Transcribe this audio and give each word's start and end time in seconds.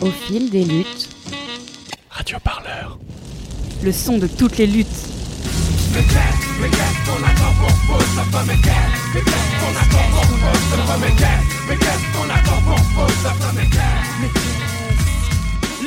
Au 0.00 0.10
fil 0.10 0.50
des 0.50 0.64
luttes. 0.64 1.08
Radio 2.10 2.38
Parleur. 2.38 2.98
Le 3.82 3.92
son 3.92 4.18
de 4.18 4.26
toutes 4.26 4.58
les 4.58 4.66
luttes. 4.66 4.86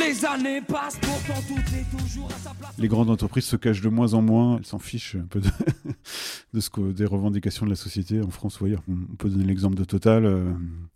Les 0.10 0.26
années 0.26 0.62
passent, 0.62 0.98
pourtant 1.00 1.39
tout 1.48 1.75
est 1.75 1.86
toujours 1.96 2.30
à 2.32 2.39
sa 2.39 2.50
place. 2.55 2.73
Les 2.80 2.88
grandes 2.88 3.12
entreprises 3.12 3.46
se 3.46 3.55
cachent 3.55 3.82
de 3.82 3.89
moins 3.89 4.16
en 4.16 4.24
moins. 4.24 4.57
Elles 4.57 4.66
s'en 4.66 4.80
fichent 4.80 5.16
un 5.16 5.28
peu 5.28 5.39
de, 6.54 6.60
ce 6.60 6.71
que, 6.71 6.92
des 6.92 7.05
revendications 7.05 7.66
de 7.68 7.70
la 7.70 7.75
société 7.75 8.20
en 8.20 8.32
France 8.32 8.60
ou 8.60 8.66
ailleurs. 8.66 8.82
On 8.89 9.16
peut 9.18 9.30
donner 9.30 9.43
l'exemple 9.43 9.75
de 9.75 9.84
Total. 9.84 10.25
euh, 10.25 10.52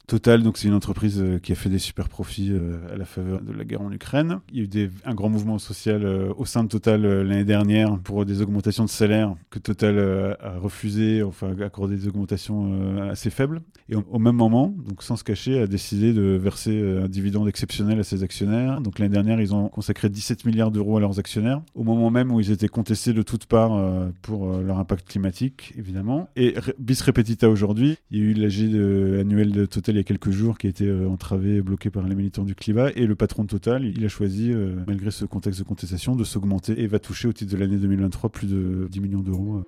Total, 0.08 0.42
donc 0.42 0.58
c'est 0.58 0.68
une 0.68 0.74
entreprise 0.74 1.22
euh, 1.22 1.38
qui 1.38 1.52
a 1.52 1.56
fait 1.56 1.70
des 1.70 1.78
super 1.78 2.10
profits 2.10 2.50
euh, 2.52 2.92
à 2.92 2.98
la 2.98 3.06
faveur 3.06 3.42
de 3.42 3.54
la 3.54 3.64
guerre 3.66 3.82
en 3.82 3.92
Ukraine. 3.92 4.40
Il 4.52 4.58
y 4.58 4.82
a 4.82 4.86
eu 4.86 4.92
un 5.06 5.14
grand 5.14 5.30
mouvement 5.30 5.60
social 5.60 6.06
au 6.36 6.46
sein 6.46 6.64
de 6.64 6.70
Total 6.70 7.04
l'année 7.04 7.46
dernière 7.46 8.00
pour 8.00 8.26
des 8.26 8.42
augmentations 8.42 8.84
de 8.84 8.90
salaire 8.90 9.36
que 9.52 9.60
Total 9.60 10.00
a 10.42 10.58
refusé, 10.58 11.22
enfin 11.22 11.56
accordé 11.62 11.98
des 11.98 12.08
augmentations 12.08 13.10
assez 13.10 13.30
faibles. 13.30 13.62
Et 13.90 13.96
au, 13.96 14.20
même 14.20 14.36
moment, 14.36 14.74
donc 14.88 15.04
sans 15.04 15.18
se 15.18 15.24
cacher, 15.24 15.60
a 15.60 15.68
décidé 15.68 16.14
de 16.14 16.40
verser 16.42 16.82
un 17.04 17.08
dividende 17.08 17.48
exceptionnel 17.48 18.00
à 18.00 18.04
ses 18.04 18.24
actionnaires. 18.24 18.82
Donc 18.82 19.00
l'année 19.04 19.14
dernière, 19.14 19.40
ils 19.42 19.54
ont 19.54 19.70
consacré 19.70 20.10
17 20.10 20.46
milliards 20.46 20.72
d'euros 20.72 20.98
à 20.98 21.00
leurs 21.00 21.20
actionnaires, 21.20 21.62
au 21.76 21.84
moment 21.84 22.10
même 22.10 22.32
où 22.32 22.40
ils 22.40 22.52
étaient 22.52 22.68
contestés 22.68 23.14
de 23.14 23.22
toutes 23.22 23.46
parts 23.46 23.76
euh, 23.76 24.10
pour 24.22 24.52
euh, 24.52 24.64
leur 24.64 24.80
impact 24.80 25.08
climatique, 25.08 25.74
évidemment. 25.78 26.30
Et 26.36 26.56
bis 26.80 27.02
repetita 27.02 27.50
aujourd'hui, 27.50 27.98
il 28.12 28.18
y 28.18 28.22
a 28.22 28.24
eu 28.26 28.34
l'AG 28.34 29.20
annuel 29.20 29.52
de 29.52 29.66
Total 29.66 29.96
il 29.96 29.98
y 29.98 30.02
a 30.02 30.04
quelques 30.04 30.32
jours 30.32 30.58
qui 30.58 30.68
a 30.68 30.70
été 30.70 30.88
euh, 30.88 31.08
entravé 31.08 31.58
et 31.58 31.62
bloqué 31.62 31.90
par 31.90 32.08
les 32.08 32.16
militants 32.16 32.44
du 32.44 32.56
climat. 32.56 32.90
Et 32.96 33.06
le 33.06 33.16
patron 33.16 33.44
de 33.44 33.50
Total, 33.50 33.86
il 33.86 34.04
a 34.04 34.08
choisi, 34.08 34.52
malgré 34.88 35.12
ce 35.12 35.26
contexte 35.26 35.60
de 35.60 35.66
contestation, 35.66 36.16
de 36.16 36.24
s'augmenter 36.24 36.82
et 36.82 36.88
va 36.88 37.00
toucher 37.00 37.28
au 37.28 37.34
titre 37.34 37.52
de 37.52 37.58
l'année 37.58 37.78
2023 37.78 38.30
plus 38.30 38.48
de 38.48 38.88
10 38.90 39.00
millions 39.00 39.22
d'euros. 39.22 39.64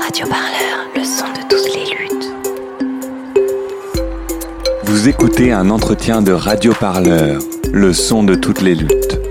Radio 0.00 0.26
Parleur, 0.28 0.88
le 0.94 1.04
son 1.04 1.26
de 1.32 1.48
toutes 1.48 1.74
les 1.74 1.96
luttes. 1.96 2.49
Vous 4.90 5.08
écoutez 5.08 5.52
un 5.52 5.70
entretien 5.70 6.20
de 6.20 6.32
Radio 6.32 6.72
Parleur, 6.74 7.40
le 7.72 7.92
son 7.92 8.24
de 8.24 8.34
toutes 8.34 8.60
les 8.60 8.74
luttes. 8.74 9.29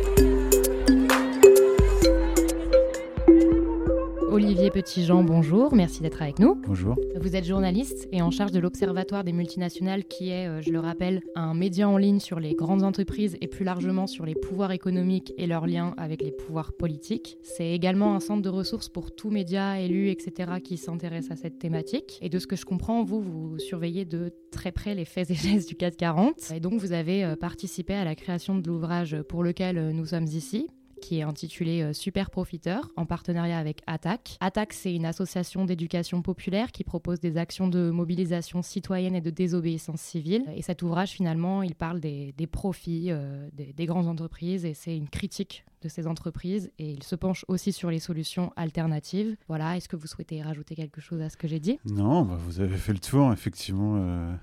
Petitjean, 4.79 5.25
bonjour, 5.25 5.75
merci 5.75 6.01
d'être 6.01 6.21
avec 6.21 6.39
nous. 6.39 6.55
Bonjour. 6.55 6.95
Vous 7.19 7.35
êtes 7.35 7.43
journaliste 7.43 8.07
et 8.13 8.21
en 8.21 8.31
charge 8.31 8.53
de 8.53 8.59
l'Observatoire 8.61 9.25
des 9.25 9.33
multinationales 9.33 10.05
qui 10.05 10.29
est, 10.29 10.47
euh, 10.47 10.61
je 10.61 10.71
le 10.71 10.79
rappelle, 10.79 11.21
un 11.35 11.53
média 11.53 11.89
en 11.89 11.97
ligne 11.97 12.21
sur 12.21 12.39
les 12.39 12.53
grandes 12.53 12.83
entreprises 12.83 13.35
et 13.41 13.47
plus 13.49 13.65
largement 13.65 14.07
sur 14.07 14.25
les 14.25 14.35
pouvoirs 14.35 14.71
économiques 14.71 15.33
et 15.37 15.47
leurs 15.47 15.67
liens 15.67 15.93
avec 15.97 16.21
les 16.21 16.31
pouvoirs 16.31 16.71
politiques. 16.71 17.37
C'est 17.41 17.71
également 17.71 18.15
un 18.15 18.21
centre 18.21 18.41
de 18.41 18.47
ressources 18.47 18.87
pour 18.87 19.13
tous 19.13 19.29
médias, 19.29 19.79
élus, 19.79 20.11
etc. 20.11 20.61
qui 20.63 20.77
s'intéressent 20.77 21.37
à 21.37 21.41
cette 21.41 21.59
thématique. 21.59 22.17
Et 22.21 22.29
de 22.29 22.39
ce 22.39 22.47
que 22.47 22.55
je 22.55 22.63
comprends, 22.63 23.03
vous, 23.03 23.19
vous 23.19 23.59
surveillez 23.59 24.05
de 24.05 24.31
très 24.49 24.71
près 24.71 24.95
les 24.95 25.03
faits 25.03 25.29
et 25.29 25.35
gestes 25.35 25.67
du 25.67 25.75
CAC 25.75 25.97
40. 25.97 26.51
Et 26.55 26.61
donc 26.61 26.79
vous 26.79 26.93
avez 26.93 27.25
euh, 27.25 27.35
participé 27.35 27.95
à 27.95 28.05
la 28.05 28.15
création 28.15 28.55
de 28.55 28.65
l'ouvrage 28.65 29.21
pour 29.27 29.43
lequel 29.43 29.77
euh, 29.77 29.91
nous 29.91 30.05
sommes 30.05 30.27
ici, 30.27 30.69
qui 30.99 31.19
est 31.19 31.23
intitulé 31.23 31.81
euh, 31.81 31.93
Super 31.93 32.29
Profiteur, 32.29 32.89
en 32.95 33.05
partenariat 33.05 33.57
avec 33.57 33.81
ATTAC. 33.87 34.37
ATTAC, 34.39 34.73
c'est 34.73 34.93
une 34.93 35.05
association 35.05 35.65
d'éducation 35.65 36.21
populaire 36.21 36.71
qui 36.71 36.83
propose 36.83 37.19
des 37.19 37.37
actions 37.37 37.67
de 37.67 37.89
mobilisation 37.89 38.61
citoyenne 38.61 39.15
et 39.15 39.21
de 39.21 39.29
désobéissance 39.29 40.01
civile. 40.01 40.43
Et 40.55 40.61
cet 40.61 40.81
ouvrage, 40.81 41.11
finalement, 41.11 41.63
il 41.63 41.75
parle 41.75 41.99
des, 41.99 42.33
profits 42.51 43.07
euh, 43.09 43.47
des, 43.53 43.73
des 43.73 43.85
grandes 43.85 44.07
entreprises 44.07 44.65
et 44.65 44.73
c'est 44.73 44.95
une 44.95 45.09
critique 45.09 45.65
de 45.81 45.87
ces 45.87 46.07
entreprises 46.07 46.71
et 46.77 46.91
il 46.91 47.03
se 47.03 47.15
penche 47.15 47.45
aussi 47.47 47.71
sur 47.71 47.89
les 47.89 47.99
solutions 47.99 48.51
alternatives. 48.55 49.35
Voilà, 49.47 49.77
est-ce 49.77 49.87
que 49.87 49.95
vous 49.95 50.07
souhaitez 50.07 50.41
rajouter 50.41 50.75
quelque 50.75 50.99
chose 51.01 51.21
à 51.21 51.29
ce 51.29 51.37
que 51.37 51.47
j'ai 51.47 51.59
dit? 51.59 51.79
Non, 51.85 52.23
bah, 52.23 52.37
vous 52.37 52.59
avez 52.59 52.77
fait 52.77 52.93
le 52.93 52.99
tour, 52.99 53.31
effectivement. 53.31 53.95
euh, 53.97 54.33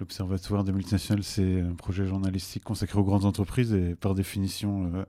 L'Observatoire 0.00 0.64
des 0.64 0.72
multinationales, 0.72 1.22
c'est 1.22 1.60
un 1.60 1.74
projet 1.74 2.06
journalistique 2.06 2.64
consacré 2.64 2.98
aux 2.98 3.04
grandes 3.04 3.26
entreprises 3.26 3.74
et 3.74 3.94
par 3.94 4.14
définition, 4.14 4.90
euh, 4.94 5.04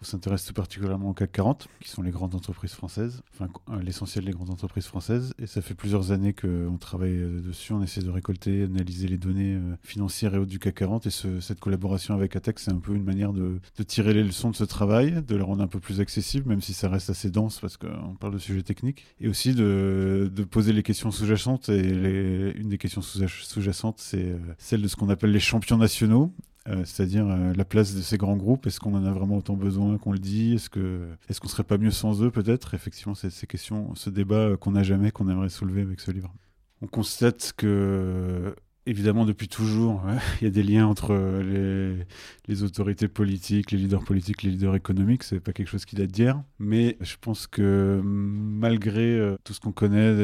on 0.00 0.04
s'intéresse 0.06 0.46
tout 0.46 0.54
particulièrement 0.54 1.10
au 1.10 1.12
CAC 1.12 1.30
40, 1.32 1.68
qui 1.80 1.90
sont 1.90 2.00
les 2.00 2.10
grandes 2.10 2.34
entreprises 2.34 2.72
françaises, 2.72 3.20
enfin 3.34 3.48
euh, 3.68 3.82
l'essentiel 3.82 4.24
des 4.24 4.30
grandes 4.32 4.48
entreprises 4.48 4.86
françaises. 4.86 5.34
Et 5.38 5.46
ça 5.46 5.60
fait 5.60 5.74
plusieurs 5.74 6.10
années 6.10 6.32
qu'on 6.32 6.78
travaille 6.78 7.18
euh, 7.18 7.42
dessus, 7.42 7.74
on 7.74 7.82
essaie 7.82 8.00
de 8.00 8.08
récolter, 8.08 8.62
analyser 8.62 9.08
les 9.08 9.18
données 9.18 9.60
financières 9.82 10.34
et 10.34 10.38
autres 10.38 10.50
du 10.50 10.58
CAC 10.58 10.74
40. 10.74 11.06
Et 11.06 11.10
ce- 11.10 11.40
cette 11.40 11.60
collaboration 11.60 12.14
avec 12.14 12.34
ATEC, 12.34 12.60
c'est 12.60 12.72
un 12.72 12.78
peu 12.78 12.94
une 12.94 13.04
manière 13.04 13.34
de, 13.34 13.60
tirer 13.86 14.14
les 14.14 14.24
leçons 14.24 14.48
de 14.50 14.56
ce 14.56 14.64
travail, 14.64 15.22
de 15.22 15.36
le 15.36 15.44
rendre 15.44 15.62
un 15.62 15.66
peu 15.68 15.80
plus 15.80 16.00
accessible, 16.00 16.48
même 16.48 16.62
si 16.62 16.72
ça 16.72 16.88
reste 16.88 17.10
assez 17.10 17.30
dense 17.30 17.60
parce 17.60 17.76
qu'on 17.76 18.14
parle 18.18 18.32
de 18.32 18.38
sujets 18.38 18.62
techniques, 18.62 19.04
et 19.20 19.28
aussi 19.28 19.54
de, 19.54 20.30
poser 20.50 20.72
les 20.72 20.82
questions 20.82 21.10
sous-jacentes. 21.10 21.68
Et 21.68 22.54
une 22.58 22.70
des 22.70 22.78
questions 22.78 23.02
sous- 23.02 23.28
sous-jacentes, 23.28 23.98
c'est 23.98 24.29
euh, 24.30 24.38
celle 24.58 24.82
de 24.82 24.88
ce 24.88 24.96
qu'on 24.96 25.08
appelle 25.08 25.32
les 25.32 25.40
champions 25.40 25.76
nationaux. 25.76 26.32
euh, 26.68 26.84
c'est-à-dire 26.84 27.26
euh, 27.28 27.52
la 27.54 27.64
place 27.64 27.94
de 27.94 28.02
ces 28.02 28.18
grands 28.18 28.36
groupes. 28.36 28.66
Est-ce 28.66 28.80
qu'on 28.80 28.94
en 28.94 29.04
a 29.04 29.12
vraiment 29.12 29.36
autant 29.38 29.54
besoin 29.56 29.96
qu'on 29.98 30.12
le 30.12 30.18
dit? 30.18 30.54
Est-ce 30.54 30.68
que 30.70 31.08
est-ce 31.28 31.40
qu'on 31.40 31.48
serait 31.48 31.64
pas 31.64 31.78
mieux 31.78 31.90
sans 31.90 32.22
eux 32.22 32.30
peut-être? 32.30 32.74
Effectivement, 32.74 33.14
c'est 33.14 33.30
ces 33.30 33.46
questions, 33.46 33.94
ce 33.94 34.10
débat 34.10 34.56
qu'on 34.58 34.72
n'a 34.72 34.82
jamais, 34.82 35.10
qu'on 35.10 35.28
aimerait 35.28 35.48
soulever 35.48 35.82
avec 35.82 36.00
ce 36.00 36.10
livre. 36.10 36.32
On 36.82 36.86
constate 36.86 37.52
que 37.56 38.54
évidemment 38.86 39.24
depuis 39.24 39.48
toujours, 39.48 40.04
ouais, 40.04 40.18
il 40.40 40.44
y 40.44 40.46
a 40.46 40.50
des 40.50 40.62
liens 40.62 40.86
entre 40.86 41.14
les, 41.42 42.06
les 42.48 42.62
autorités 42.62 43.08
politiques, 43.08 43.70
les 43.70 43.78
leaders 43.78 44.04
politiques, 44.04 44.42
les 44.42 44.50
leaders 44.50 44.74
économiques. 44.74 45.22
C'est 45.22 45.40
pas 45.40 45.52
quelque 45.52 45.68
chose 45.68 45.84
qui 45.84 45.96
date 45.96 46.10
d'hier, 46.10 46.42
mais 46.58 46.96
je 47.00 47.16
pense 47.20 47.46
que 47.46 48.00
malgré 48.04 49.02
euh, 49.02 49.36
tout 49.44 49.52
ce 49.52 49.60
qu'on 49.60 49.72
connaît 49.72 50.14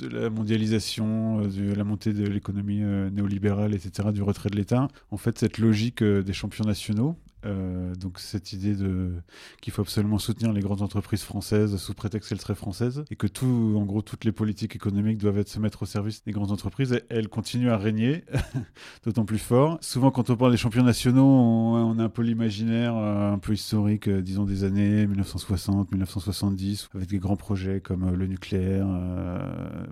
de 0.00 0.08
la 0.08 0.30
mondialisation, 0.30 1.40
euh, 1.40 1.48
de 1.48 1.74
la 1.74 1.84
montée 1.84 2.12
de 2.12 2.26
l'économie 2.26 2.82
euh, 2.82 3.10
néolibérale, 3.10 3.74
etc., 3.74 4.10
du 4.12 4.22
retrait 4.22 4.50
de 4.50 4.56
l'État, 4.56 4.88
en 5.10 5.16
fait, 5.16 5.38
cette 5.38 5.58
logique 5.58 6.02
euh, 6.02 6.22
des 6.22 6.32
champions 6.32 6.64
nationaux, 6.64 7.16
euh, 7.46 7.94
donc 7.94 8.18
cette 8.18 8.52
idée 8.52 8.74
de 8.74 9.12
qu'il 9.60 9.72
faut 9.72 9.82
absolument 9.82 10.18
soutenir 10.18 10.52
les 10.52 10.60
grandes 10.60 10.82
entreprises 10.82 11.22
françaises 11.22 11.76
sous 11.76 11.94
prétexte 11.94 12.28
qu'elles 12.28 12.40
seraient 12.40 12.54
françaises 12.54 13.04
et 13.10 13.16
que 13.16 13.26
tout, 13.26 13.74
en 13.76 13.84
gros, 13.84 14.02
toutes 14.02 14.24
les 14.24 14.32
politiques 14.32 14.74
économiques 14.74 15.18
doivent 15.18 15.46
se 15.46 15.60
mettre 15.60 15.82
au 15.82 15.86
service 15.86 16.24
des 16.24 16.32
grandes 16.32 16.50
entreprises. 16.50 16.92
Et 16.92 17.02
elles 17.10 17.28
continuent 17.28 17.70
à 17.70 17.76
régner, 17.76 18.24
d'autant 19.04 19.24
plus 19.24 19.38
fort. 19.38 19.78
Souvent, 19.80 20.10
quand 20.10 20.30
on 20.30 20.36
parle 20.36 20.50
des 20.50 20.58
champions 20.58 20.82
nationaux, 20.82 21.24
on, 21.24 21.98
a 21.98 22.04
un 22.04 22.08
peu 22.08 22.22
l'imaginaire 22.22 22.96
euh, 22.96 23.32
un 23.32 23.38
peu 23.38 23.52
historique, 23.52 24.08
euh, 24.08 24.20
disons 24.20 24.44
des 24.44 24.64
années 24.64 25.06
1960, 25.06 25.92
1970, 25.92 26.88
avec 26.94 27.08
des 27.08 27.18
grands 27.18 27.36
projets 27.36 27.80
comme 27.80 28.14
le 28.14 28.26
nucléaire, 28.26 28.86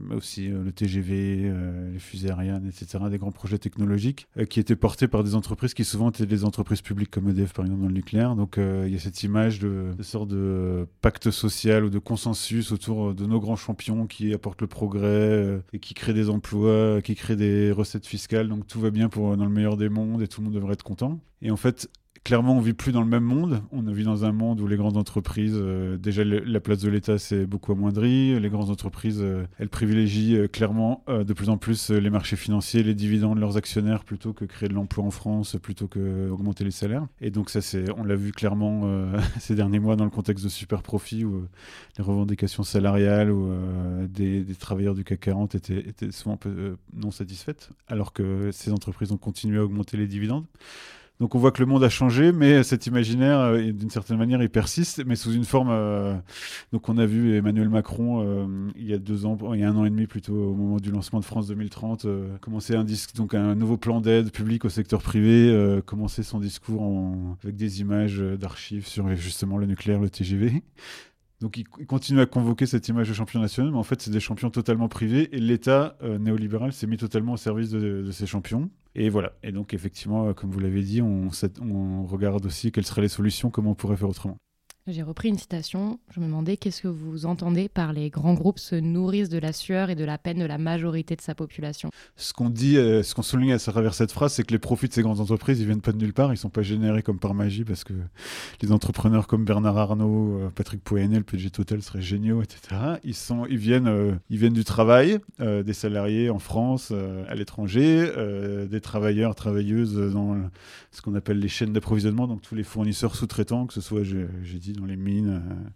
mais 0.01 0.15
aussi 0.15 0.49
le 0.49 0.73
TGV, 0.73 1.53
les 1.93 1.99
fusées 1.99 2.31
Ariane, 2.31 2.67
etc. 2.67 3.05
Des 3.11 3.19
grands 3.19 3.33
projets 3.33 3.59
technologiques 3.59 4.27
qui 4.49 4.61
étaient 4.61 4.77
portés 4.77 5.09
par 5.09 5.23
des 5.23 5.35
entreprises 5.35 5.75
qui 5.75 5.85
souvent 5.85 6.11
étaient 6.11 6.27
des 6.27 6.45
entreprises 6.45 6.83
publiques 6.83 7.11
comme 7.11 7.29
Par 7.45 7.65
exemple 7.65 7.83
dans 7.83 7.89
le 7.89 7.95
nucléaire. 7.95 8.35
Donc 8.35 8.59
euh, 8.59 8.85
il 8.87 8.93
y 8.93 8.97
a 8.97 8.99
cette 8.99 9.23
image 9.23 9.59
de, 9.59 9.95
sorte 10.03 10.29
de 10.29 10.87
pacte 11.01 11.31
social 11.31 11.85
ou 11.85 11.91
de 11.91 11.99
consensus 11.99 12.73
autour 12.73 13.15
de 13.15 13.27
nos 13.27 13.41
grands 13.41 13.57
champions 13.57 14.07
qui 14.07 14.33
apportent 14.33 14.61
le 14.61 14.67
progrès 14.67 15.07
euh, 15.07 15.59
et 15.73 15.79
qui 15.79 15.95
créent 15.95 16.15
des 16.15 16.31
emplois, 16.31 17.01
qui 17.03 17.15
créent 17.15 17.37
des 17.37 17.73
recettes 17.73 18.07
fiscales. 18.07 18.49
Donc 18.49 18.67
tout 18.67 18.81
va 18.81 18.91
bien 18.91 19.09
pour 19.09 19.37
dans 19.37 19.45
le 19.45 19.51
meilleur 19.51 19.77
des 19.77 19.89
mondes 19.89 20.23
et 20.23 20.29
tout 20.29 20.41
le 20.41 20.47
monde 20.47 20.55
devrait 20.55 20.75
être 20.75 20.83
content. 20.83 21.21
Et 21.43 21.51
en 21.51 21.57
fait, 21.57 21.89
clairement, 22.27 22.57
on 22.57 22.61
vit 22.61 22.73
plus 22.73 22.91
dans 22.91 23.03
le 23.03 23.07
même 23.07 23.23
monde. 23.23 23.63
On 23.71 23.83
vit 23.83 24.03
dans 24.03 24.25
un 24.25 24.33
monde 24.33 24.61
où 24.61 24.67
les 24.67 24.77
grandes 24.77 24.97
entreprises, 24.97 25.55
euh, 25.57 25.97
déjà 25.97 26.25
la 26.25 26.59
place 26.59 26.79
de 26.79 26.89
l'État 26.89 27.19
s'est 27.19 27.47
beaucoup 27.47 27.71
amoindrie. 27.71 28.41
Les 28.41 28.49
grandes 28.49 28.69
entreprises, 28.69 29.21
euh, 29.23 29.47
elles 29.61 29.69
privilégient 29.69 30.35
euh, 30.35 30.49
clairement 30.49 31.05
de 31.07 31.33
plus 31.33 31.51
en 31.51 31.57
plus 31.57 31.91
les 31.91 32.11
marchés 32.11 32.35
financiers, 32.35 32.83
les 32.83 32.95
dividendes 32.95 33.37
de 33.37 33.41
leurs 33.41 33.57
actionnaires 33.57 34.03
plutôt 34.03 34.33
que 34.33 34.45
créer 34.45 34.69
de 34.69 34.75
l'emploi 34.75 35.05
en 35.05 35.13
France, 35.13 35.57
plutôt 35.63 35.87
que 35.87 36.29
augmenter 36.29 36.65
les 36.65 36.73
salaires. 36.73 37.07
Et 37.21 37.31
donc 37.31 37.49
ça, 37.49 37.61
c'est, 37.61 37.85
on 37.97 38.03
l'a 38.03 38.17
vu 38.17 38.33
clairement 38.33 39.07
ces 39.39 39.55
derniers 39.55 39.79
mois 39.79 39.95
dans 39.95 40.05
le 40.05 40.11
contexte 40.11 40.43
de 40.43 40.49
super 40.49 40.83
profits 40.83 41.25
où 41.25 41.45
les 41.97 42.03
revendications 42.03 42.65
salariales 42.65 43.33
des, 44.09 44.45
travailleurs 44.59 44.97
du 44.97 45.05
CAC 45.05 45.21
40 45.21 45.55
étaient, 45.55 46.11
souvent 46.11 46.37
peu, 46.37 46.77
non 46.93 47.13
satisfaites, 47.13 47.71
alors 47.87 48.13
que 48.13 48.51
ces 48.51 48.73
entreprises 48.73 49.13
ont 49.13 49.17
continué 49.17 49.59
à 49.59 49.65
augmenter 49.65 49.97
les 49.97 50.09
dividendes. 50.09 50.47
Donc 51.19 51.35
on 51.35 51.39
voit 51.39 51.51
que 51.51 51.61
le 51.61 51.67
monde 51.67 51.83
a 51.83 51.89
changé, 51.89 52.31
mais 52.31 52.63
cet 52.63 52.87
imaginaire, 52.87 53.39
euh, 53.41 53.73
d'une 53.73 53.89
certaine 53.89 54.19
manière, 54.19 54.43
il 54.43 54.51
persiste, 54.51 55.03
mais 55.07 55.17
sous 55.17 55.33
une 55.33 55.45
forme. 55.45 55.69
euh, 55.71 56.15
donc 56.73 56.89
on 56.91 56.99
a 56.99 57.07
vu 57.07 57.35
Emmanuel 57.37 57.71
Macron 57.71 58.23
euh, 58.23 58.47
il 58.77 58.87
y 58.87 58.93
a 58.93 58.99
deux 58.99 59.25
ans, 59.25 59.39
il 59.55 59.61
y 59.61 59.65
a 59.65 59.71
un 59.71 59.77
an 59.77 59.87
et 59.87 59.91
demi 59.91 60.07
plutôt, 60.07 60.35
au 60.35 60.55
moment 60.55 60.77
du 60.77 60.91
lancement 60.91 61.19
de 61.21 61.25
France 61.25 61.47
2030, 61.47 62.05
euh, 62.05 62.37
commencer 62.43 62.75
un 62.77 62.85
disque, 62.85 63.15
donc 63.17 63.33
un 63.35 63.55
nouveau 63.55 63.79
plan 63.79 64.03
d'aide 64.03 64.31
public 64.31 64.65
au 64.67 64.69
secteur 64.69 65.01
privé, 65.03 65.81
commencer 65.87 66.23
son 66.23 66.39
discours 66.39 66.83
en- 66.83 67.37
avec 67.43 67.57
des 67.57 67.81
images 67.81 68.19
d'archives 68.19 68.87
sur 68.87 69.15
justement 69.17 69.57
le 69.57 69.67
nucléaire, 69.67 70.01
le 70.01 70.11
TGV. 70.11 70.63
Donc 71.41 71.59
ils, 71.59 71.65
ils 71.79 71.87
continuent 71.87 72.21
à 72.21 72.27
convoquer 72.27 72.67
cette 72.67 72.89
image 72.89 73.09
de 73.09 73.15
champion 73.15 73.41
national, 73.41 73.73
mais 73.73 73.79
en 73.79 73.83
fait 73.83 74.01
c'est 74.01 74.11
des 74.11 74.21
champions 74.21 74.51
totalement 74.51 74.89
privés 74.89 75.29
et 75.37 75.39
l'État 75.39 75.97
euh, 76.03 76.19
néolibéral 76.19 76.73
s'est 76.73 76.87
mis 76.87 76.97
totalement 76.97 77.33
au 77.33 77.37
service 77.37 77.71
de, 77.71 78.11
ces 78.11 78.27
champions. 78.27 78.71
Et 78.95 79.11
voilà. 79.11 79.33
Et 79.43 79.53
donc 79.53 79.75
effectivement, 79.75 80.29
euh, 80.29 80.33
comme 80.33 80.51
vous 80.51 80.61
l'avez 80.61 80.83
dit, 80.83 81.03
on, 81.03 81.29
on 81.61 82.07
regarde 82.07 82.47
aussi 82.47 82.73
quelles 82.73 82.87
seraient 82.87 83.03
les 83.03 83.09
solutions, 83.09 83.51
comment 83.51 83.73
on 83.73 83.75
pourrait 83.75 83.97
faire 83.97 84.09
autrement. 84.09 84.39
J'ai 84.89 85.03
repris 85.03 85.31
une 85.31 85.39
citation. 85.39 85.99
Je 86.15 86.21
me 86.21 86.27
demandais 86.27 86.57
qu'est-ce 86.57 86.83
que 86.83 86.87
vous 86.87 87.27
entendez 87.27 87.69
par 87.69 87.93
les 87.93 88.09
grands 88.09 88.35
groupes 88.35 88.61
se 88.61 88.77
nourrissent 88.77 89.29
de 89.29 89.39
la 89.39 89.53
sueur 89.53 89.91
et 89.91 89.97
de 89.97 90.05
la 90.05 90.17
peine 90.17 90.39
de 90.39 90.45
la 90.45 90.59
majorité 90.59 91.17
de 91.17 91.21
sa 91.21 91.35
population? 91.35 91.91
Ce 92.15 92.33
qu'on 92.33 92.51
dit, 92.51 92.77
euh, 92.77 93.03
ce 93.03 93.13
qu'on 93.13 93.23
souligne 93.23 93.53
à 93.53 93.59
travers 93.59 93.95
cette 93.95 94.13
phrase, 94.13 94.35
c'est 94.35 94.45
que 94.45 94.53
les 94.53 94.61
profits 94.61 94.87
de 94.87 94.93
ces 94.93 95.03
grandes 95.03 95.19
entreprises, 95.19 95.59
ils 95.59 95.67
viennent 95.67 95.81
pas 95.81 95.91
de 95.91 95.99
nulle 95.99 96.13
part, 96.13 96.33
ils 96.33 96.37
sont 96.37 96.51
pas 96.51 96.63
générés 96.63 97.03
comme 97.03 97.19
par 97.19 97.35
magie 97.35 97.65
parce 97.65 97.83
que 97.83 97.95
les 98.63 98.71
entrepreneurs 98.71 99.27
comme 99.27 99.45
Bernard 99.45 99.77
Arnault, 99.77 100.39
euh, 100.39 100.51
Patrick 100.55 100.85
Pouyanné, 100.85 101.17
le 101.19 101.25
PDG 101.25 101.51
Total 101.51 101.83
seraient 101.83 102.01
géniaux, 102.01 102.43
etc. 102.43 102.99
Ils 103.03 103.17
sont, 103.17 103.45
ils 103.47 103.59
viennent, 103.59 103.89
euh, 103.89 104.13
ils 104.31 104.39
viennent 104.39 104.53
du 104.53 104.65
travail, 104.65 105.19
euh, 105.41 105.65
des 105.65 105.73
salariés 105.73 106.31
en 106.31 106.39
France, 106.39 106.93
à 107.29 107.35
l'étranger, 107.35 108.09
des 108.71 108.81
travailleurs, 108.81 109.35
travailleuses 109.35 109.97
dans 110.13 110.37
ce 110.93 111.03
qu'on 111.03 111.15
appelle 111.15 111.41
les 111.41 111.49
chaînes 111.49 111.73
d'approvisionnement, 111.73 112.29
donc 112.29 112.43
tous 112.43 112.55
les 112.55 112.63
fournisseurs 112.63 113.17
sous-traitants, 113.17 113.67
que 113.67 113.75
ce 113.75 113.81
soit, 113.81 114.03
j'ai 114.05 114.59
dit, 114.59 114.76
dans 114.77 114.87
les 114.87 114.97
mines, 114.97 115.43
euh, 115.43 115.69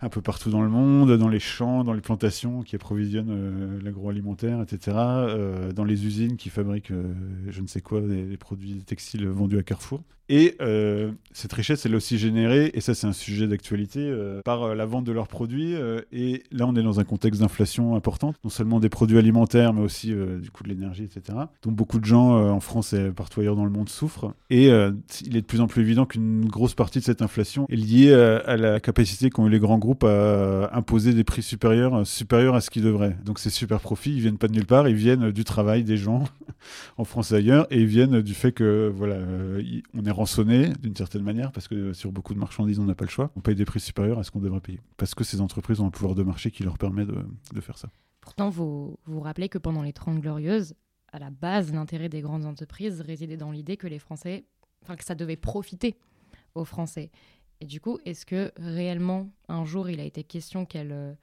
un 0.00 0.08
peu 0.08 0.20
partout 0.20 0.50
dans 0.50 0.62
le 0.62 0.68
monde, 0.68 1.16
dans 1.16 1.28
les 1.28 1.40
champs, 1.40 1.84
dans 1.84 1.92
les 1.92 2.00
plantations 2.00 2.62
qui 2.62 2.76
approvisionnent 2.76 3.30
euh, 3.30 3.80
l'agroalimentaire, 3.82 4.60
etc., 4.60 4.96
euh, 4.96 5.72
dans 5.72 5.84
les 5.84 6.04
usines 6.06 6.36
qui 6.36 6.50
fabriquent 6.50 6.92
je 7.48 7.60
ne 7.60 7.66
sais 7.66 7.80
quoi, 7.80 8.00
des 8.00 8.36
produits 8.36 8.82
textiles 8.84 9.26
vendus 9.26 9.58
à 9.58 9.62
Carrefour. 9.62 10.02
Et 10.28 10.56
euh, 10.60 11.10
cette 11.32 11.52
richesse, 11.52 11.84
elle 11.84 11.92
est 11.92 11.96
aussi 11.96 12.16
générée, 12.16 12.70
et 12.72 12.80
ça 12.80 12.94
c'est 12.94 13.06
un 13.06 13.12
sujet 13.12 13.46
d'actualité, 13.46 14.00
euh, 14.00 14.40
par 14.42 14.62
euh, 14.62 14.74
la 14.74 14.86
vente 14.86 15.04
de 15.04 15.12
leurs 15.12 15.28
produits. 15.28 15.74
et 16.12 16.42
là, 16.50 16.66
on 16.66 16.74
est 16.76 16.82
dans 16.82 17.00
un 17.00 17.04
contexte 17.04 17.40
d'inflation 17.40 17.94
importante, 17.94 18.36
non 18.44 18.50
seulement 18.50 18.80
des 18.80 18.88
produits 18.88 19.18
alimentaires, 19.18 19.72
mais 19.72 19.82
aussi 19.82 20.08
du 20.08 20.50
coût 20.50 20.64
de 20.64 20.68
l'énergie, 20.68 21.04
etc. 21.04 21.38
dont 21.62 21.72
beaucoup 21.72 21.98
de 21.98 22.04
gens 22.04 22.50
en 22.50 22.60
France 22.60 22.92
et 22.92 23.10
partout 23.10 23.40
ailleurs 23.40 23.56
dans 23.56 23.64
le 23.64 23.70
monde 23.70 23.88
souffrent. 23.88 24.32
Et 24.50 24.66
il 24.66 25.36
est 25.36 25.40
de 25.40 25.46
plus 25.46 25.60
en 25.60 25.66
plus 25.66 25.82
évident 25.82 26.06
qu'une 26.06 26.46
grosse 26.46 26.74
partie 26.74 26.98
de 27.00 27.04
cette 27.04 27.22
inflation 27.22 27.66
est 27.70 27.76
liée 27.76 28.12
à 28.12 28.56
la 28.56 28.80
capacité 28.80 29.30
qu'ont 29.30 29.46
eu 29.46 29.50
les 29.50 29.58
grands 29.58 29.78
groupes 29.78 30.04
à 30.04 30.70
imposer 30.72 31.14
des 31.14 31.24
prix 31.24 31.42
supérieurs, 31.42 32.06
supérieurs 32.06 32.54
à 32.54 32.60
ce 32.60 32.70
qu'ils 32.70 32.84
devraient. 32.84 33.16
Donc 33.24 33.38
ces 33.38 33.50
super 33.50 33.80
profits, 33.80 34.14
ils 34.14 34.20
viennent 34.20 34.38
pas 34.38 34.48
de 34.48 34.54
nulle 34.54 34.66
part, 34.66 34.88
ils 34.88 34.94
viennent 34.94 35.30
du 35.30 35.44
travail 35.44 35.84
des 35.84 35.96
gens 35.96 36.24
en 36.96 37.04
France 37.04 37.32
et 37.32 37.36
ailleurs, 37.36 37.66
et 37.70 37.80
ils 37.80 37.86
viennent 37.86 38.22
du 38.22 38.34
fait 38.34 38.52
que 38.52 38.92
voilà, 38.94 39.16
on 39.94 40.04
est 40.04 40.13
rançonné 40.14 40.72
d'une 40.80 40.96
certaine 40.96 41.22
manière 41.22 41.52
parce 41.52 41.68
que 41.68 41.92
sur 41.92 42.12
beaucoup 42.12 42.34
de 42.34 42.38
marchandises, 42.38 42.78
on 42.78 42.84
n'a 42.84 42.94
pas 42.94 43.04
le 43.04 43.10
choix. 43.10 43.30
On 43.36 43.40
paye 43.40 43.54
des 43.54 43.64
prix 43.64 43.80
supérieurs 43.80 44.18
à 44.18 44.24
ce 44.24 44.30
qu'on 44.30 44.40
devrait 44.40 44.60
payer 44.60 44.80
parce 44.96 45.14
que 45.14 45.24
ces 45.24 45.40
entreprises 45.40 45.80
ont 45.80 45.86
un 45.86 45.90
pouvoir 45.90 46.14
de 46.14 46.22
marché 46.22 46.50
qui 46.50 46.62
leur 46.62 46.78
permet 46.78 47.04
de, 47.04 47.60
faire 47.60 47.78
ça. 47.78 47.88
Pourtant, 48.20 48.48
vous 48.48 48.98
vous 49.04 49.20
rappelez 49.20 49.48
que 49.48 49.58
pendant 49.58 49.82
les 49.82 49.92
Trente 49.92 50.20
Glorieuses, 50.20 50.74
à 51.12 51.18
la 51.18 51.30
base, 51.30 51.72
l'intérêt 51.72 52.08
des 52.08 52.22
grandes 52.22 52.46
entreprises 52.46 53.00
résidait 53.00 53.36
dans 53.36 53.50
l'idée 53.50 53.76
que 53.76 53.86
les 53.86 53.98
Français, 53.98 54.44
enfin 54.82 54.96
que 54.96 55.04
ça 55.04 55.14
devait 55.14 55.36
profiter 55.36 55.96
aux 56.54 56.64
Français. 56.64 57.10
Et 57.60 57.66
du 57.66 57.80
coup, 57.80 57.98
est-ce 58.04 58.26
que 58.26 58.52
réellement, 58.56 59.30
un 59.48 59.64
jour, 59.64 59.88
il 59.88 60.00
a 60.00 60.04
été 60.04 60.24
question 60.24 60.66
qu'elles 60.66 60.92
euh, 60.92 61.14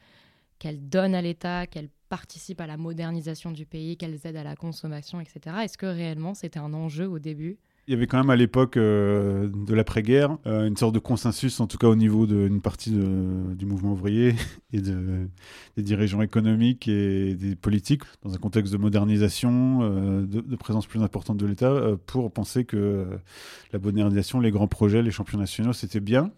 qu'elles 0.62 0.88
donnent 0.90 1.16
à 1.16 1.24
l'État, 1.24 1.66
qu'elles 1.66 1.90
participent 2.08 2.62
à 2.62 2.68
la 2.68 2.78
modernisation 2.78 3.52
du 3.52 3.66
pays, 3.66 3.98
qu'elles 3.98 4.20
aident 4.28 4.38
à 4.38 4.44
la 4.44 4.56
consommation, 4.56 5.20
etc. 5.20 5.56
Est-ce 5.64 5.76
que 5.76 5.88
réellement 5.88 6.36
c'était 6.36 6.60
un 6.60 6.74
enjeu 6.76 7.10
au 7.10 7.18
début 7.18 7.58
Il 7.92 7.96
y 7.96 7.98
avait 7.98 8.08
quand 8.08 8.20
même 8.20 8.30
à 8.30 8.38
l'époque 8.38 8.78
euh, 8.78 9.50
de 9.54 9.76
l'après-guerre 9.76 10.38
euh, 10.46 10.66
une 10.66 10.78
sorte 10.78 10.96
de 10.96 11.00
consensus, 11.00 11.60
en 11.60 11.68
tout 11.68 11.78
cas 11.78 11.88
au 11.88 11.98
niveau 11.98 12.26
d'une 12.26 12.62
partie 12.62 12.90
du 12.90 13.66
mouvement 13.66 13.92
ouvrier 13.92 14.34
et 14.72 14.80
de, 14.80 15.28
des 15.76 15.84
dirigeants 15.84 16.22
économiques 16.22 16.88
et 16.88 17.36
des 17.36 17.58
politiques, 17.58 18.04
dans 18.24 18.34
un 18.34 18.38
contexte 18.38 18.72
de 18.72 18.78
modernisation, 18.78 19.80
euh, 19.82 20.26
de, 20.26 20.56
présence 20.56 20.88
plus 20.88 21.04
importante 21.04 21.36
de 21.36 21.46
l'État, 21.46 21.98
pour 22.06 22.32
penser 22.32 22.64
que 22.64 23.08
la 23.74 23.80
modernisation, 23.80 24.40
les 24.40 24.52
grands 24.52 24.70
projets, 24.70 25.02
les 25.02 25.12
champions 25.12 25.40
nationaux, 25.40 25.74
c'était 25.74 26.00
bien. 26.00 26.32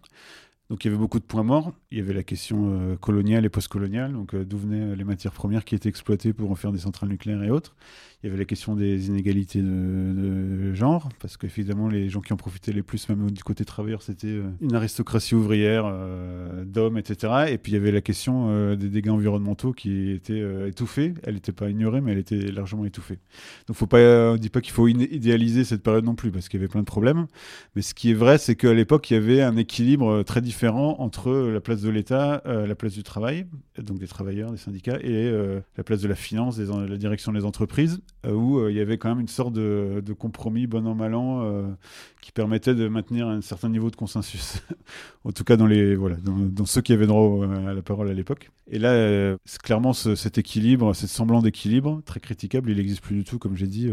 Donc 0.73 0.83
il 0.85 0.87
y 0.87 0.89
avait 0.91 0.99
beaucoup 0.99 1.19
de 1.19 1.23
points 1.23 1.43
morts. 1.43 1.71
Il 1.91 1.99
y 1.99 2.01
avait 2.01 2.15
la 2.15 2.23
question 2.23 2.71
euh, 2.71 2.95
coloniale 2.95 3.45
et 3.45 3.49
postcoloniale, 3.49 4.11
donc 4.11 4.33
euh, 4.33 4.43
d'où 4.43 4.57
venaient 4.57 4.95
les 4.95 5.03
matières 5.03 5.31
premières 5.31 5.65
qui 5.65 5.75
étaient 5.75 5.87
exploitées 5.87 6.33
pour 6.33 6.49
en 6.49 6.55
faire 6.55 6.71
des 6.71 6.79
centrales 6.79 7.09
nucléaires 7.09 7.43
et 7.43 7.51
autres. 7.51 7.75
Il 8.23 8.27
y 8.27 8.29
avait 8.29 8.39
la 8.39 8.45
question 8.45 8.73
des 8.73 9.07
inégalités 9.07 9.61
de, 9.61 10.73
genre, 10.73 11.09
parce 11.19 11.35
qu'évidemment, 11.35 11.89
les 11.89 12.07
gens 12.07 12.21
qui 12.21 12.31
en 12.31 12.37
profitaient 12.37 12.71
les 12.71 12.81
plus, 12.81 13.09
même 13.09 13.29
du 13.29 13.43
côté 13.43 13.65
travailleur, 13.65 14.01
c'était 14.01 14.27
euh, 14.27 14.49
une 14.61 14.75
aristocratie 14.75 15.35
ouvrière 15.35 15.83
euh, 15.85 16.63
d'hommes, 16.63 16.97
etc. 16.97 17.47
Et 17.49 17.57
puis 17.57 17.73
il 17.73 17.75
y 17.75 17.77
avait 17.77 17.91
la 17.91 17.99
question 17.99 18.47
euh, 18.47 18.77
des 18.77 18.87
dégâts 18.87 19.09
environnementaux 19.09 19.73
qui 19.73 20.11
étaient 20.11 20.39
euh, 20.39 20.69
étouffés. 20.69 21.13
Elle 21.23 21.33
n'était 21.33 21.51
pas 21.51 21.69
ignorée, 21.69 21.99
mais 21.99 22.13
elle 22.13 22.17
était 22.17 22.49
largement 22.49 22.85
étouffée. 22.85 23.19
Donc 23.67 23.75
faut 23.75 23.89
euh, 23.93 24.29
on 24.29 24.33
ne 24.33 24.37
dit 24.37 24.49
pas 24.49 24.61
qu'il 24.61 24.71
faut 24.71 24.87
idéaliser 24.87 25.65
cette 25.65 25.83
période 25.83 26.05
non 26.05 26.15
plus, 26.15 26.31
parce 26.31 26.47
qu'il 26.47 26.61
y 26.61 26.63
avait 26.63 26.71
plein 26.71 26.79
de 26.79 26.85
problèmes. 26.85 27.27
Mais 27.75 27.81
ce 27.81 27.93
qui 27.93 28.11
est 28.11 28.15
vrai, 28.15 28.37
c'est 28.37 28.55
qu'à 28.55 28.73
l'époque, 28.73 29.11
il 29.11 29.15
y 29.15 29.17
avait 29.17 29.41
un 29.41 29.57
équilibre 29.57 30.09
euh, 30.09 30.23
très 30.23 30.39
différent 30.39 30.62
entre 30.71 31.31
la 31.31 31.61
place 31.61 31.81
de 31.81 31.89
l'État, 31.89 32.41
euh, 32.45 32.67
la 32.67 32.75
place 32.75 32.93
du 32.93 33.03
travail, 33.03 33.45
donc 33.77 33.99
des 33.99 34.07
travailleurs, 34.07 34.51
des 34.51 34.57
syndicats, 34.57 34.97
et 35.01 35.27
euh, 35.27 35.59
la 35.77 35.83
place 35.83 36.01
de 36.01 36.07
la 36.07 36.15
finance, 36.15 36.57
des, 36.57 36.65
la 36.65 36.97
direction 36.97 37.31
des 37.31 37.45
entreprises, 37.45 38.01
euh, 38.25 38.33
où 38.33 38.69
il 38.69 38.75
y 38.75 38.79
avait 38.79 38.97
quand 38.97 39.09
même 39.09 39.19
une 39.19 39.27
sorte 39.27 39.53
de, 39.53 40.01
compromis 40.17 40.67
bon 40.67 40.85
an 40.87 40.95
mal 40.95 41.15
an 41.15 41.75
qui 42.21 42.31
permettait 42.31 42.75
de 42.75 42.87
maintenir 42.87 43.27
un 43.27 43.41
certain 43.41 43.67
niveau 43.67 43.89
de 43.89 43.95
consensus. 43.95 44.61
en 45.23 45.31
tout 45.31 45.43
cas, 45.43 45.57
dans, 45.57 45.65
les, 45.65 45.95
voilà, 45.95 46.17
dans, 46.23 46.65
ceux 46.65 46.81
qui 46.81 46.93
avaient 46.93 47.07
droit 47.07 47.45
à 47.45 47.73
la 47.73 47.81
parole 47.81 48.09
à 48.09 48.13
l'époque. 48.13 48.51
Et 48.69 48.79
là, 48.79 49.35
clairement, 49.63 49.91
ce- 49.93 50.15
cet 50.15 50.37
équilibre, 50.37 50.93
cet 50.93 51.09
semblant 51.09 51.41
d'équilibre, 51.41 52.01
très 52.05 52.19
critiquable, 52.19 52.69
il 52.69 52.77
n'existe 52.77 53.01
plus 53.01 53.15
du 53.15 53.23
tout, 53.23 53.39
comme 53.39 53.55
j'ai 53.57 53.67
dit, 53.67 53.91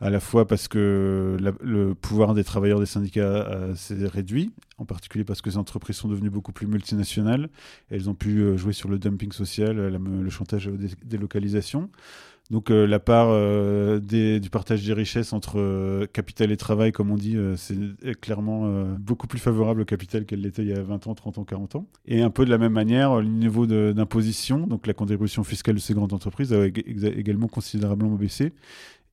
à 0.00 0.10
la 0.10 0.20
fois 0.20 0.46
parce 0.46 0.68
que 0.68 1.36
le 1.60 1.94
pouvoir 1.94 2.34
des 2.34 2.44
travailleurs 2.44 2.80
des 2.80 2.86
syndicats 2.86 3.48
s'est 3.74 4.06
réduit, 4.06 4.50
en 4.78 4.84
particulier 4.84 5.24
parce 5.24 5.42
que 5.42 5.50
les 5.50 5.56
entreprises 5.58 5.96
sont 5.96 6.08
devenues 6.08 6.30
beaucoup 6.30 6.52
plus 6.52 6.66
multinationales. 6.66 7.48
Elles 7.90 8.08
ont 8.10 8.14
pu 8.14 8.38
euh, 8.40 8.56
jouer 8.56 8.72
sur 8.72 8.88
le 8.88 8.98
dumping 8.98 9.32
social, 9.32 9.76
la- 9.76 9.98
le 9.98 10.30
chantage 10.30 10.66
aux 10.66 10.76
dé- 10.76 10.88
délocalisations. 11.04 11.90
Donc 12.50 12.70
euh, 12.70 12.86
la 12.86 12.98
part 12.98 13.28
euh, 13.30 14.00
du 14.00 14.50
partage 14.50 14.84
des 14.84 14.92
richesses 14.92 15.32
entre 15.32 15.58
euh, 15.58 16.06
capital 16.12 16.50
et 16.50 16.56
travail, 16.56 16.90
comme 16.92 17.10
on 17.10 17.16
dit, 17.16 17.36
euh, 17.36 17.56
c'est 17.56 17.76
est 18.02 18.18
clairement 18.20 18.66
euh, 18.66 18.84
beaucoup 18.98 19.26
plus 19.26 19.38
favorable 19.38 19.82
au 19.82 19.84
capital 19.84 20.26
qu'elle 20.26 20.40
l'était 20.40 20.62
il 20.62 20.68
y 20.68 20.72
a 20.74 20.82
20 20.82 21.06
ans, 21.06 21.14
30 21.14 21.38
ans, 21.38 21.44
40 21.44 21.76
ans. 21.76 21.86
Et 22.04 22.20
un 22.20 22.30
peu 22.30 22.44
de 22.44 22.50
la 22.50 22.58
même 22.58 22.72
manière, 22.72 23.20
le 23.20 23.28
niveau 23.28 23.66
d'imposition, 23.66 24.66
donc 24.66 24.86
la 24.86 24.92
contribution 24.92 25.44
fiscale 25.44 25.76
de 25.76 25.80
ces 25.80 25.94
grandes 25.94 26.12
entreprises, 26.12 26.52
a 26.52 26.66
également 26.66 27.46
considérablement 27.48 28.16
baissé. 28.16 28.52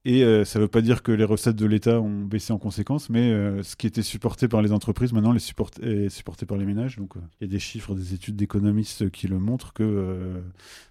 Et 0.06 0.24
euh, 0.24 0.46
ça 0.46 0.60
ne 0.60 0.64
veut 0.64 0.70
pas 0.70 0.82
dire 0.82 1.04
que 1.04 1.12
les 1.12 1.26
recettes 1.26 1.58
de 1.58 1.66
l'État 1.66 2.00
ont 2.00 2.24
baissé 2.24 2.54
en 2.54 2.58
conséquence, 2.58 3.10
mais 3.10 3.32
euh, 3.32 3.64
ce 3.64 3.76
qui 3.76 3.86
était 3.86 4.02
supporté 4.02 4.48
par 4.48 4.62
les 4.62 4.72
entreprises, 4.72 5.12
maintenant 5.12 5.36
est 5.36 6.10
supporté 6.10 6.46
par 6.46 6.58
les 6.58 6.66
ménages. 6.66 6.98
Donc 6.98 7.18
euh, 7.18 7.22
il 7.40 7.48
y 7.48 7.50
a 7.50 7.52
des 7.52 7.60
chiffres, 7.60 7.96
des 7.96 8.14
études 8.14 8.38
d'économistes 8.38 9.10
qui 9.10 9.28
le 9.28 9.40
montrent 9.40 9.74
que 9.74 10.42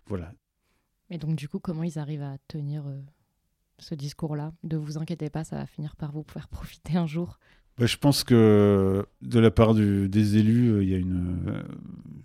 voilà, 0.07 0.33
Et 1.11 1.19
donc, 1.19 1.37
du 1.37 1.49
coup, 1.49 1.59
comment 1.59 1.83
ils 1.83 1.99
arrivent 1.99 2.23
à 2.23 2.37
tenir 2.49 2.85
ce 3.79 3.95
discours-là? 3.95 4.53
De 4.63 4.77
vous 4.77 4.99
inquiétez 4.99 5.31
pas, 5.31 5.45
ça 5.45 5.57
va 5.57 5.67
finir 5.67 5.97
par 5.97 6.13
vous 6.13 6.25
faire 6.31 6.49
profiter 6.49 6.97
un 6.97 7.07
jour. 7.07 7.39
Bah, 7.79 7.87
je 7.87 7.97
pense 7.97 8.25
que 8.25 9.07
de 9.23 9.39
la 9.39 9.51
part 9.53 9.75
des 9.75 10.37
élus, 10.37 10.71
euh, 10.71 10.83
il 10.83 10.89
y 10.91 10.95
a 10.95 10.99
une, 10.99 11.39
euh, 11.47 11.63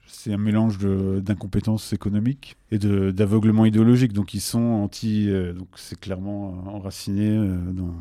c'est 0.07 0.33
un 0.33 0.37
mélange 0.37 0.79
d'incompétence 0.79 1.93
économique 1.93 2.57
et 2.71 2.79
d'aveuglement 2.79 3.65
idéologique. 3.65 4.13
Donc 4.13 4.33
ils 4.33 4.41
sont 4.41 4.59
anti, 4.59 5.29
euh, 5.29 5.53
donc 5.53 5.67
c'est 5.75 5.99
clairement 5.99 6.63
enraciné 6.67 7.37
dans. 7.71 7.93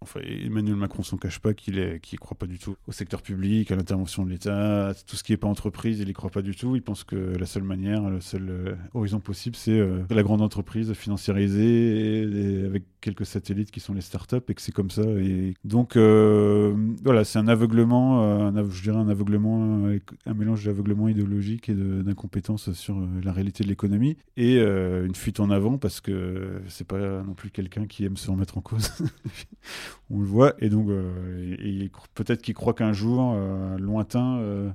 Enfin, 0.00 0.20
Emmanuel 0.20 0.76
Macron 0.76 1.02
s'en 1.02 1.16
cache 1.16 1.38
pas 1.38 1.54
qu'il 1.54 2.00
qu'il 2.00 2.18
croit 2.18 2.36
pas 2.36 2.46
du 2.46 2.58
tout 2.58 2.76
au 2.86 2.92
secteur 2.92 3.22
public, 3.22 3.70
à 3.70 3.76
l'intervention 3.76 4.24
de 4.24 4.30
l'État, 4.30 4.92
tout 5.06 5.16
ce 5.16 5.24
qui 5.24 5.32
est 5.32 5.36
pas 5.36 5.48
entreprise, 5.48 6.00
il 6.00 6.08
y 6.08 6.12
croit 6.12 6.30
pas 6.30 6.42
du 6.42 6.54
tout. 6.54 6.76
Il 6.76 6.82
pense 6.82 7.04
que 7.04 7.16
la 7.16 7.46
seule 7.46 7.62
manière, 7.62 8.08
le 8.10 8.20
seul 8.20 8.48
euh, 8.48 8.74
horizon 8.94 9.20
possible, 9.20 9.56
c'est 9.56 9.78
euh, 9.78 10.02
la 10.10 10.22
grande 10.22 10.42
entreprise 10.42 10.92
financiarisée 10.92 12.64
avec 12.66 12.84
quelques 13.00 13.26
satellites 13.26 13.70
qui 13.70 13.80
sont 13.80 13.94
les 13.94 14.00
startups 14.00 14.36
et 14.48 14.54
que 14.54 14.60
c'est 14.60 14.72
comme 14.72 14.90
ça. 14.90 15.02
Et 15.02 15.54
donc 15.64 15.96
euh, 15.96 16.74
voilà, 17.02 17.24
c'est 17.24 17.38
un 17.38 17.48
aveuglement, 17.48 18.52
je 18.70 18.82
dirais 18.82 18.98
un 18.98 19.08
aveuglement, 19.08 19.88
un 20.26 20.34
mélange 20.34 20.64
d'aveuglement 20.64 21.08
idéologique 21.08 21.68
et 21.68 21.74
d'incompétence 21.74 22.72
sur 22.72 22.98
la 23.22 23.32
réalité 23.32 23.64
de 23.64 23.68
l'économie 23.68 24.16
et 24.36 24.58
une 24.58 25.14
fuite 25.14 25.40
en 25.40 25.50
avant 25.50 25.78
parce 25.78 26.00
que 26.00 26.60
c'est 26.68 26.86
pas 26.86 27.22
non 27.22 27.34
plus 27.34 27.50
quelqu'un 27.50 27.86
qui 27.86 28.04
aime 28.04 28.16
se 28.16 28.30
remettre 28.30 28.58
en 28.58 28.60
cause. 28.60 28.90
On 30.10 30.18
le 30.20 30.26
voit 30.26 30.54
et 30.60 30.68
donc 30.68 30.88
euh, 30.88 31.56
et- 31.60 31.84
et 31.84 31.90
peut-être 32.14 32.42
qu'il 32.42 32.54
croit 32.54 32.74
qu'un 32.74 32.92
jour 32.92 33.32
euh, 33.36 33.76
lointain. 33.78 34.38
euh, 34.38 34.70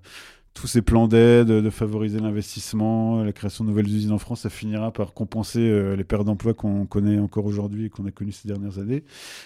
tous 0.54 0.68
ces 0.68 0.82
plans 0.82 1.08
d'aide, 1.08 1.48
de 1.48 1.70
favoriser 1.70 2.20
l'investissement, 2.20 3.24
la 3.24 3.32
création 3.32 3.64
de 3.64 3.70
nouvelles 3.70 3.88
usines 3.88 4.12
en 4.12 4.18
France, 4.18 4.42
ça 4.42 4.50
finira 4.50 4.92
par 4.92 5.14
compenser 5.14 5.62
euh, 5.62 5.96
les 5.96 6.04
pertes 6.04 6.26
d'emplois 6.26 6.54
qu'on 6.54 6.86
connaît 6.86 7.18
encore 7.20 7.46
aujourd'hui 7.46 7.86
et 7.86 7.90
qu'on 7.90 8.06
a 8.06 8.12
connues 8.12 8.34
ces 8.34 8.50
dernières 8.50 8.78
années. 8.78 9.06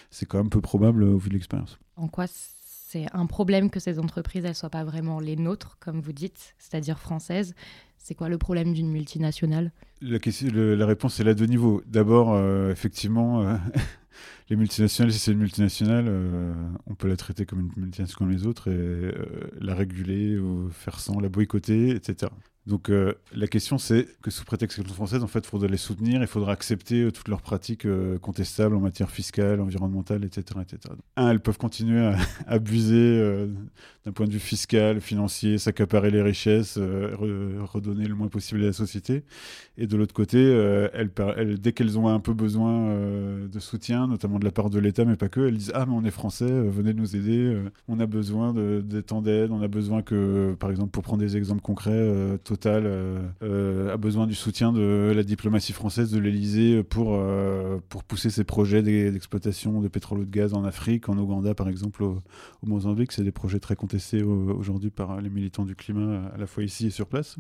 C'est 0.10 0.26
quand 0.26 0.40
même 0.40 0.50
peu 0.50 0.62
probable 0.62 1.04
euh, 1.04 1.10
au 1.14 1.18
vu 1.20 1.30
de 1.30 1.36
l'expérience. 1.36 1.78
En 1.96 2.08
quoi 2.08 2.26
c'est 2.28 3.06
un 3.14 3.28
problème 3.28 3.70
que 3.70 3.80
ces 3.80 4.00
entreprises 4.00 4.46
ne 4.46 4.54
soient 4.54 4.72
pas 4.72 4.84
vraiment 4.84 5.20
les 5.20 5.36
nôtres, 5.36 5.78
comme 5.80 6.02
vous 6.02 6.12
dites, 6.14 6.56
c'est-à-dire 6.58 6.98
françaises? 6.98 7.54
C'est 8.00 8.16
quoi 8.16 8.28
le 8.28 8.40
problème 8.40 8.74
d'une 8.74 8.90
multinationale? 8.90 9.72
La, 10.02 10.18
question, 10.18 10.48
le, 10.52 10.74
la, 10.74 10.88
réponse 10.88 11.20
est 11.20 11.24
là 11.24 11.36
deux 11.36 11.46
niveaux. 11.46 11.84
D'abord, 11.86 12.34
euh, 12.34 12.72
effectivement, 12.72 13.44
les 14.50 14.56
multinationales, 14.56 15.12
si 15.12 15.20
c'est 15.20 15.32
une 15.32 15.40
multinationale, 15.40 16.06
euh, 16.08 16.54
on 16.86 16.94
peut 16.94 17.08
la 17.08 17.18
traiter 17.18 17.46
comme 17.46 17.62
une 17.62 17.72
multinationale 17.76 18.16
comme 18.16 18.30
les 18.30 18.46
autres 18.46 18.68
et 18.68 18.74
euh, 18.74 19.12
la 19.60 19.74
réguler 19.74 20.38
ou 20.38 20.70
faire 20.70 21.00
sans, 21.00 21.20
la 21.20 21.30
boycotter, 21.30 21.90
etc. 21.90 22.32
Donc 22.68 22.90
euh, 22.90 23.14
la 23.36 23.46
question 23.46 23.78
c'est 23.78 24.08
que 24.24 24.32
sous 24.32 24.44
prétexte 24.44 24.78
qu'elles 24.78 24.88
sont 24.88 24.96
françaises, 24.96 25.24
en 25.24 25.28
fait, 25.28 25.40
il 25.40 25.46
faudra 25.46 25.68
les 25.68 25.78
soutenir, 25.78 26.22
il 26.22 26.28
faudra 26.28 26.52
accepter 26.52 27.12
toutes 27.12 27.28
leurs 27.28 27.42
pratiques 27.42 27.88
contestables 28.22 28.76
en 28.76 28.80
matière 28.80 29.10
fiscale, 29.10 29.62
environnementale, 29.62 30.24
etc. 30.26 30.60
etc. 30.62 30.96
Un, 31.16 31.30
elles 31.30 31.40
peuvent 31.40 31.60
continuer 31.60 32.04
à 32.04 32.18
abuser 32.48 33.48
d'un 34.04 34.12
point 34.12 34.26
de 34.26 34.32
vue 34.32 34.40
fiscal, 34.40 35.00
financier, 35.00 35.60
s'accaparer 35.60 36.10
les 36.10 36.24
richesses, 36.24 36.78
re 36.78 37.72
redonner 37.72 38.08
le 38.08 38.16
moins 38.16 38.30
possible 38.30 38.64
à 38.64 38.68
la 38.68 38.74
société. 38.74 39.24
Et 39.78 39.86
de 39.86 39.96
l'autre 39.96 40.16
côté, 40.16 40.38
dès 41.60 41.72
qu'elles 41.72 42.00
ont 42.00 42.08
un 42.08 42.20
peu 42.20 42.34
besoin 42.34 42.96
de 43.48 43.60
soutien, 43.60 44.05
notamment 44.08 44.40
de 44.40 44.46
la 44.46 44.52
part 44.52 44.70
de 44.70 44.80
l'État, 44.80 45.06
mais 45.06 45.16
pas 45.16 45.30
que, 45.30 45.42
elles 45.42 45.58
disent 45.58 45.72
ah 45.76 45.86
mais 45.86 45.94
on 45.94 46.04
est 46.04 46.12
français, 46.12 46.50
venez 46.50 46.94
nous 46.94 47.16
aider, 47.16 47.62
on 47.88 48.00
a 48.00 48.06
besoin 48.06 48.54
de, 48.54 48.84
de 48.86 49.02
temps 49.02 49.22
d'aide, 49.22 49.52
on 49.52 49.62
a 49.62 49.68
besoin 49.68 50.02
que, 50.02 50.56
par 50.60 50.70
exemple, 50.70 50.92
pour 50.92 51.04
prendre 51.04 51.20
des 51.20 51.38
exemples 51.38 51.62
concrets 51.62 52.36
Total 52.44 52.84
euh, 52.86 53.22
euh, 53.44 53.94
a 53.94 53.98
besoin 53.98 54.28
du 54.28 54.36
soutien 54.36 54.72
de 54.72 55.12
la 55.16 55.24
diplomatie 55.24 55.74
française, 55.74 56.12
de 56.12 56.20
l'Elysée, 56.20 56.84
pour, 56.84 57.14
euh, 57.14 57.80
pour 57.90 58.04
pousser 58.04 58.30
ses 58.30 58.44
projets 58.44 58.82
d'exploitation 58.82 59.82
de 59.82 59.88
pétrole 59.88 60.20
ou 60.20 60.26
de 60.26 60.32
gaz 60.32 60.54
en 60.54 60.64
Afrique, 60.64 61.10
en 61.10 61.18
Ouganda 61.18 61.54
par 61.54 61.70
exemple, 61.70 62.04
au 62.04 62.22
Mozambique. 62.64 63.12
C'est 63.12 63.24
des 63.24 63.32
projets 63.32 63.60
très 63.60 63.76
contestés 63.76 64.24
aujourd'hui 64.24 64.90
par 64.90 65.22
les 65.22 65.30
militants 65.30 65.66
du 65.66 65.76
climat, 65.76 66.32
à 66.34 66.38
la 66.38 66.48
fois 66.48 66.64
ici 66.64 66.88
et 66.88 66.92
sur 66.92 67.08
place. 67.08 67.38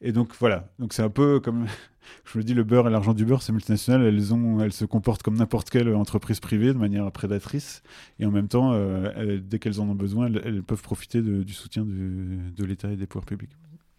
Et 0.00 0.12
donc 0.12 0.34
voilà, 0.38 0.72
donc 0.78 0.92
c'est 0.92 1.02
un 1.02 1.10
peu 1.10 1.40
comme 1.40 1.66
je 2.24 2.38
me 2.38 2.44
dis, 2.44 2.54
le 2.54 2.64
beurre 2.64 2.88
et 2.88 2.90
l'argent 2.90 3.14
du 3.14 3.24
beurre, 3.24 3.42
ces 3.42 3.52
multinationales, 3.52 4.02
elles, 4.02 4.34
ont, 4.34 4.60
elles 4.60 4.72
se 4.72 4.84
comportent 4.84 5.22
comme 5.22 5.36
n'importe 5.36 5.70
quelle 5.70 5.94
entreprise 5.94 6.40
privée 6.40 6.72
de 6.72 6.78
manière 6.78 7.10
prédatrice. 7.12 7.82
Et 8.18 8.26
en 8.26 8.30
même 8.30 8.48
temps, 8.48 8.72
euh, 8.74 9.38
dès 9.42 9.58
qu'elles 9.58 9.80
en 9.80 9.88
ont 9.88 9.94
besoin, 9.94 10.26
elles, 10.26 10.62
peuvent 10.62 10.82
profiter 10.82 11.22
du 11.22 11.52
soutien 11.52 11.84
de 11.84 12.64
l'État 12.64 12.90
et 12.90 12.96
des 12.96 13.06
pouvoirs 13.06 13.26
publics. 13.26 13.56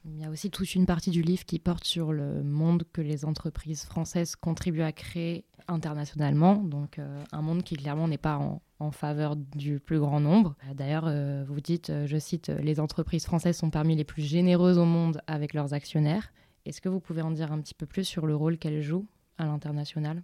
Il 0.07 0.19
y 0.19 0.23
a 0.23 0.29
aussi 0.29 0.51
toute 0.51 0.75
une 0.75 0.85
partie 0.85 1.09
du 1.09 1.23
livre 1.23 1.45
qui 1.45 1.57
porte 1.57 1.83
sur 1.83 2.13
le 2.13 2.43
monde 2.43 2.83
que 2.93 3.01
les 3.01 3.25
entreprises 3.25 3.85
françaises 3.85 4.35
contribuent 4.35 4.83
à 4.83 4.91
créer 4.91 5.45
internationalement, 5.67 6.55
donc 6.55 6.99
euh, 6.99 7.23
un 7.31 7.41
monde 7.41 7.63
qui 7.63 7.75
clairement 7.75 8.07
n'est 8.07 8.19
pas 8.19 8.37
en, 8.37 8.61
faveur 8.91 9.35
du 9.35 9.79
plus 9.79 9.97
grand 9.97 10.19
nombre. 10.19 10.55
D'ailleurs, 10.75 11.05
euh, 11.07 11.43
vous 11.47 11.59
dites, 11.59 11.89
euh, 11.89 12.05
je 12.05 12.19
cite, 12.19 12.49
les 12.49 12.79
entreprises 12.79 13.25
françaises 13.25 13.57
sont 13.57 13.71
parmi 13.71 13.95
les 13.95 14.03
plus 14.03 14.21
généreuses 14.21 14.77
au 14.77 14.85
monde 14.85 15.21
avec 15.25 15.55
leurs 15.55 15.73
actionnaires. 15.73 16.31
Est-ce 16.65 16.81
que 16.81 16.89
vous 16.89 16.99
pouvez 16.99 17.23
en 17.23 17.31
dire 17.31 17.51
un 17.51 17.59
petit 17.59 17.73
peu 17.73 17.87
plus 17.87 18.03
sur 18.03 18.27
le 18.27 18.35
rôle 18.35 18.59
qu'elles 18.59 18.83
jouent 18.83 19.07
à 19.39 19.45
l'international? 19.45 20.21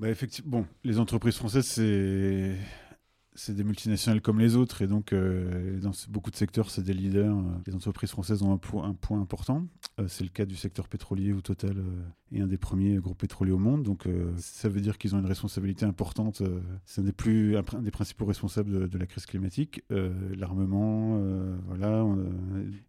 Bah 0.00 0.10
effectivement, 0.10 0.58
bon, 0.58 0.66
les 0.84 0.98
entreprises 0.98 1.36
françaises, 1.36 1.66
c'est 1.66 2.56
c'est 3.34 3.54
des 3.54 3.64
multinationales 3.64 4.20
comme 4.20 4.38
les 4.38 4.56
autres 4.56 4.82
et 4.82 4.86
donc 4.86 5.12
euh, 5.12 5.80
dans 5.80 5.92
beaucoup 6.08 6.30
de 6.30 6.36
secteurs 6.36 6.70
c'est 6.70 6.82
des 6.82 6.94
leaders. 6.94 7.36
Les 7.66 7.74
entreprises 7.74 8.10
françaises 8.10 8.42
ont 8.42 8.52
un, 8.52 8.58
po 8.58 8.80
un 8.80 8.94
point 8.94 9.20
important. 9.20 9.66
Euh, 10.00 10.06
c'est 10.08 10.24
le 10.24 10.30
cas 10.30 10.44
du 10.44 10.56
secteur 10.56 10.88
pétrolier 10.88 11.32
où 11.32 11.40
Total 11.40 11.76
euh, 11.78 12.36
est 12.36 12.40
un 12.40 12.46
des 12.46 12.58
premiers 12.58 12.96
groupes 12.96 13.18
pétroliers 13.18 13.52
au 13.52 13.58
monde. 13.58 13.82
Donc 13.82 14.06
euh, 14.06 14.32
ça 14.36 14.68
veut 14.68 14.80
dire 14.80 14.98
qu'ils 14.98 15.14
ont 15.14 15.18
une 15.18 15.26
responsabilité 15.26 15.84
importante. 15.84 16.40
Euh, 16.40 16.60
c'est 16.84 17.00
un 17.00 17.04
des 17.04 17.12
des 17.82 17.90
principaux 17.90 18.24
responsables 18.24 18.88
de, 18.88 18.98
la 18.98 19.06
crise 19.06 19.26
climatique, 19.26 19.82
euh, 19.90 20.12
l'armement, 20.36 21.20
voilà. 21.66 22.04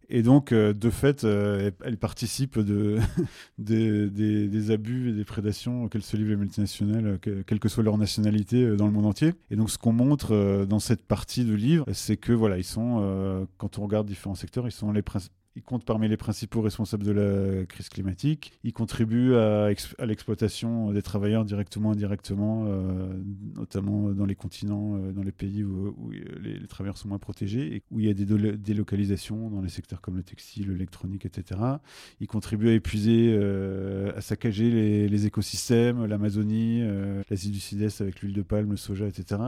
Et 0.08 0.22
donc 0.22 0.52
de 0.52 0.90
fait, 0.90 1.24
elles 1.24 1.96
participent 1.98 2.58
de, 2.58 2.98
des, 3.58 4.70
abus 4.70 5.10
et 5.10 5.12
des 5.12 5.24
prédations 5.24 5.84
auxquelles 5.84 6.02
se 6.02 6.16
livrent 6.16 6.30
les 6.30 6.36
multinationales, 6.36 7.18
que, 7.20 7.42
quelle 7.42 7.60
que 7.60 7.68
soit 7.68 7.82
leur 7.82 7.98
nationalité 7.98 8.76
dans 8.76 8.86
le 8.86 8.92
monde 8.92 9.06
entier. 9.06 9.32
Et 9.50 9.56
donc 9.56 9.70
ce 9.70 9.78
qu'on 9.78 9.92
montre 9.92 10.33
euh, 10.33 10.33
dans 10.66 10.80
cette 10.80 11.06
partie 11.06 11.44
de 11.44 11.54
livre, 11.54 11.86
c'est 11.92 12.16
que 12.16 12.32
voilà, 12.32 12.58
ils 12.58 12.64
sont, 12.64 13.00
euh, 13.02 13.44
quand 13.58 13.78
on 13.78 13.82
regarde 13.82 14.06
différents 14.06 14.34
secteurs, 14.34 14.66
ils 14.66 14.72
sont 14.72 14.92
les 14.92 15.02
principaux 15.02 15.34
ils 15.56 15.62
comptent 15.62 15.84
parmi 15.84 16.08
les 16.08 16.16
principaux 16.16 16.62
responsables 16.62 17.04
de 17.04 17.12
la 17.12 17.66
crise 17.66 17.88
climatique. 17.88 18.52
Ils 18.64 18.72
contribuent 18.72 19.36
à, 19.36 19.68
l'exploitation 20.04 20.92
des 20.92 21.02
travailleurs 21.02 21.44
directement, 21.44 21.92
indirectement, 21.92 22.64
euh, 22.66 23.12
notamment 23.54 24.10
dans 24.10 24.26
les 24.26 24.34
continents, 24.34 24.96
euh, 24.96 25.12
dans 25.12 25.22
les 25.22 25.32
pays 25.32 25.62
où, 25.62 25.94
les, 26.42 26.66
travailleurs 26.66 26.98
sont 26.98 27.08
moins 27.08 27.18
protégés 27.18 27.76
et 27.76 27.82
où 27.92 28.00
il 28.00 28.06
y 28.06 28.10
a 28.10 28.14
des 28.14 28.24
délocalisations 28.56 29.48
dans 29.48 29.60
les 29.60 29.68
secteurs 29.68 30.00
comme 30.00 30.16
le 30.16 30.24
textile, 30.24 30.72
l'électronique, 30.72 31.24
etc. 31.24 31.60
Ils 32.18 32.26
contribuent 32.26 32.70
à 32.70 32.72
épuiser, 32.72 33.32
euh, 33.32 34.12
à 34.16 34.20
saccager 34.20 35.06
les, 35.08 35.26
écosystèmes, 35.26 36.04
l'Amazonie, 36.04 36.82
l'Asie 37.30 37.50
du 37.50 37.60
Sud-Est 37.60 38.00
avec 38.00 38.20
l'huile 38.20 38.34
de 38.34 38.42
palme, 38.42 38.72
le 38.72 38.76
soja, 38.76 39.06
etc. 39.06 39.40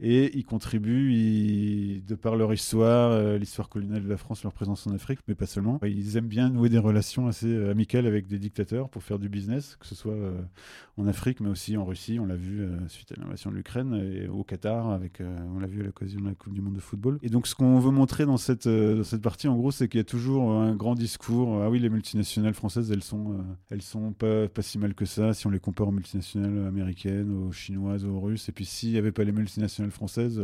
Et 0.00 0.36
ils 0.38 0.44
contribuent, 0.44 1.12
ils, 1.12 2.04
de 2.04 2.14
par 2.14 2.36
leur 2.36 2.54
histoire, 2.54 3.36
l'histoire 3.36 3.68
coloniale 3.68 4.04
de 4.04 4.08
la 4.08 4.16
France, 4.16 4.44
leur 4.44 4.52
présence 4.52 4.86
en 4.86 4.92
Afrique, 4.92 5.18
mais 5.26 5.34
pas 5.34 5.47
seulement. 5.48 5.80
Ils 5.84 6.16
aiment 6.16 6.28
bien 6.28 6.48
nouer 6.50 6.68
des 6.68 6.78
relations 6.78 7.26
assez 7.26 7.46
euh, 7.46 7.70
amicales 7.70 8.06
avec 8.06 8.26
des 8.26 8.38
dictateurs 8.38 8.88
pour 8.88 9.02
faire 9.02 9.18
du 9.18 9.28
business, 9.28 9.76
que 9.76 9.86
ce 9.86 9.94
soit 9.94 10.12
euh, 10.12 10.40
en 10.96 11.06
Afrique, 11.06 11.40
mais 11.40 11.48
aussi 11.48 11.76
en 11.76 11.84
Russie. 11.84 12.18
On 12.20 12.26
l'a 12.26 12.36
vu 12.36 12.60
euh, 12.60 12.76
suite 12.88 13.12
à 13.12 13.20
l'invasion 13.20 13.50
de 13.50 13.56
l'Ukraine 13.56 13.94
et 13.94 14.28
au 14.28 14.44
Qatar, 14.44 14.90
avec, 14.90 15.20
on 15.54 15.58
l'a 15.58 15.66
vu 15.66 15.80
à 15.80 15.84
l'occasion 15.84 16.20
de 16.20 16.26
la 16.26 16.34
Coupe 16.34 16.52
du 16.52 16.60
Monde 16.60 16.74
de 16.74 16.80
football. 16.80 17.18
Et 17.22 17.28
donc, 17.28 17.46
ce 17.46 17.54
qu'on 17.54 17.78
veut 17.78 17.90
montrer 17.90 18.26
dans 18.26 18.36
cette, 18.36 18.68
dans 18.68 19.04
cette 19.04 19.22
partie, 19.22 19.48
en 19.48 19.56
gros, 19.56 19.70
c'est 19.70 19.88
qu'il 19.88 19.98
y 19.98 20.00
a 20.00 20.04
toujours 20.04 20.52
un 20.52 20.74
grand 20.74 20.94
discours. 20.94 21.62
Ah 21.62 21.70
oui, 21.70 21.78
les 21.78 21.88
multinationales 21.88 22.54
françaises, 22.54 22.90
elles 22.92 23.02
sont, 23.02 23.44
elles 23.70 23.82
sont 23.82 24.12
pas, 24.12 24.48
pas 24.48 24.62
si 24.62 24.78
mal 24.78 24.94
que 24.94 25.04
ça 25.04 25.32
si 25.32 25.46
on 25.46 25.50
les 25.50 25.60
compare 25.60 25.88
aux 25.88 25.92
multinationales 25.92 26.66
américaines, 26.66 27.30
aux 27.30 27.52
chinoises, 27.52 28.04
aux 28.04 28.20
russes. 28.20 28.48
Et 28.48 28.52
puis, 28.52 28.64
s'il 28.64 28.92
n'y 28.92 28.98
avait 28.98 29.12
pas 29.12 29.24
les 29.24 29.32
multinationales 29.32 29.90
françaises, 29.90 30.40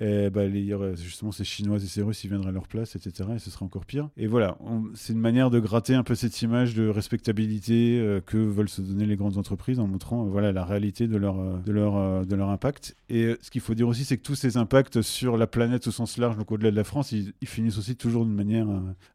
eh 0.00 0.30
ben, 0.30 0.50
les, 0.50 0.76
justement 0.96 1.32
ces 1.32 1.44
chinoises 1.44 1.84
et 1.84 1.88
ces 1.88 2.02
russes, 2.02 2.24
ils 2.24 2.28
viendraient 2.28 2.50
à 2.50 2.52
leur 2.52 2.68
place, 2.68 2.96
etc. 2.96 3.30
Et 3.36 3.38
ce 3.38 3.50
serait 3.50 3.64
encore 3.64 3.86
pire. 3.86 4.08
Et 4.16 4.26
voilà, 4.26 4.47
c'est 4.94 5.12
une 5.12 5.20
manière 5.20 5.50
de 5.50 5.58
gratter 5.60 5.94
un 5.94 6.02
peu 6.02 6.14
cette 6.14 6.40
image 6.42 6.74
de 6.74 6.88
respectabilité 6.88 7.98
euh, 7.98 8.20
que 8.20 8.36
veulent 8.36 8.68
se 8.68 8.82
donner 8.82 9.06
les 9.06 9.16
grandes 9.16 9.38
entreprises 9.38 9.80
en 9.80 9.86
montrant 9.86 10.24
euh, 10.24 10.28
voilà, 10.28 10.52
la 10.52 10.64
réalité 10.64 11.08
de 11.08 11.16
leur, 11.16 11.38
euh, 11.38 12.50
impact. 12.50 12.96
Et 13.08 13.36
ce 13.40 13.50
qu'il 13.50 13.60
faut 13.60 13.74
dire 13.74 13.88
aussi, 13.88 14.04
c'est 14.04 14.16
que 14.16 14.22
tous 14.22 14.34
ces 14.34 14.56
impacts 14.56 15.02
sur 15.02 15.36
la 15.36 15.46
planète 15.46 15.86
au 15.86 15.90
sens 15.90 16.18
large, 16.18 16.36
donc 16.36 16.52
au-delà 16.52 16.70
de 16.70 16.76
la 16.76 16.84
France, 16.84 17.12
ils, 17.12 17.32
finissent 17.44 17.78
aussi 17.78 17.96
toujours 17.96 18.24
d'une 18.24 18.34
manière 18.34 18.66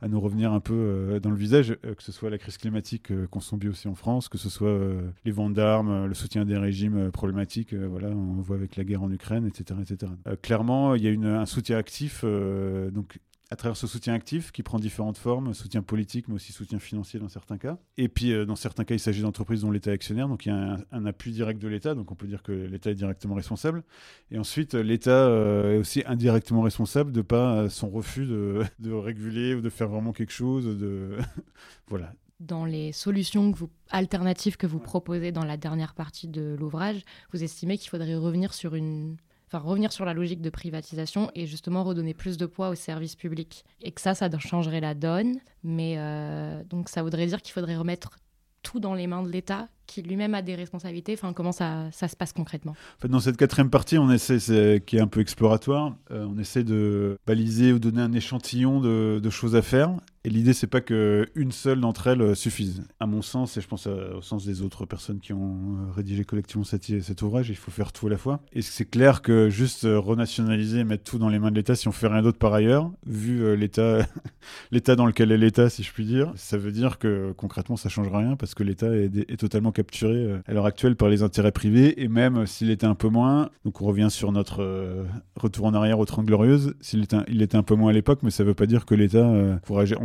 à, 0.01 0.07
nous 0.07 0.19
revenir 0.19 0.51
un 0.51 0.59
peu 0.59 1.19
dans 1.21 1.29
le 1.29 1.35
visage, 1.35 1.75
que 1.81 2.03
ce 2.03 2.11
soit 2.11 2.29
la 2.29 2.37
crise 2.37 2.57
climatique 2.57 3.11
qu'on 3.29 3.39
subit 3.39 3.69
aussi 3.69 3.87
en 3.87 3.95
France, 3.95 4.27
que 4.27 4.37
ce 4.37 4.49
soit 4.49 4.77
les 5.23 5.31
ventes 5.31 5.53
d'armes, 5.53 6.05
le 6.05 6.13
soutien 6.13 6.45
des 6.45 6.57
régimes 6.57 7.11
problématiques, 7.11 7.73
voilà, 7.73 8.09
on 8.09 8.41
voit 8.41 8.55
avec 8.55 8.75
la 8.75 8.83
guerre 8.83 9.03
en 9.03 9.11
Ukraine, 9.11 9.47
etc. 9.47 9.79
etc. 9.81 10.11
clairement, 10.41 10.95
il 10.95 11.03
y 11.03 11.07
a 11.07 11.39
un 11.39 11.45
soutien 11.45 11.77
actif, 11.77 12.23
donc 12.23 13.19
à 13.53 13.55
travers 13.55 13.77
ce 13.77 13.85
soutien 13.85 14.15
actif 14.15 14.51
qui 14.51 14.63
prend 14.63 14.79
différentes 14.79 15.17
formes, 15.17 15.53
soutien 15.53 15.83
politique, 15.83 16.27
mais 16.27 16.33
aussi 16.33 16.51
soutien 16.51 16.79
financier 16.79 17.19
dans 17.19 17.29
certains 17.29 17.59
cas. 17.59 17.77
Et 17.97 18.09
puis, 18.09 18.33
euh, 18.33 18.45
dans 18.45 18.55
certains 18.55 18.83
cas, 18.83 18.95
il 18.95 18.99
s'agit 18.99 19.21
d'entreprises 19.21 19.61
dont 19.61 19.69
l'État 19.69 19.91
est 19.91 19.93
actionnaire, 19.93 20.27
donc 20.27 20.47
il 20.47 20.49
y 20.49 20.51
a 20.51 20.77
un, 20.91 21.05
appui 21.05 21.31
direct 21.31 21.61
de 21.61 21.67
l'État, 21.67 21.93
donc 21.93 22.11
on 22.11 22.15
peut 22.15 22.25
dire 22.25 22.41
que 22.41 22.51
l'État 22.51 22.89
est 22.89 22.95
directement 22.95 23.35
responsable. 23.35 23.83
Et 24.31 24.39
ensuite, 24.39 24.73
l'État 24.73 25.27
euh, 25.27 25.75
est 25.75 25.77
aussi 25.77 26.01
indirectement 26.07 26.63
responsable 26.63 27.11
de 27.11 27.21
pas 27.21 27.69
son 27.69 27.91
refus 27.91 28.25
de, 28.25 28.91
réguler 28.91 29.53
ou 29.53 29.61
de 29.61 29.69
faire 29.69 29.87
vraiment 29.87 30.13
quelque 30.13 30.33
chose. 30.33 30.65
De 30.65 31.17
voilà. 31.87 32.11
Dans 32.39 32.65
les 32.65 32.91
solutions 32.91 33.53
alternatives 33.91 34.57
que 34.57 34.65
vous 34.65 34.79
proposez 34.79 35.31
dans 35.31 35.45
la 35.45 35.57
dernière 35.57 35.93
partie 35.93 36.27
de 36.27 36.55
l'ouvrage, 36.59 37.03
vous 37.31 37.43
estimez 37.43 37.77
qu'il 37.77 37.91
faudrait 37.91 38.15
revenir 38.15 38.51
sur 38.51 38.73
une 38.73 39.17
revenir 39.59 39.91
sur 39.91 40.05
la 40.05 40.13
logique 40.13 40.41
de 40.41 40.49
privatisation 40.49 41.31
et 41.35 41.45
justement 41.45 41.83
redonner 41.83 42.13
plus 42.13 42.37
de 42.37 42.45
poids 42.45 42.69
aux 42.69 42.75
services 42.75 43.15
publics. 43.15 43.65
Et 43.81 43.91
que 43.91 44.01
ça, 44.01 44.13
ça 44.13 44.29
changerait 44.39 44.81
la 44.81 44.93
donne. 44.93 45.39
Mais 45.63 45.95
euh, 45.97 46.63
donc 46.65 46.89
ça 46.89 47.03
voudrait 47.03 47.27
dire 47.27 47.41
qu'il 47.41 47.53
faudrait 47.53 47.75
remettre 47.75 48.17
tout 48.61 48.79
dans 48.79 48.93
les 48.93 49.07
mains 49.07 49.23
de 49.23 49.29
l'État 49.29 49.67
qui 49.87 50.01
lui-même 50.01 50.33
a 50.33 50.41
des 50.41 50.55
responsabilités 50.55 51.13
Enfin, 51.13 51.33
comment 51.33 51.51
ça, 51.51 51.89
se 51.91 52.15
passe 52.15 52.33
concrètement? 52.33 52.71
En 52.71 53.01
fait, 53.01 53.07
Dans 53.07 53.19
cette 53.19 53.37
quatrième 53.37 53.69
partie, 53.69 53.97
on 53.97 54.09
essaie, 54.09 54.81
qui 54.85 54.97
est 54.97 55.01
un 55.01 55.07
peu 55.07 55.19
exploratoire, 55.19 55.95
euh, 56.11 56.25
on 56.29 56.37
essaie 56.37 56.63
de 56.63 57.17
baliser 57.25 57.73
ou 57.73 57.79
donner 57.79 58.01
un 58.01 58.13
échantillon 58.13 58.79
de, 58.79 59.29
choses 59.29 59.55
à 59.55 59.61
faire. 59.61 59.91
Et 60.25 60.29
l'idée, 60.29 60.53
c'est 60.53 60.67
pas 60.67 60.79
qu'une 60.79 61.51
seule 61.51 61.81
d'entre 61.81 62.07
elles 62.07 62.35
suffise. 62.35 62.83
À 62.99 63.07
mon 63.07 63.21
sens, 63.21 63.57
et 63.57 63.61
je 63.61 63.67
pense 63.67 63.87
à, 63.87 64.15
au 64.15 64.21
sens 64.21 64.45
des 64.45 64.61
autres 64.61 64.85
personnes 64.85 65.19
qui 65.19 65.33
ont 65.33 65.55
euh, 65.55 65.91
rédigé 65.91 66.23
collectivement 66.23 66.63
cet, 66.63 67.21
ouvrage, 67.21 67.49
il 67.49 67.57
faut 67.57 67.71
faire 67.71 67.91
tout 67.91 68.07
à 68.07 68.09
la 68.09 68.17
fois. 68.17 68.39
Et 68.53 68.61
c'est 68.61 68.85
clair 68.85 69.21
que 69.21 69.49
juste 69.49 69.81
renationaliser, 69.83 70.83
mettre 70.85 71.03
tout 71.03 71.17
dans 71.17 71.29
les 71.29 71.39
mains 71.39 71.51
de 71.51 71.55
l'État, 71.55 71.75
si 71.75 71.87
on 71.87 71.91
fait 71.91 72.07
rien 72.07 72.21
d'autre 72.21 72.37
par 72.37 72.53
ailleurs, 72.53 72.89
vu 73.05 73.43
euh, 73.43 73.55
l'État, 74.71 74.95
dans 74.95 75.05
lequel 75.05 75.31
est 75.31 75.37
l'État, 75.37 75.69
si 75.69 75.83
je 75.83 75.91
puis 75.91 76.05
dire, 76.05 76.31
ça 76.35 76.57
veut 76.57 76.71
dire 76.71 76.99
que 76.99 77.33
concrètement, 77.35 77.75
ça 77.75 77.89
changera 77.89 78.19
rien 78.19 78.35
parce 78.37 78.55
que 78.55 78.63
l'État 78.63 78.95
est 78.95 79.37
totalement 79.37 79.72
capturé 79.73 80.15
euh, 80.15 80.37
à 80.47 80.53
l'heure 80.53 80.65
actuelle 80.65 80.95
par 80.95 81.09
les 81.09 81.21
intérêts 81.23 81.51
privés, 81.51 82.01
et 82.01 82.07
même 82.07 82.45
s'il 82.45 82.69
était 82.69 82.85
un 82.85 82.95
peu 82.95 83.09
moins, 83.09 83.49
donc 83.65 83.81
on 83.81 83.85
revient 83.85 84.07
sur 84.09 84.31
notre 84.31 84.61
euh, 84.63 85.03
retour 85.35 85.65
en 85.65 85.73
arrière 85.73 85.99
aux 85.99 86.05
Trente 86.05 86.25
Glorieuses, 86.25 86.75
s'il 86.79 87.03
était, 87.03 87.17
un- 87.17 87.25
était 87.27 87.57
un 87.57 87.63
peu 87.63 87.75
moins 87.75 87.89
à 87.89 87.93
l'époque, 87.93 88.19
mais 88.23 88.31
ça 88.31 88.43
ne 88.43 88.47
veut 88.47 88.53
pas 88.53 88.65
dire 88.65 88.85
que 88.85 88.95
l'État, 88.95 89.27
euh, 89.27 89.57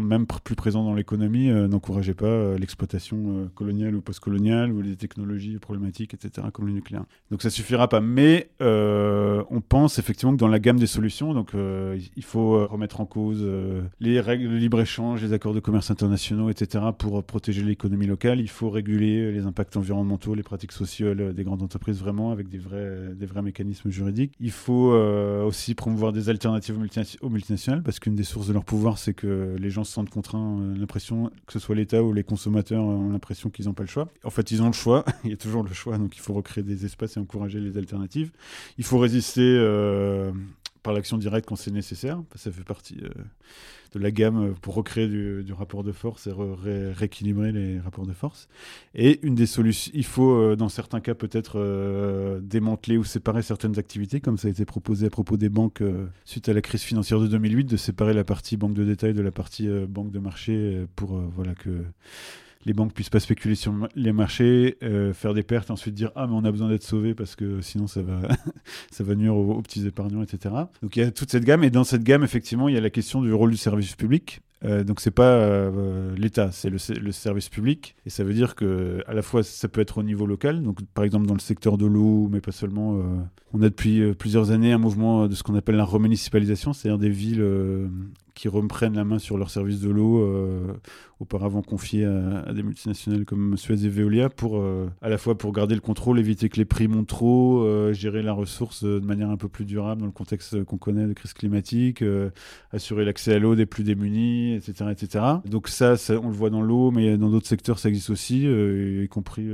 même 0.03 0.27
plus 0.27 0.55
présent 0.57 0.83
dans 0.85 0.95
l'économie, 0.95 1.51
euh, 1.51 1.69
n'encourageait 1.69 2.15
pas 2.15 2.27
euh, 2.27 2.59
l'exploitation 2.59 3.17
euh, 3.29 3.47
coloniale 3.55 3.95
ou 3.95 4.01
postcoloniale, 4.01 4.73
ou 4.73 4.81
les 4.83 4.97
technologies 4.97 5.59
problématiques, 5.59 6.15
etc., 6.15 6.49
comme 6.53 6.67
le 6.67 6.73
nucléaire. 6.73 7.05
Donc 7.31 7.43
ça 7.43 7.51
suffira 7.51 7.89
pas, 7.89 8.01
mais 8.01 8.49
euh, 8.61 9.43
on 9.51 9.61
pense 9.61 9.99
effectivement 9.99 10.33
que 10.33 10.39
dans 10.39 10.49
la 10.49 10.59
gamme 10.59 10.79
des 10.79 10.87
solutions, 10.87 11.35
donc 11.35 11.55
euh, 11.55 11.99
il 12.17 12.25
faut 12.25 12.55
euh, 12.57 12.67
remettre 12.67 13.01
en 13.01 13.07
cause 13.07 13.41
euh, 13.43 13.83
les 14.01 14.21
règles 14.21 14.49
de 14.51 14.57
libre-échange, 14.57 15.23
les 15.23 15.33
accords 15.33 15.55
de 15.55 15.61
commerce 15.61 15.91
internationaux, 15.91 16.51
etc., 16.51 16.85
pour 16.97 17.19
euh, 17.19 17.23
protéger 17.23 17.63
l'économie 17.63 18.07
locale. 18.07 18.41
Il 18.41 18.49
faut 18.49 18.71
réguler 18.71 19.21
euh, 19.21 19.31
les 19.31 19.47
impacts 19.59 19.77
environnementaux, 19.77 20.35
les 20.35 20.45
pratiques 20.45 20.73
sociales 20.73 21.21
euh, 21.21 21.33
des 21.33 21.43
grandes 21.43 21.63
entreprises 21.63 21.99
vraiment 21.99 22.31
avec 22.31 22.49
des 22.49 22.59
vrais, 22.59 23.15
des 23.15 23.27
vrais 23.27 23.43
mécanismes 23.43 23.91
juridiques. 23.91 24.33
Il 24.41 24.53
faut 24.53 24.93
euh, 24.93 25.43
aussi 25.45 25.75
promouvoir 25.75 26.13
des 26.13 26.29
alternatives 26.29 26.79
aux, 26.79 26.85
multina- 26.85 27.17
aux 27.21 27.29
multinationales 27.29 27.83
parce 27.83 27.99
qu'une 27.99 28.15
des 28.15 28.23
sources 28.23 28.47
de 28.47 28.53
leur 28.53 28.65
pouvoir, 28.65 28.99
c'est 28.99 29.15
que 29.15 29.57
les 29.59 29.71
gens 29.71 29.83
se 29.83 29.93
sentent 29.93 30.11
contraints, 30.11 30.61
euh, 30.61 30.77
l'impression 30.77 31.31
que 31.47 31.53
ce 31.53 31.59
soit 31.59 31.75
l'État 31.75 32.03
ou 32.03 32.13
les 32.13 32.23
consommateurs 32.23 32.85
ont 32.85 33.11
l'impression 33.11 33.51
qu'ils 33.51 33.65
n'ont 33.67 33.75
pas 33.75 33.83
le 33.83 33.89
choix. 33.89 34.09
En 34.23 34.31
fait, 34.31 34.51
ils 34.53 34.63
ont 34.63 34.69
le 34.69 34.73
choix. 34.73 35.05
il 35.25 35.31
y 35.31 35.35
a 35.35 35.37
toujours 35.37 35.65
le 35.65 35.73
choix, 35.73 35.99
donc 35.99 36.17
il 36.17 36.21
faut 36.21 36.35
recréer 36.35 36.63
des 36.63 36.85
espaces 36.85 37.17
et 37.17 37.21
encourager 37.21 37.59
les 37.59 37.77
alternatives. 37.77 38.31
Il 38.79 38.85
faut 38.85 38.99
résister 38.99 39.59
par 40.89 40.95
l'action 40.95 41.19
directe 41.19 41.47
quand 41.47 41.55
c'est 41.57 41.71
nécessaire. 41.71 42.23
Ça 42.35 42.51
fait 42.51 42.65
partie 42.65 42.97
euh, 43.03 43.11
de 43.93 43.99
la 43.99 44.11
gamme 44.11 44.39
euh, 44.43 44.53
pour 44.63 44.73
recréer 44.73 45.07
du, 45.07 45.53
rapport 45.53 45.85
de 45.85 45.93
force 45.93 46.27
et 46.27 46.31
re- 46.31 46.55
ré- 46.55 46.93
rééquilibrer 46.93 47.53
les 47.53 47.79
rapports 47.79 48.07
de 48.07 48.15
force. 48.15 48.49
Et 48.95 49.21
une 49.23 49.35
des 49.35 49.45
solutions, 49.45 49.93
il 49.95 50.07
faut 50.07 50.33
euh, 50.33 50.57
dans 50.57 50.71
certains 50.71 51.01
cas 51.01 51.15
peut-être 51.15 52.41
démanteler 52.41 52.97
ou 52.97 53.05
séparer 53.05 53.43
certaines 53.43 53.79
activités, 53.79 54.21
comme 54.23 54.39
ça 54.39 54.49
a 54.49 54.51
été 54.51 54.65
proposé 54.65 55.09
à 55.09 55.11
propos 55.11 55.37
des 55.37 55.51
banques 55.51 55.83
suite 56.25 56.49
à 56.49 56.55
la 56.55 56.63
crise 56.63 56.81
financière 56.81 57.21
de 57.21 57.27
2008, 57.27 57.65
de 57.65 57.77
séparer 57.77 58.15
la 58.15 58.25
partie 58.25 58.57
banque 58.57 58.73
de 58.73 58.85
détail 58.85 59.13
de 59.13 59.21
la 59.21 59.31
partie 59.31 59.69
banque 59.69 60.11
de 60.11 60.19
marché 60.21 60.87
pour 60.97 61.21
voilà 61.37 61.55
que 61.55 61.85
les 62.65 62.73
banques 62.73 62.93
puissent 62.93 63.11
pas 63.11 63.21
spéculer 63.21 63.55
sur 63.55 63.73
les 63.95 64.13
marchés, 64.13 64.77
euh, 64.83 65.13
faire 65.13 65.35
des 65.35 65.43
pertes 65.43 65.71
ensuite 65.71 65.95
dire 65.95 66.11
ah 66.17 66.27
mais 66.27 66.35
on 66.35 66.45
a 66.45 66.51
besoin 66.51 66.69
d'être 66.69 66.83
sauvé 66.83 67.15
parce 67.15 67.37
que 67.37 67.61
sinon 67.61 67.87
ça 67.87 68.03
va 68.03 68.21
ça 68.91 69.05
va 69.05 69.15
nuire 69.15 69.37
aux, 69.37 69.63
petits 69.63 69.87
épargnants 69.87 70.23
etc. 70.23 70.55
Donc 70.83 70.97
il 70.97 71.01
y 71.01 71.03
a 71.03 71.11
toute 71.11 71.31
cette 71.31 71.45
gamme 71.45 71.65
et 71.65 71.71
dans 71.71 71.85
cette 71.85 72.03
gamme 72.03 72.25
effectivement 72.25 72.69
il 72.69 72.75
y 72.75 72.79
a 72.79 72.81
la 72.81 72.91
question 72.91 73.23
du 73.23 73.33
rôle 73.33 73.51
du 73.51 73.57
service 73.57 73.95
public. 73.95 74.41
Euh, 74.65 74.83
donc 74.83 75.01
c'est 75.01 75.13
pas 75.13 75.35
euh, 75.35 76.17
l'État, 76.17 76.51
c'est 76.51 76.69
le, 76.69 76.79
service 77.13 77.49
public 77.49 77.95
et 78.07 78.11
ça 78.11 78.25
veut 78.25 78.35
dire 78.35 78.57
que 78.57 79.03
à 79.07 79.15
la 79.15 79.23
fois 79.23 79.45
ça 79.45 79.69
peut 79.69 79.81
être 79.81 79.99
au 79.99 80.03
niveau 80.03 80.27
local. 80.27 80.63
Donc 80.63 80.85
par 80.95 81.05
exemple 81.05 81.27
dans 81.27 81.35
le 81.35 81.41
secteur 81.41 81.79
de 81.79 81.87
l'eau, 81.87 82.29
mais 82.31 82.41
pas 82.41 82.53
seulement. 82.53 82.97
euh, 82.97 83.03
on 83.53 83.63
a 83.63 83.69
depuis 83.69 84.15
plusieurs 84.15 84.51
années 84.51 84.73
un 84.73 84.79
mouvement 84.79 85.29
de 85.29 85.35
ce 85.35 85.43
qu'on 85.43 85.55
appelle 85.55 85.77
la 85.77 85.85
remunicipalisation, 85.85 86.73
c'est-à-dire 86.73 86.99
des 86.99 87.09
villes 87.09 87.43
qui 88.39 88.47
reprennent 88.47 88.95
la 88.95 89.05
main 89.05 89.19
sur 89.19 89.37
leur 89.37 89.51
service 89.51 89.81
de 89.81 89.91
l'eau, 89.91 90.21
euh, 90.21 90.73
auparavant 91.19 91.61
confiés 91.61 92.05
à, 92.05 92.53
des 92.53 92.63
multinationales 92.63 93.25
comme 93.25 93.57
Suez 93.57 93.85
et 93.85 93.89
Veolia, 93.89 94.29
pour 94.29 94.59
euh, 94.59 94.89
à 95.03 95.09
la 95.09 95.19
fois 95.19 95.37
pour 95.37 95.53
garder 95.53 95.75
le 95.75 95.81
contrôle, 95.81 96.21
éviter 96.21 96.49
que 96.49 96.57
les 96.57 96.65
prix 96.65 96.87
montent 96.87 97.09
trop, 97.09 97.65
euh, 97.65 97.93
gérer 97.93 98.23
la 98.23 98.33
ressource 98.33 98.85
de 98.85 99.01
manière 99.01 99.29
un 99.29 99.37
peu 99.37 99.49
plus 99.49 99.65
durable 99.65 100.03
dans 100.03 100.07
le 100.07 100.13
contexte 100.13 100.63
qu'on 100.63 100.79
connaît 100.79 101.09
de 101.09 101.15
crise 101.15 101.33
climatique, 101.33 102.05
assurer 102.71 103.05
l'accès 103.05 103.35
à 103.35 103.41
l'eau 103.41 103.57
des 103.57 103.67
plus 103.67 103.83
démunis, 103.83 104.55
etc., 104.55 104.91
etc. 104.93 105.25
Donc 105.45 105.67
ça, 105.67 105.97
on 106.23 106.29
le 106.29 106.35
voit 106.35 106.51
dans 106.51 106.63
l'eau, 106.63 106.93
mais 106.93 107.19
dans 107.19 107.31
d'autres 107.31 107.49
secteurs, 107.49 107.81
ça 107.81 107.89
existe 107.89 108.11
aussi, 108.11 108.45
y 108.45 109.09
compris 109.09 109.49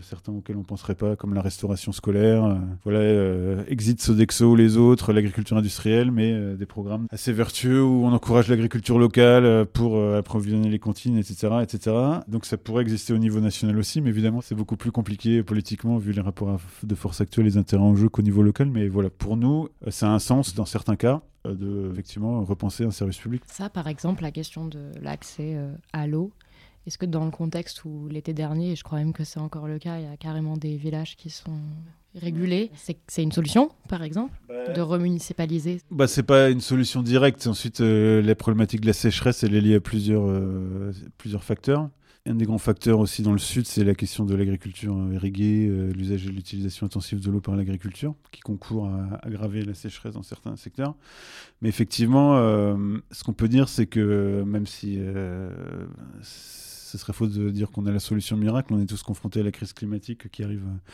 certains 0.00 0.32
auxquels 0.32 0.56
on 0.56 0.62
penserait 0.62 0.94
pas, 0.94 1.16
comme 1.16 1.34
la 1.34 1.42
restauration 1.42 1.90
scolaire. 1.90 2.56
voilà, 2.84 3.64
exit 3.66 4.00
Sodexo, 4.00 4.54
les 4.54 4.76
autres, 4.76 5.12
l'agriculture 5.12 5.56
industrielle, 5.56 6.12
mais 6.12 6.54
des 6.54 6.66
programmes 6.66 7.08
assez 7.10 7.32
vertueux 7.32 7.82
où 7.82 8.04
on 8.04 8.12
encourage 8.28 8.48
l'agriculture 8.48 8.98
locale 8.98 9.46
euh, 9.46 9.64
pour 9.64 9.96
euh, 9.96 10.18
approvisionner 10.18 10.68
les 10.68 10.78
cantines, 10.78 11.16
etc., 11.16 11.48
etc. 11.62 11.96
Donc 12.28 12.44
ça 12.44 12.58
pourrait 12.58 12.82
exister 12.82 13.14
au 13.14 13.18
niveau 13.18 13.40
national 13.40 13.78
aussi, 13.78 14.02
mais 14.02 14.10
évidemment 14.10 14.42
c'est 14.42 14.54
beaucoup 14.54 14.76
plus 14.76 14.92
compliqué 14.92 15.42
politiquement 15.42 15.96
vu 15.96 16.12
les 16.12 16.20
rapports 16.20 16.60
de 16.82 16.94
force 16.94 17.22
actuels, 17.22 17.46
les 17.46 17.56
intérêts 17.56 17.82
en 17.82 17.96
jeu 17.96 18.10
qu'au 18.10 18.20
niveau 18.20 18.42
local. 18.42 18.68
Mais 18.68 18.86
voilà, 18.86 19.08
pour 19.08 19.38
nous, 19.38 19.70
euh, 19.86 19.90
ça 19.90 20.08
a 20.08 20.10
un 20.10 20.18
sens 20.18 20.54
dans 20.54 20.66
certains 20.66 20.96
cas 20.96 21.22
de 21.46 21.88
effectivement 21.90 22.44
repenser 22.44 22.84
un 22.84 22.90
service 22.90 23.16
public. 23.16 23.40
Ça, 23.46 23.70
par 23.70 23.86
exemple, 23.86 24.22
la 24.22 24.30
question 24.30 24.66
de 24.66 24.90
l'accès 25.00 25.56
à 25.94 26.06
l'eau. 26.06 26.30
Est-ce 26.88 26.96
que 26.96 27.04
dans 27.04 27.26
le 27.26 27.30
contexte 27.30 27.84
où 27.84 28.08
l'été 28.08 28.32
dernier, 28.32 28.72
et 28.72 28.74
je 28.74 28.82
crois 28.82 28.96
même 28.96 29.12
que 29.12 29.22
c'est 29.22 29.38
encore 29.38 29.68
le 29.68 29.78
cas, 29.78 29.98
il 29.98 30.04
y 30.04 30.06
a 30.06 30.16
carrément 30.16 30.56
des 30.56 30.78
villages 30.78 31.16
qui 31.16 31.28
sont 31.28 31.60
régulés, 32.14 32.70
c'est 33.06 33.22
une 33.22 33.30
solution, 33.30 33.70
par 33.90 34.02
exemple, 34.02 34.32
de 34.74 34.80
remunicipaliser 34.80 35.82
Bah, 35.90 36.08
c'est 36.08 36.22
pas 36.22 36.48
une 36.48 36.62
solution 36.62 37.02
directe. 37.02 37.46
Ensuite, 37.46 37.82
euh, 37.82 38.22
la 38.22 38.34
problématique 38.34 38.80
de 38.80 38.86
la 38.86 38.94
sécheresse, 38.94 39.44
elle 39.44 39.54
est 39.54 39.60
liée 39.60 39.74
à 39.74 39.80
plusieurs, 39.80 40.30
euh, 40.30 40.90
plusieurs 41.18 41.44
facteurs. 41.44 41.90
Un 42.28 42.34
des 42.34 42.44
grands 42.44 42.58
facteurs 42.58 42.98
aussi 42.98 43.22
dans 43.22 43.32
le 43.32 43.38
sud, 43.38 43.66
c'est 43.66 43.84
la 43.84 43.94
question 43.94 44.26
de 44.26 44.34
l'agriculture 44.34 44.94
irriguée, 45.12 45.66
euh, 45.66 45.90
l'usage 45.92 46.26
et 46.26 46.28
l'utilisation 46.28 46.84
intensive 46.84 47.20
de 47.20 47.30
l'eau 47.30 47.40
par 47.40 47.56
l'agriculture, 47.56 48.14
qui 48.32 48.40
concourt 48.42 48.86
à 48.86 49.18
aggraver 49.22 49.62
la 49.62 49.72
sécheresse 49.72 50.12
dans 50.12 50.22
certains 50.22 50.54
secteurs. 50.56 50.94
Mais 51.62 51.70
effectivement, 51.70 52.36
euh, 52.36 52.98
ce 53.12 53.24
qu'on 53.24 53.32
peut 53.32 53.48
dire, 53.48 53.70
c'est 53.70 53.86
que 53.86 54.42
même 54.46 54.66
si 54.66 54.96
euh, 54.98 55.50
ce 56.88 56.98
serait 56.98 57.12
faux 57.12 57.26
de 57.26 57.50
dire 57.50 57.70
qu'on 57.70 57.86
a 57.86 57.92
la 57.92 58.00
solution 58.00 58.36
miracle, 58.36 58.72
on 58.72 58.80
est 58.80 58.86
tous 58.86 59.02
confrontés 59.02 59.40
à 59.40 59.42
la 59.42 59.52
crise 59.52 59.72
climatique 59.72 60.30
qui 60.30 60.42
arrive 60.42 60.64
euh, 60.64 60.90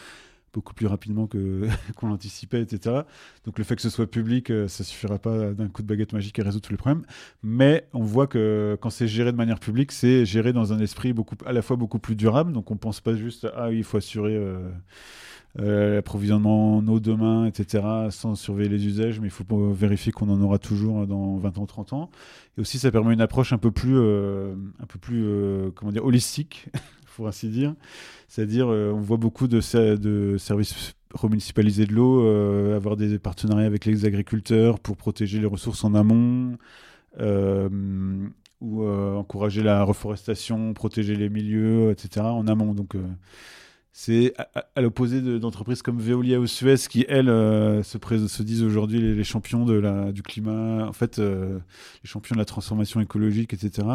beaucoup 0.53 0.75
plus 0.75 0.87
rapidement 0.87 1.27
que 1.27 1.69
qu'on 1.97 2.09
l'anticipait, 2.09 2.61
etc. 2.61 3.03
Donc 3.45 3.59
le 3.59 3.65
fait 3.65 3.77
que 3.77 3.83
ce 3.83 3.91
soit 3.91 4.11
public, 4.11 4.51
euh, 4.51 4.67
ça 4.67 4.83
suffira 4.83 5.19
pas 5.19 5.53
d'un 5.53 5.69
coup 5.69 5.83
de 5.83 5.87
baguette 5.87 6.13
magique 6.13 6.39
à 6.41 6.43
résoudre 6.43 6.67
tous 6.67 6.73
les 6.73 6.77
problèmes. 6.77 7.05
Mais 7.43 7.87
on 7.93 8.03
voit 8.03 8.27
que 8.27 8.77
quand 8.81 8.91
c'est 8.91 9.07
géré 9.07 9.31
de 9.31 9.37
manière 9.37 9.61
publique, 9.61 9.93
c'est 9.93 10.27
géré 10.27 10.53
dans 10.53 10.73
un 10.73 10.81
esprit 10.81 11.13
beaucoup, 11.13 11.37
à 11.47 11.53
la 11.53 11.63
fois 11.63 11.77
beaucoup 11.77 12.01
plus 12.01 12.17
durable. 12.17 12.53
Donc 12.53 12.73
on 12.73 12.77
pense 12.77 13.01
pas 13.01 13.15
juste 13.15 13.47
ah 13.55 13.69
oui, 13.69 13.79
il 13.79 13.85
faut 13.85 13.99
assurer 13.99 14.35
euh, 14.35 14.69
euh, 15.61 15.97
l'approvisionnement 15.97 16.79
en 16.79 16.87
eau 16.89 17.01
demain, 17.01 17.47
etc. 17.47 17.85
Sans 18.11 18.35
surveiller 18.35 18.69
les 18.71 18.87
usages, 18.87 19.21
mais 19.21 19.29
il 19.29 19.31
faut 19.31 19.45
vérifier 19.73 20.13
qu'on 20.13 20.29
en 20.29 20.41
aura 20.41 20.59
toujours 20.59 21.07
dans 21.07 21.37
20 21.37 21.59
ans, 21.59 21.67
30 21.67 21.93
ans. 21.93 22.11
Et 22.57 22.61
aussi 22.61 22.79
ça 22.79 22.91
permet 22.91 23.15
une 23.15 23.21
approche 23.21 23.53
un 23.53 23.59
peu 23.59 23.71
plus, 23.71 23.97
euh, 23.97 24.55
un 24.81 24.87
peu 24.87 24.99
plus, 24.99 25.23
euh, 25.25 25.71
comment 25.75 25.93
dire, 25.93 26.05
holistique, 26.05 26.69
pour 27.17 27.29
ainsi 27.29 27.49
dire. 27.49 27.75
C'est-à-dire, 28.29 28.69
euh, 28.69 28.93
on 28.93 29.01
voit 29.01 29.17
beaucoup 29.17 29.47
de, 29.47 29.61
services 29.61 30.95
remunicipalisés 31.15 31.87
de 31.87 31.95
l'eau, 31.95 32.25
euh, 32.25 32.77
avoir 32.77 32.97
des 32.97 33.19
partenariats 33.19 33.67
avec 33.67 33.85
les 33.85 34.05
agriculteurs 34.05 34.81
pour 34.81 34.97
protéger 34.97 35.39
les 35.39 35.47
ressources 35.47 35.85
en 35.85 35.95
amont, 35.95 36.59
euh, 37.21 37.69
ou 38.61 38.83
euh, 38.83 39.15
encourager 39.15 39.63
la 39.63 39.85
reforestation, 39.85 40.75
protéger 40.75 41.17
les 41.17 41.29
milieux, 41.29 41.91
etc. 41.91 42.27
en 42.27 42.47
amont. 42.49 42.75
Donc, 42.75 42.95
euh, 42.97 43.03
c'est 43.97 44.35
à, 44.75 44.81
l'opposé 44.81 45.21
de- 45.21 45.39
d'entreprises 45.39 45.81
comme 45.81 46.01
Veolia 46.01 46.41
ou 46.41 46.49
Suez 46.49 46.75
qui, 46.91 47.07
elles, 47.09 47.29
euh, 47.29 47.85
se, 47.85 47.97
se 48.27 48.43
disent 48.43 48.65
aujourd'hui 48.65 49.01
les, 49.01 49.23
champions 49.23 49.65
du 50.11 50.23
climat, 50.23 50.85
en 50.89 50.93
fait, 50.93 51.21
euh, 51.21 51.61
les 52.03 52.09
champions 52.09 52.35
de 52.35 52.41
la 52.41 52.45
transformation 52.45 53.01
écologique, 53.01 53.55
etc. 53.55 53.87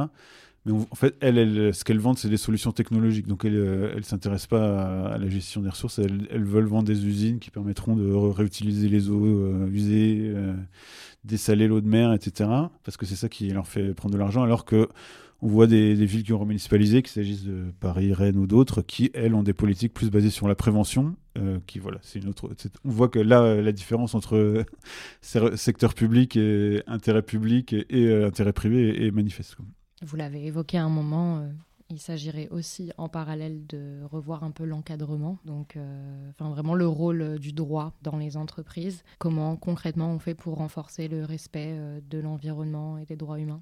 Mais 0.66 0.72
en 0.72 0.96
fait, 0.96 1.18
elles, 1.20 1.74
ce 1.74 1.84
qu'elles 1.84 2.00
vendent, 2.00 2.18
c'est 2.18 2.30
des 2.30 2.38
solutions 2.38 2.72
technologiques. 2.72 3.28
Donc, 3.28 3.44
elles 3.44 3.94
ne 3.94 4.02
s'intéressent 4.02 4.48
pas 4.48 5.12
à, 5.12 5.18
la 5.18 5.28
gestion 5.28 5.62
des 5.62 5.70
ressources. 5.70 6.00
Elles, 6.00 6.46
veulent 6.46 6.64
vendre 6.66 6.88
des 6.88 7.06
usines 7.06 7.40
qui 7.40 7.52
permettront 7.52 7.98
de 7.98 8.10
ré- 8.10 8.32
réutiliser 8.32 8.88
les 8.88 9.10
eaux 9.10 9.26
euh, 9.26 9.68
usées, 9.70 10.32
euh, 10.34 10.54
dessaler 11.26 11.68
l'eau 11.68 11.82
de 11.82 11.88
mer, 11.88 12.14
etc. 12.14 12.50
Parce 12.86 12.96
que 12.96 13.06
c'est 13.06 13.18
ça 13.18 13.28
qui 13.28 13.50
leur 13.50 13.68
fait 13.68 13.94
prendre 13.94 14.14
de 14.14 14.20
l'argent. 14.20 14.44
Alors 14.44 14.64
que 14.64 14.88
on 15.42 15.48
voit 15.48 15.68
des, 15.68 15.94
villes 15.94 16.24
qui 16.24 16.34
ont 16.34 16.40
remunicipalisé, 16.40 17.02
qu'il 17.02 17.12
s'agisse 17.12 17.44
de 17.44 17.72
Paris, 17.80 18.14
Rennes 18.14 18.38
ou 18.38 18.48
d'autres, 18.48 18.82
qui, 18.82 19.10
elles, 19.14 19.34
ont 19.34 19.44
des 19.44 19.54
politiques 19.54 19.94
plus 19.94 20.10
basées 20.10 20.30
sur 20.30 20.48
la 20.48 20.56
prévention. 20.56 21.16
euh, 21.38 21.60
qui, 21.68 21.80
voilà, 21.80 22.00
une 22.16 22.28
autre. 22.28 22.50
On 22.84 22.90
voit 22.90 23.08
que 23.08 23.20
là, 23.20 23.42
euh, 23.42 23.62
la 23.62 23.72
différence 23.72 24.16
entre 24.16 24.36
euh, 24.36 25.56
secteur 25.56 25.94
public 25.94 26.36
et 26.36 26.84
intérêt 26.88 27.22
public 27.22 27.74
et, 27.74 28.24
intérêt 28.24 28.52
privé 28.52 28.90
est, 28.90 29.08
est 29.08 29.12
manifeste. 29.12 29.56
Vous 30.02 30.16
l'avez 30.18 30.46
évoqué 30.46 30.78
à 30.78 30.84
un 30.84 30.90
moment, 30.90 31.48
il 31.90 32.00
s'agirait 32.00 32.48
aussi 32.50 32.92
en 32.98 33.10
parallèle 33.10 33.66
de 33.68 34.02
revoir 34.10 34.44
un 34.44 34.52
peu 34.52 34.64
l'encadrement, 34.64 35.40
donc 35.44 35.78
vraiment 36.40 36.74
le 36.74 36.88
rôle 36.88 37.38
du 37.38 37.52
droit 37.52 37.94
dans 38.02 38.18
les 38.18 38.38
entreprises. 38.38 39.04
Comment 39.18 39.58
concrètement 39.58 40.14
on 40.14 40.20
fait 40.20 40.36
pour 40.36 40.56
renforcer 40.56 41.10
le 41.10 41.26
respect 41.26 41.78
de 42.10 42.18
l'environnement 42.18 42.98
et 42.98 43.06
des 43.06 43.18
droits 43.18 43.42
humains? 43.42 43.62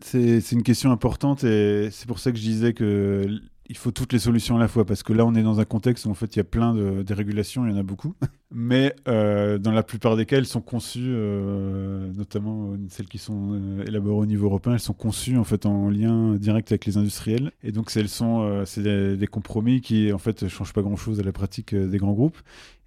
C'est 0.00 0.52
une 0.52 0.62
question 0.62 0.92
importante 0.92 1.44
et 1.44 1.88
c'est 1.90 2.06
pour 2.06 2.20
ça 2.20 2.30
que 2.30 2.38
je 2.38 2.42
disais 2.42 2.72
que 2.72 3.40
il 3.70 3.76
faut 3.76 3.90
toutes 3.90 4.12
les 4.12 4.18
solutions 4.18 4.56
à 4.56 4.58
la 4.58 4.68
fois 4.68 4.86
parce 4.86 5.02
que 5.02 5.12
là, 5.12 5.26
on 5.26 5.34
est 5.34 5.42
dans 5.42 5.60
un 5.60 5.64
contexte 5.64 6.06
où 6.06 6.10
en 6.10 6.14
fait, 6.14 6.34
il 6.34 6.38
y 6.38 6.40
a 6.40 6.44
plein 6.44 6.74
de 6.74 7.02
dérégulations, 7.02 7.66
il 7.66 7.72
y 7.72 7.74
en 7.74 7.78
a 7.78 7.82
beaucoup, 7.82 8.14
mais 8.50 8.94
euh, 9.08 9.58
dans 9.58 9.72
la 9.72 9.82
plupart 9.82 10.16
des 10.16 10.24
cas, 10.24 10.38
elles 10.38 10.46
sont 10.46 10.62
conçues, 10.62 11.04
euh, 11.04 12.10
notamment 12.14 12.76
celles 12.88 13.08
qui 13.08 13.18
sont 13.18 13.52
euh, 13.52 13.84
élaborées 13.86 14.22
au 14.22 14.26
niveau 14.26 14.46
européen, 14.46 14.72
elles 14.72 14.80
sont 14.80 14.94
conçues 14.94 15.36
en 15.36 15.44
fait 15.44 15.66
en 15.66 15.90
lien 15.90 16.36
direct 16.36 16.72
avec 16.72 16.86
les 16.86 16.96
industriels, 16.96 17.52
et 17.62 17.72
donc 17.72 17.94
elles 17.94 18.08
sont, 18.08 18.62
c'est 18.64 18.82
des, 18.82 19.16
des, 19.16 19.26
compromis 19.26 19.80
qui 19.80 20.12
en 20.12 20.18
fait 20.18 20.48
changent 20.48 20.72
pas 20.72 20.82
grand-chose 20.82 21.20
à 21.20 21.22
la 21.22 21.32
pratique 21.32 21.74
des 21.74 21.98
grands 21.98 22.14
groupes. 22.14 22.38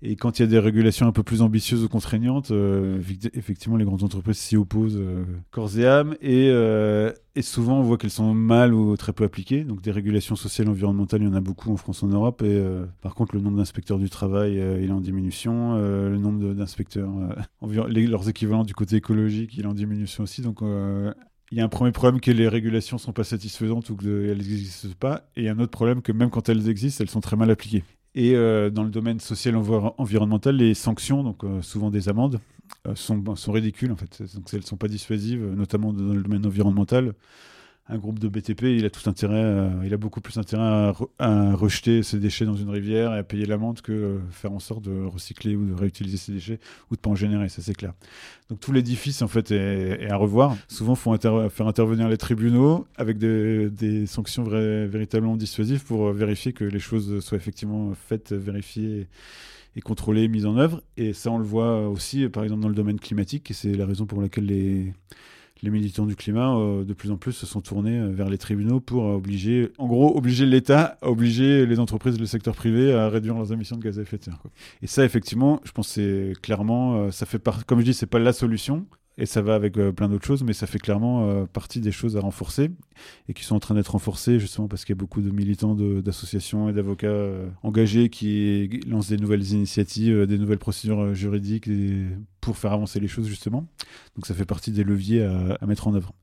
Et 0.04 0.16
quand 0.16 0.40
il 0.40 0.42
y 0.42 0.46
a 0.46 0.48
des 0.48 0.58
régulations 0.58 1.06
un 1.06 1.12
peu 1.12 1.22
plus 1.22 1.44
ambitieuses 1.44 1.84
ou 1.84 1.88
contraignantes, 1.88 2.50
euh, 2.50 3.00
effectivement, 3.34 3.78
les 3.78 3.86
grandes 3.86 4.02
entreprises 4.02 4.38
s'y 4.38 4.58
opposent 4.58 4.98
euh, 4.98 5.24
corps 5.52 5.78
et 5.78 5.86
âme. 5.86 6.16
Et, 6.22 6.50
euh, 6.50 7.12
et 7.36 7.44
souvent, 7.44 7.80
on 7.80 7.84
voit 7.84 8.00
qu'elles 8.00 8.10
sont 8.10 8.34
mal 8.34 8.74
ou 8.74 8.98
très 8.98 9.14
peu 9.14 9.24
appliquées. 9.24 9.64
Donc, 9.64 9.82
des 9.82 9.92
régulations 9.92 10.36
sociales 10.36 10.68
et 10.68 10.72
environnementales, 10.72 11.22
il 11.22 11.28
y 11.28 11.32
en 11.32 11.36
a 11.36 11.42
beaucoup 11.42 11.72
en 11.72 11.78
France, 11.78 12.02
en 12.02 12.08
Europe. 12.08 12.42
Et 12.42 12.60
par 13.02 13.14
contre, 13.14 13.36
le 13.36 13.42
nombre 13.42 13.58
d'inspecteurs 13.58 14.00
du 14.00 14.10
travail, 14.10 14.54
il 14.54 14.90
est 14.90 14.92
en 14.92 15.02
diminution. 15.02 15.76
le 15.76 16.18
nombre 16.18 16.54
d'inspecteurs, 16.54 17.12
leurs 17.62 18.30
équivalents 18.30 18.64
du 18.64 18.74
côté 18.74 18.96
écologique, 18.96 19.56
il 19.56 19.66
est 19.66 19.68
en 19.68 19.74
diminution 19.74 20.24
aussi. 20.24 20.42
Donc, 20.42 20.62
il 20.64 21.58
y 21.58 21.62
a 21.62 21.64
un 21.64 21.70
premier 21.70 21.92
problème 21.92 22.20
que 22.20 22.32
les 22.32 22.48
régulations 22.48 22.98
sont 22.98 23.14
pas 23.14 23.24
satisfaisantes 23.24 23.90
ou 23.92 23.96
qu'elles 23.96 24.38
n'existent 24.38 24.90
pas, 25.00 25.30
et 25.36 25.48
un 25.48 25.60
autre 25.60 25.72
problème 25.72 26.02
que 26.02 26.12
même 26.12 26.32
quand 26.32 26.50
elles 26.50 26.70
existent, 26.70 27.04
elles 27.04 27.10
sont 27.10 27.22
très 27.22 27.36
mal 27.36 27.52
appliquées. 27.52 27.84
Et 28.14 28.36
euh, 28.36 28.70
dans 28.70 28.84
le 28.84 28.90
domaine 28.90 29.20
social 29.20 29.56
environnemental, 29.56 30.56
les 30.58 30.74
sanctions, 30.74 31.24
donc 31.24 31.44
euh, 31.44 31.62
souvent 31.62 31.90
des 31.90 32.10
amendes, 32.10 32.40
euh, 32.88 32.96
sont, 32.96 33.36
sont 33.36 33.52
ridicules 33.52 33.92
en 33.92 33.96
fait. 33.96 34.22
Donc 34.36 34.50
elles 34.54 34.60
ne 34.60 34.66
sont 34.66 34.78
pas 34.78 34.90
dissuasives, 34.90 35.44
notamment 35.44 35.94
dans 35.94 36.14
le 36.14 36.22
domaine 36.22 36.46
environnemental 36.46 37.14
un 37.92 37.98
groupe 37.98 38.20
de 38.20 38.30
BTP, 38.30 38.64
il 38.64 38.86
a 38.86 38.90
tout 38.90 39.08
intérêt, 39.10 39.44
euh, 39.44 39.70
il 39.84 39.94
a 39.94 39.98
beaucoup 39.98 40.22
plus 40.22 40.38
intérêt 40.38 40.94
à, 41.20 41.54
rejeter 41.54 42.04
ses 42.04 42.20
déchets 42.20 42.46
dans 42.46 42.56
une 42.56 42.70
rivière 42.70 43.14
et 43.14 43.20
à 43.20 43.24
payer 43.24 43.46
l'amende 43.46 43.82
que 43.82 44.20
faire 44.32 44.54
en 44.54 44.60
sorte 44.60 44.84
de 44.84 45.04
recycler 45.04 45.58
ou 45.58 45.66
de 45.66 45.74
réutiliser 45.74 46.16
ses 46.16 46.32
déchets 46.32 46.60
ou 46.90 46.96
de 46.96 47.02
pas 47.02 47.10
en 47.10 47.16
générer, 47.16 47.50
ça 47.50 47.62
c'est 47.62 47.74
clair. 47.74 47.94
Donc 48.50 48.62
tout 48.62 48.72
l'édifice 48.72 49.22
en 49.22 49.28
fait 49.28 49.52
est, 49.52 50.10
à 50.10 50.16
revoir. 50.16 50.56
Souvent, 50.70 50.96
faut 50.96 51.16
faire 51.18 51.68
intervenir 51.68 52.08
les 52.08 52.18
tribunaux 52.18 52.88
avec 52.96 53.18
des, 53.18 54.06
sanctions 54.08 54.44
véritablement 54.44 55.36
dissuasives 55.36 55.84
pour 55.84 56.08
euh, 56.08 56.14
vérifier 56.14 56.54
que 56.54 56.64
les 56.64 56.80
choses 56.80 57.20
soient 57.20 57.38
effectivement 57.38 57.94
faites, 57.94 58.32
vérifiées 58.32 59.08
et 59.76 59.82
contrôlées, 59.82 60.30
mises 60.30 60.46
en 60.46 60.58
œuvre. 60.58 60.82
Et 60.96 61.12
ça, 61.12 61.30
on 61.30 61.38
le 61.38 61.46
voit 61.46 61.90
aussi, 61.90 62.28
par 62.30 62.44
exemple, 62.44 62.62
dans 62.62 62.70
le 62.70 62.76
domaine 62.76 63.00
climatique, 63.00 63.52
et 63.52 63.54
c'est 63.54 63.74
la 63.74 63.86
raison 63.86 64.06
pour 64.06 64.22
laquelle 64.22 64.46
les 64.46 64.94
les 65.64 65.70
militants 65.70 66.06
du 66.06 66.16
climat, 66.16 66.56
euh, 66.56 66.84
de 66.84 66.94
plus 66.94 67.12
en 67.12 67.18
plus, 67.18 67.34
se 67.34 67.46
sont 67.46 67.62
tournés 67.62 68.00
euh, 68.00 68.10
vers 68.12 68.30
les 68.30 68.38
tribunaux 68.38 68.80
pour 68.80 69.06
euh, 69.06 69.16
obliger, 69.16 69.72
en 69.78 69.88
gros, 69.88 70.18
obliger 70.18 70.46
l'État 70.46 70.98
obliger 71.02 71.66
les 71.66 71.80
entreprises 71.80 72.20
le 72.20 72.26
secteur 72.26 72.56
privé 72.56 72.94
à 72.94 73.10
réduire 73.10 73.36
leurs 73.36 73.52
émissions 73.54 73.78
de 73.78 73.84
gaz 73.84 74.00
à 74.00 74.02
effet 74.02 74.18
de 74.18 74.24
serre. 74.24 74.42
Et 74.82 74.88
ça, 74.88 75.06
effectivement, 75.06 75.62
je 75.64 75.72
pense 75.72 75.88
que 75.88 75.94
c'est 75.94 76.42
clairement, 76.42 77.12
ça 77.12 77.26
fait 77.26 77.40
part, 77.40 77.66
comme 77.66 77.80
je 77.80 77.86
dis, 77.86 77.94
c'est 77.94 78.06
pas 78.06 78.20
la 78.20 78.34
solution, 78.34 78.86
et 79.18 79.26
ça 79.26 79.42
va 79.42 79.56
avec 79.56 79.74
plein 79.74 80.10
d'autres 80.10 80.26
choses, 80.26 80.44
mais 80.44 80.54
ça 80.54 80.68
fait 80.68 80.80
clairement 80.80 81.46
partie 81.48 81.80
des 81.80 81.92
choses 81.92 82.18
à 82.18 82.22
renforcer 82.22 82.72
et 83.28 83.34
qui 83.34 83.44
sont 83.44 83.56
en 83.56 83.60
train 83.60 83.76
d'être 83.76 83.90
renforcées 83.90 84.40
justement 84.40 84.68
parce 84.68 84.86
qu'il 84.86 84.96
y 84.96 84.98
a 84.98 85.00
beaucoup 85.00 85.22
de 85.22 85.30
militants 85.30 85.76
d'associations 85.76 86.70
et 86.70 86.74
d'avocats 86.74 87.30
engagés 87.62 88.10
qui 88.10 88.82
lancent 88.88 89.10
des 89.10 89.18
nouvelles 89.18 89.52
initiatives, 89.52 90.26
des 90.26 90.38
nouvelles 90.38 90.60
procédures 90.60 91.14
juridiques 91.14 91.70
pour 92.40 92.58
faire 92.58 92.72
avancer 92.72 93.00
les 93.00 93.08
choses 93.08 93.28
justement. 93.28 93.68
Donc 94.16 94.26
ça 94.26 94.34
fait 94.34 94.46
partie 94.46 94.72
des 94.72 94.84
leviers 94.84 95.24
à, 95.24 95.66
mettre 95.66 95.88
en 95.88 95.94
œuvre. 95.94 96.14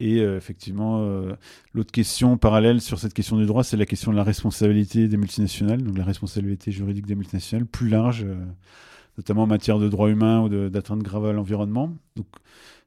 Et 0.00 0.20
euh, 0.20 0.36
effectivement, 0.36 1.02
euh, 1.02 1.34
l'autre 1.72 1.92
question 1.92 2.36
parallèle 2.36 2.80
sur 2.80 2.98
cette 2.98 3.14
question 3.14 3.36
du 3.36 3.46
droit, 3.46 3.62
c'est 3.62 3.76
la 3.76 3.86
question 3.86 4.10
de 4.10 4.16
la 4.16 4.24
responsabilité 4.24 5.08
des 5.08 5.16
multinationales, 5.16 5.82
donc 5.82 5.96
la 5.96 6.04
responsabilité 6.04 6.72
juridique 6.72 7.06
des 7.06 7.14
multinationales, 7.14 7.66
plus 7.66 7.88
large, 7.88 8.24
euh, 8.24 8.34
notamment 9.18 9.44
en 9.44 9.46
matière 9.46 9.78
de 9.78 9.88
droits 9.88 10.10
humains 10.10 10.42
ou 10.42 10.68
d'atteinte 10.68 11.02
grave 11.02 11.26
à 11.26 11.32
l'environnement. 11.32 11.94
Donc, 12.16 12.26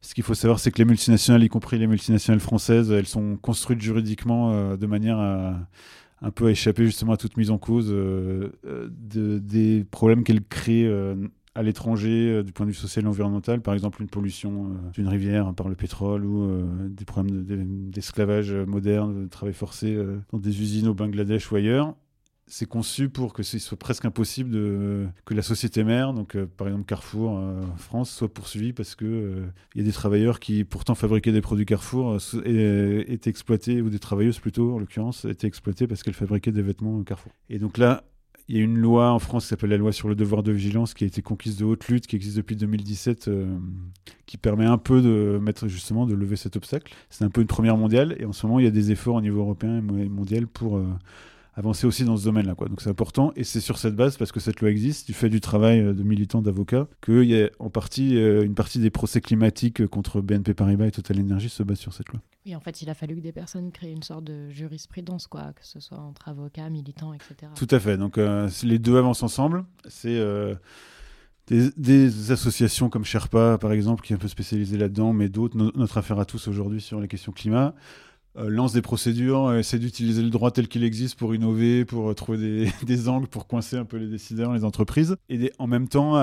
ce 0.01 0.13
qu'il 0.13 0.23
faut 0.23 0.35
savoir, 0.35 0.59
c'est 0.59 0.71
que 0.71 0.77
les 0.77 0.85
multinationales, 0.85 1.43
y 1.43 1.49
compris 1.49 1.77
les 1.77 1.87
multinationales 1.87 2.39
françaises, 2.39 2.91
elles 2.91 3.07
sont 3.07 3.37
construites 3.37 3.81
juridiquement 3.81 4.75
de 4.75 4.85
manière 4.85 5.19
à 5.19 5.55
un 6.21 6.31
peu 6.31 6.49
échapper 6.49 6.85
justement 6.85 7.13
à 7.13 7.17
toute 7.17 7.37
mise 7.37 7.51
en 7.51 7.57
cause 7.57 7.89
de, 7.89 8.51
des 9.39 9.85
problèmes 9.89 10.23
qu'elles 10.23 10.43
créent 10.43 10.87
à 11.57 11.63
l'étranger 11.63 12.29
euh, 12.29 12.43
du 12.43 12.53
point 12.53 12.67
de 12.67 12.71
vue 12.71 12.77
social 12.77 13.05
et 13.05 13.07
environnemental, 13.07 13.61
par 13.61 13.73
exemple 13.73 14.01
une 14.01 14.07
pollution 14.07 14.65
euh, 14.65 14.91
d'une 14.93 15.07
rivière 15.07 15.53
par 15.55 15.67
le 15.67 15.75
pétrole 15.75 16.23
ou 16.23 16.43
euh, 16.43 16.87
des 16.87 17.03
problèmes 17.03 17.89
d'esclavage 17.89 18.53
moderne, 18.53 19.23
de 19.23 19.27
travail 19.27 19.55
forcé 19.55 19.97
dans 20.31 20.37
des 20.37 20.61
usines 20.61 20.87
au 20.87 20.93
Bangladesh 20.93 21.51
ou 21.51 21.55
ailleurs. 21.55 21.95
C'est 22.47 22.65
conçu 22.65 23.09
pour 23.09 23.33
que 23.33 23.43
ce 23.43 23.59
soit 23.59 23.77
presque 23.77 24.05
impossible 24.05 24.53
que 25.25 25.33
la 25.33 25.41
société 25.41 25.83
mère, 25.83 26.13
donc 26.13 26.37
par 26.55 26.67
exemple 26.67 26.85
Carrefour 26.85 27.41
France, 27.75 28.09
soit 28.09 28.33
poursuivie 28.33 28.71
parce 28.71 28.95
que 28.95 29.43
il 29.75 29.81
y 29.81 29.83
a 29.83 29.85
des 29.85 29.91
travailleurs 29.91 30.39
qui 30.39 30.63
pourtant 30.63 30.95
fabriquaient 30.95 31.33
des 31.33 31.41
produits 31.41 31.65
Carrefour 31.65 32.17
étaient 32.45 33.29
exploités 33.29 33.81
ou 33.81 33.89
des 33.89 33.99
travailleuses 33.99 34.39
plutôt 34.39 34.75
en 34.75 34.79
l'occurrence 34.79 35.25
étaient 35.25 35.47
exploitées 35.47 35.87
parce 35.87 36.03
qu'elles 36.03 36.13
fabriquaient 36.13 36.53
des 36.53 36.61
vêtements 36.61 37.03
Carrefour. 37.03 37.33
Et 37.49 37.59
donc 37.59 37.77
là, 37.77 38.05
il 38.49 38.55
y 38.55 38.59
a 38.61 38.63
une 38.63 38.77
loi 38.77 39.11
en 39.11 39.19
France 39.19 39.43
qui 39.43 39.49
s'appelle 39.49 39.71
la 39.71 39.77
loi 39.77 39.91
sur 39.91 40.07
le 40.07 40.15
devoir 40.15 40.41
de 40.41 40.53
vigilance 40.53 40.93
qui 40.93 41.03
a 41.03 41.07
été 41.07 41.21
conquise 41.21 41.57
de 41.57 41.65
haute 41.65 41.87
lutte, 41.89 42.07
qui 42.07 42.15
existe 42.15 42.37
depuis 42.37 42.55
2017, 42.55 43.27
euh, 43.27 43.57
qui 44.25 44.37
permet 44.37 44.65
un 44.65 44.77
peu 44.77 45.01
de 45.01 45.37
mettre 45.41 45.67
justement 45.67 46.05
de 46.05 46.15
lever 46.15 46.37
cet 46.37 46.55
obstacle. 46.55 46.93
C'est 47.09 47.25
un 47.25 47.29
peu 47.29 47.41
une 47.41 47.47
première 47.47 47.75
mondiale 47.75 48.15
et 48.19 48.25
en 48.25 48.31
ce 48.31 48.45
moment 48.45 48.59
il 48.59 48.63
y 48.63 48.67
a 48.67 48.71
des 48.71 48.91
efforts 48.91 49.15
au 49.15 49.21
niveau 49.21 49.41
européen 49.41 49.77
et 49.77 50.07
mondial 50.07 50.47
pour 50.47 50.77
euh, 50.77 50.85
avancer 51.57 51.87
aussi 51.87 52.05
dans 52.05 52.15
ce 52.15 52.23
domaine-là. 52.23 52.53
Quoi. 52.55 52.69
Donc 52.69 52.81
c'est 52.81 52.89
important 52.89 53.33
et 53.35 53.43
c'est 53.43 53.59
sur 53.59 53.79
cette 53.79 53.95
base, 53.95 54.15
parce 54.15 54.31
que 54.31 54.39
cette 54.39 54.61
loi 54.61 54.69
existe, 54.69 55.07
du 55.07 55.13
fait 55.13 55.27
du 55.27 55.41
travail 55.41 55.81
euh, 55.81 55.93
de 55.93 56.03
militants, 56.03 56.41
d'avocats, 56.41 56.87
qu'il 57.03 57.23
y 57.23 57.41
a 57.41 57.49
en 57.59 57.69
partie 57.69 58.15
euh, 58.15 58.45
une 58.45 58.53
partie 58.53 58.79
des 58.79 58.91
procès 58.91 59.21
climatiques 59.21 59.85
contre 59.87 60.21
BNP 60.21 60.53
Paribas 60.53 60.85
et 60.85 60.91
Total 60.91 61.19
Energy 61.19 61.49
se 61.49 61.63
base 61.63 61.79
sur 61.79 61.93
cette 61.93 62.09
loi. 62.09 62.21
Oui, 62.45 62.55
en 62.55 62.59
fait, 62.59 62.81
il 62.83 62.89
a 62.89 62.93
fallu 62.93 63.15
que 63.15 63.21
des 63.21 63.31
personnes 63.31 63.71
créent 63.71 63.91
une 63.91 64.03
sorte 64.03 64.23
de 64.23 64.49
jurisprudence, 64.51 65.25
quoi, 65.27 65.51
que 65.53 65.65
ce 65.65 65.79
soit 65.79 65.97
entre 65.97 66.29
avocats, 66.29 66.69
militants, 66.69 67.13
etc. 67.13 67.51
Tout 67.55 67.67
à 67.71 67.79
fait. 67.79 67.97
Donc 67.97 68.19
euh, 68.19 68.47
les 68.63 68.77
deux 68.77 68.95
avancent 68.95 69.23
ensemble. 69.23 69.65
C'est 69.87 70.21
des, 71.47 71.71
des, 71.75 72.31
associations 72.31 72.89
comme 72.89 73.03
Sherpa, 73.03 73.57
par 73.57 73.71
exemple, 73.71 74.03
qui 74.03 74.13
est 74.13 74.15
un 74.15 74.19
peu 74.19 74.27
spécialisée 74.27 74.77
là-dedans, 74.77 75.11
mais 75.11 75.27
d'autres, 75.27 75.57
notre 75.57 75.97
affaire 75.97 76.19
à 76.19 76.25
tous 76.25 76.47
aujourd'hui 76.47 76.81
sur 76.81 76.99
les 76.99 77.07
questions 77.07 77.31
climat. 77.31 77.73
Euh, 78.37 78.49
lance 78.49 78.73
des 78.73 78.83
procédures, 78.83 79.47
euh, 79.47 79.59
essaie 79.59 79.79
d'utiliser 79.79 80.21
le 80.21 80.29
droit 80.29 80.51
tel 80.51 80.67
qu'il 80.67 80.83
existe 80.83 81.17
pour 81.17 81.33
innover, 81.33 81.85
pour 81.85 82.11
euh, 82.11 82.13
trouver 82.13 82.71
des, 82.83 83.07
angles, 83.09 83.27
pour 83.27 83.47
coincer 83.47 83.77
un 83.77 83.85
peu 83.85 83.97
les 83.97 84.07
décideurs, 84.07 84.53
les 84.53 84.63
entreprises. 84.63 85.15
Et 85.29 85.51
en 85.57 85.65
même 85.65 85.87
temps, 85.87 86.13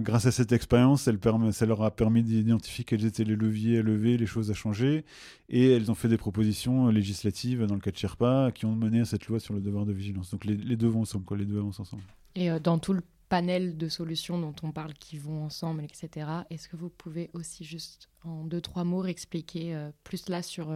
grâce 0.00 0.26
à 0.26 0.32
cette 0.32 0.52
expérience, 0.52 1.08
ça 1.52 1.66
leur 1.66 1.82
a 1.82 1.90
permis 1.90 2.22
d'identifier 2.22 2.84
quels 2.84 3.04
étaient 3.04 3.24
les 3.24 3.34
leviers 3.34 3.78
à 3.78 3.82
lever, 3.82 4.16
les 4.16 4.26
choses 4.26 4.50
à 4.50 4.54
changer. 4.54 5.04
Et 5.48 5.72
elles 5.72 5.90
ont 5.90 5.94
fait 5.94 6.08
des 6.08 6.16
propositions 6.16 6.88
législatives 6.88 7.66
dans 7.66 7.74
le 7.74 7.80
cas 7.80 7.90
de 7.90 7.96
Sherpa 7.96 8.50
qui 8.54 8.66
ont 8.66 8.74
mené 8.74 9.00
à 9.00 9.04
cette 9.04 9.26
loi 9.26 9.40
sur 9.40 9.54
le 9.54 9.60
devoir 9.60 9.84
de 9.84 9.92
vigilance. 9.92 10.30
Donc 10.30 10.44
les, 10.44 10.76
deux 10.76 10.88
vont 10.88 11.02
ensemble, 11.02 11.24
les 11.36 11.44
deux 11.44 11.58
avancent 11.58 11.80
ensemble. 11.80 12.04
Et 12.34 12.48
dans 12.60 12.78
tout 12.78 12.92
le 12.92 13.02
panel 13.28 13.76
de 13.76 13.88
solutions 13.88 14.38
dont 14.38 14.54
on 14.62 14.70
parle 14.70 14.94
qui 14.94 15.18
vont 15.18 15.44
ensemble, 15.44 15.82
etc., 15.82 16.28
est-ce 16.50 16.68
que 16.68 16.76
vous 16.76 16.90
pouvez 16.90 17.30
aussi 17.32 17.64
juste 17.64 18.08
en 18.22 18.44
deux, 18.44 18.60
trois 18.60 18.84
mots 18.84 19.04
expliquer 19.04 19.76
plus 20.04 20.28
là 20.28 20.42
sur 20.42 20.72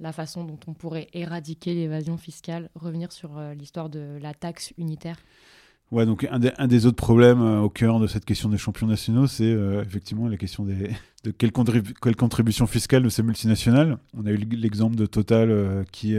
la 0.00 0.12
façon 0.12 0.44
dont 0.44 0.58
on 0.66 0.74
pourrait 0.74 1.08
éradiquer 1.12 1.74
l'évasion 1.74 2.16
fiscale, 2.16 2.68
revenir 2.74 3.12
sur 3.12 3.38
euh, 3.38 3.54
l'histoire 3.54 3.88
de 3.88 4.18
la 4.20 4.34
taxe 4.34 4.72
unitaire 4.78 5.16
Ouais, 5.92 6.04
donc 6.04 6.26
un, 6.28 6.66
des 6.66 6.86
autres 6.86 6.96
problèmes 6.96 7.40
euh, 7.40 7.60
au 7.60 7.70
cœur 7.70 8.00
de 8.00 8.08
cette 8.08 8.24
question 8.24 8.48
des 8.48 8.58
champions 8.58 8.88
nationaux, 8.88 9.28
c'est 9.28 9.44
euh, 9.44 9.84
effectivement 9.84 10.26
la 10.26 10.36
question 10.36 10.64
des, 10.64 10.90
de 11.22 11.30
quelle, 11.30 11.52
contribution 11.52 12.66
fiscale 12.66 13.04
de 13.04 13.08
ces 13.08 13.22
multinationales. 13.22 13.98
On 14.12 14.26
a 14.26 14.30
eu 14.30 14.36
l'exemple 14.36 14.96
de 14.96 15.06
Total 15.06 15.84
qui 15.92 16.16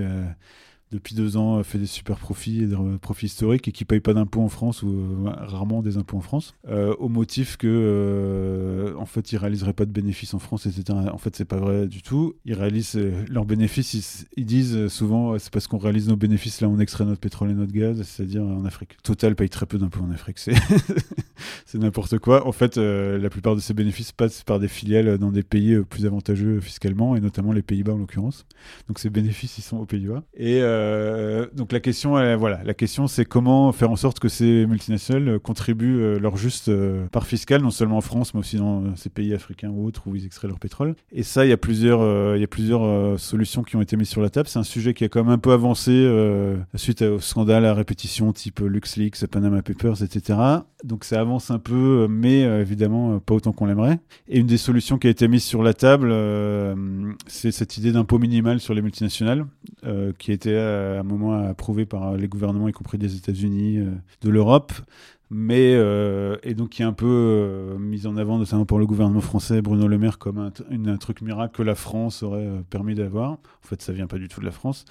depuis 0.91 1.15
deux 1.15 1.36
ans, 1.36 1.62
fait 1.63 1.78
des 1.78 1.86
super 1.86 2.17
profits, 2.17 2.65
des 2.65 2.78
profits 3.02 3.26
historiques 3.26 3.67
et 3.67 3.71
qui 3.71 3.84
ne 3.84 3.88
payent 3.88 4.00
pas 4.00 4.13
d'impôts 4.13 4.41
en 4.41 4.47
France 4.47 4.84
ou 4.84 4.89
euh, 4.89 5.30
rarement 5.30 5.82
des 5.82 5.97
impôts 5.97 6.17
en 6.17 6.21
France, 6.21 6.56
euh, 6.69 6.95
au 6.97 7.10
motif 7.10 7.58
que 7.58 7.67
euh, 7.67 8.95
en 8.97 9.06
fait 9.06 9.32
ils 9.32 9.38
réaliseraient 9.38 9.73
pas 9.73 9.86
de 9.86 9.91
bénéfices 9.91 10.34
en 10.34 10.39
France, 10.39 10.65
etc. 10.65 10.97
En 11.12 11.17
fait, 11.17 11.36
c'est 11.36 11.45
pas 11.45 11.58
vrai 11.58 11.88
du 11.88 12.02
tout. 12.02 12.36
Ils 12.45 12.54
réalisent 12.54 13.00
leurs 13.30 13.45
bénéfices. 13.45 14.26
Ils, 14.38 14.45
disent 14.45 14.88
souvent 14.88 15.38
c'est 15.39 15.52
parce 15.52 15.67
qu'on 15.67 15.78
réalise 15.78 16.08
nos 16.08 16.15
bénéfices 16.15 16.62
là, 16.62 16.69
on 16.69 16.80
extrait 16.80 17.04
notre 17.04 17.19
pétrole 17.19 17.52
et 17.52 17.54
notre 17.54 17.73
gaz, 17.73 18.02
c'est-à-dire 18.04 18.43
en 18.43 18.63
Afrique. 18.63 18.97
Total 19.04 19.36
paye 19.36 19.50
très 19.50 19.65
peu 19.65 19.78
d'impôts 19.78 20.04
en 20.04 20.12
Afrique. 20.12 20.39
C'est 20.39 20.56
c'est 21.65 21.78
n'importe 21.80 22.17
quoi. 22.19 22.47
En 22.47 22.54
fait, 22.54 22.78
la 22.78 23.30
plupart 23.30 23.56
de 23.56 23.60
ces 23.60 23.73
bénéfices 23.73 24.13
passent 24.13 24.43
par 24.43 24.60
des 24.60 24.69
filiales 24.69 25.17
dans 25.17 25.32
des 25.32 25.43
pays 25.43 25.78
plus 25.89 26.06
avantageux 26.06 26.62
fiscalement 26.62 27.15
et 27.17 27.19
notamment 27.19 27.52
les 27.52 27.62
Pays-Bas 27.62 27.93
en 27.93 27.97
l'occurrence. 27.97 28.45
Donc 28.88 29.00
ces 29.00 29.10
bénéfices 29.10 29.58
ils 29.58 29.63
sont 29.63 29.78
aux 29.78 29.86
Pays-Bas 29.86 30.23
et 30.34 30.62
euh, 30.77 31.47
donc 31.53 31.71
la 31.71 31.79
question, 31.79 32.17
elle, 32.17 32.37
voilà, 32.37 32.61
la 32.63 32.73
question, 32.73 33.07
c'est 33.07 33.25
comment 33.25 33.71
faire 33.71 33.91
en 33.91 33.95
sorte 33.95 34.19
que 34.19 34.29
ces 34.29 34.65
multinationales 34.65 35.27
euh, 35.27 35.39
contribuent 35.39 35.99
euh, 35.99 36.19
leur 36.19 36.37
juste 36.37 36.69
euh, 36.69 37.07
part 37.07 37.25
fiscale, 37.25 37.61
non 37.61 37.71
seulement 37.71 37.97
en 37.97 38.01
France, 38.01 38.33
mais 38.33 38.39
aussi 38.39 38.57
dans 38.57 38.95
ces 38.95 39.09
pays 39.09 39.33
africains 39.33 39.69
ou 39.69 39.85
autres 39.85 40.03
où 40.07 40.15
ils 40.15 40.25
extraient 40.25 40.47
leur 40.47 40.59
pétrole. 40.59 40.95
Et 41.11 41.23
ça, 41.23 41.45
il 41.45 41.49
y 41.49 41.53
a 41.53 41.57
plusieurs, 41.57 42.01
euh, 42.01 42.33
il 42.35 42.41
y 42.41 42.43
a 42.43 42.47
plusieurs 42.47 42.83
euh, 42.83 43.17
solutions 43.17 43.63
qui 43.63 43.75
ont 43.75 43.81
été 43.81 43.97
mises 43.97 44.09
sur 44.09 44.21
la 44.21 44.29
table. 44.29 44.47
C'est 44.47 44.59
un 44.59 44.63
sujet 44.63 44.93
qui 44.93 45.03
a 45.03 45.09
quand 45.09 45.23
même 45.23 45.33
un 45.33 45.37
peu 45.37 45.51
avancé 45.51 45.91
euh, 45.91 46.57
suite 46.75 47.01
au 47.01 47.19
scandale 47.19 47.65
à 47.65 47.73
répétition 47.73 48.31
type 48.33 48.59
LuxLeaks, 48.59 49.25
Panama 49.27 49.61
Papers, 49.61 50.03
etc. 50.03 50.61
Donc 50.83 51.03
ça 51.03 51.19
avance 51.19 51.51
un 51.51 51.59
peu, 51.59 51.73
euh, 52.03 52.07
mais 52.07 52.43
euh, 52.43 52.61
évidemment 52.61 53.15
euh, 53.15 53.19
pas 53.19 53.33
autant 53.33 53.51
qu'on 53.51 53.65
l'aimerait. 53.65 53.99
Et 54.27 54.39
une 54.39 54.47
des 54.47 54.57
solutions 54.57 54.97
qui 54.97 55.07
a 55.07 55.09
été 55.09 55.27
mise 55.27 55.43
sur 55.43 55.63
la 55.63 55.73
table, 55.73 56.09
euh, 56.11 56.75
c'est 57.25 57.51
cette 57.51 57.77
idée 57.77 57.91
d'impôt 57.91 58.19
minimal 58.19 58.59
sur 58.59 58.73
les 58.73 58.81
multinationales, 58.81 59.45
euh, 59.85 60.13
qui 60.17 60.31
euh, 60.31 60.37
à 60.67 60.99
un 60.99 61.03
moment 61.03 61.34
approuvée 61.47 61.86
par 61.86 62.15
les 62.15 62.27
gouvernements, 62.27 62.67
y 62.67 62.71
compris 62.71 62.97
des 62.97 63.15
États-Unis, 63.15 63.77
euh, 63.77 63.91
de 64.21 64.30
l'Europe, 64.30 64.73
mais 65.30 65.73
euh, 65.75 66.38
et 66.43 66.53
donc 66.53 66.69
qui 66.69 66.82
est 66.82 66.86
un 66.86 66.93
peu 66.93 67.06
euh, 67.06 67.77
mise 67.77 68.08
en 68.08 68.15
avant 68.15 68.38
notamment 68.38 68.65
par 68.65 68.77
le 68.77 68.86
gouvernement 68.86 69.19
français, 69.19 69.62
Bruno 69.62 69.88
Le 69.88 69.97
Maire, 69.97 70.19
comme 70.19 70.38
un, 70.38 70.97
truc 70.97 71.21
miracle 71.21 71.56
que 71.56 71.63
la 71.63 71.75
France 71.75 72.23
aurait 72.23 72.45
euh, 72.45 72.62
permis 72.69 72.95
d'avoir. 72.95 73.32
En 73.32 73.67
fait, 73.67 73.82
ça 73.82 73.91
vient 73.91 74.08
pas 74.08 74.17
du 74.17 74.30
tout 74.30 74.39
de 74.39 74.45
la 74.45 74.51
France. 74.51 74.86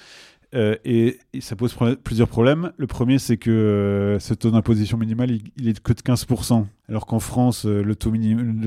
Euh, 0.54 0.76
et, 0.84 1.18
ça 1.40 1.56
pose 1.56 1.76
plusieurs 2.02 2.28
problèmes. 2.28 2.72
Le 2.76 2.86
premier, 2.86 3.18
c'est 3.18 3.36
que 3.36 3.50
euh, 3.50 4.18
ce 4.18 4.32
taux 4.32 4.50
d'imposition 4.50 4.96
minimal, 4.96 5.30
il, 5.30 5.42
il 5.56 5.68
est 5.68 5.80
que 5.80 5.92
de 5.92 6.00
15%. 6.00 6.66
Alors 6.88 7.06
qu'en 7.06 7.18
France, 7.18 7.66
euh, 7.66 7.82
le 7.82 7.96
taux, 7.96 8.12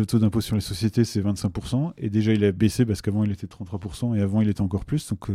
taux 0.05 0.19
d'impôt 0.19 0.41
sur 0.41 0.55
les 0.55 0.61
sociétés, 0.61 1.03
c'est 1.03 1.21
25%. 1.21 1.93
Et 1.97 2.09
déjà, 2.09 2.33
il 2.33 2.43
a 2.43 2.51
baissé 2.51 2.85
parce 2.85 3.01
qu'avant, 3.01 3.23
il 3.23 3.31
était 3.31 3.47
de 3.47 3.51
33%. 3.51 4.17
Et 4.17 4.21
avant, 4.21 4.41
il 4.41 4.49
était 4.49 4.61
encore 4.61 4.85
plus. 4.85 5.07
Donc, 5.09 5.27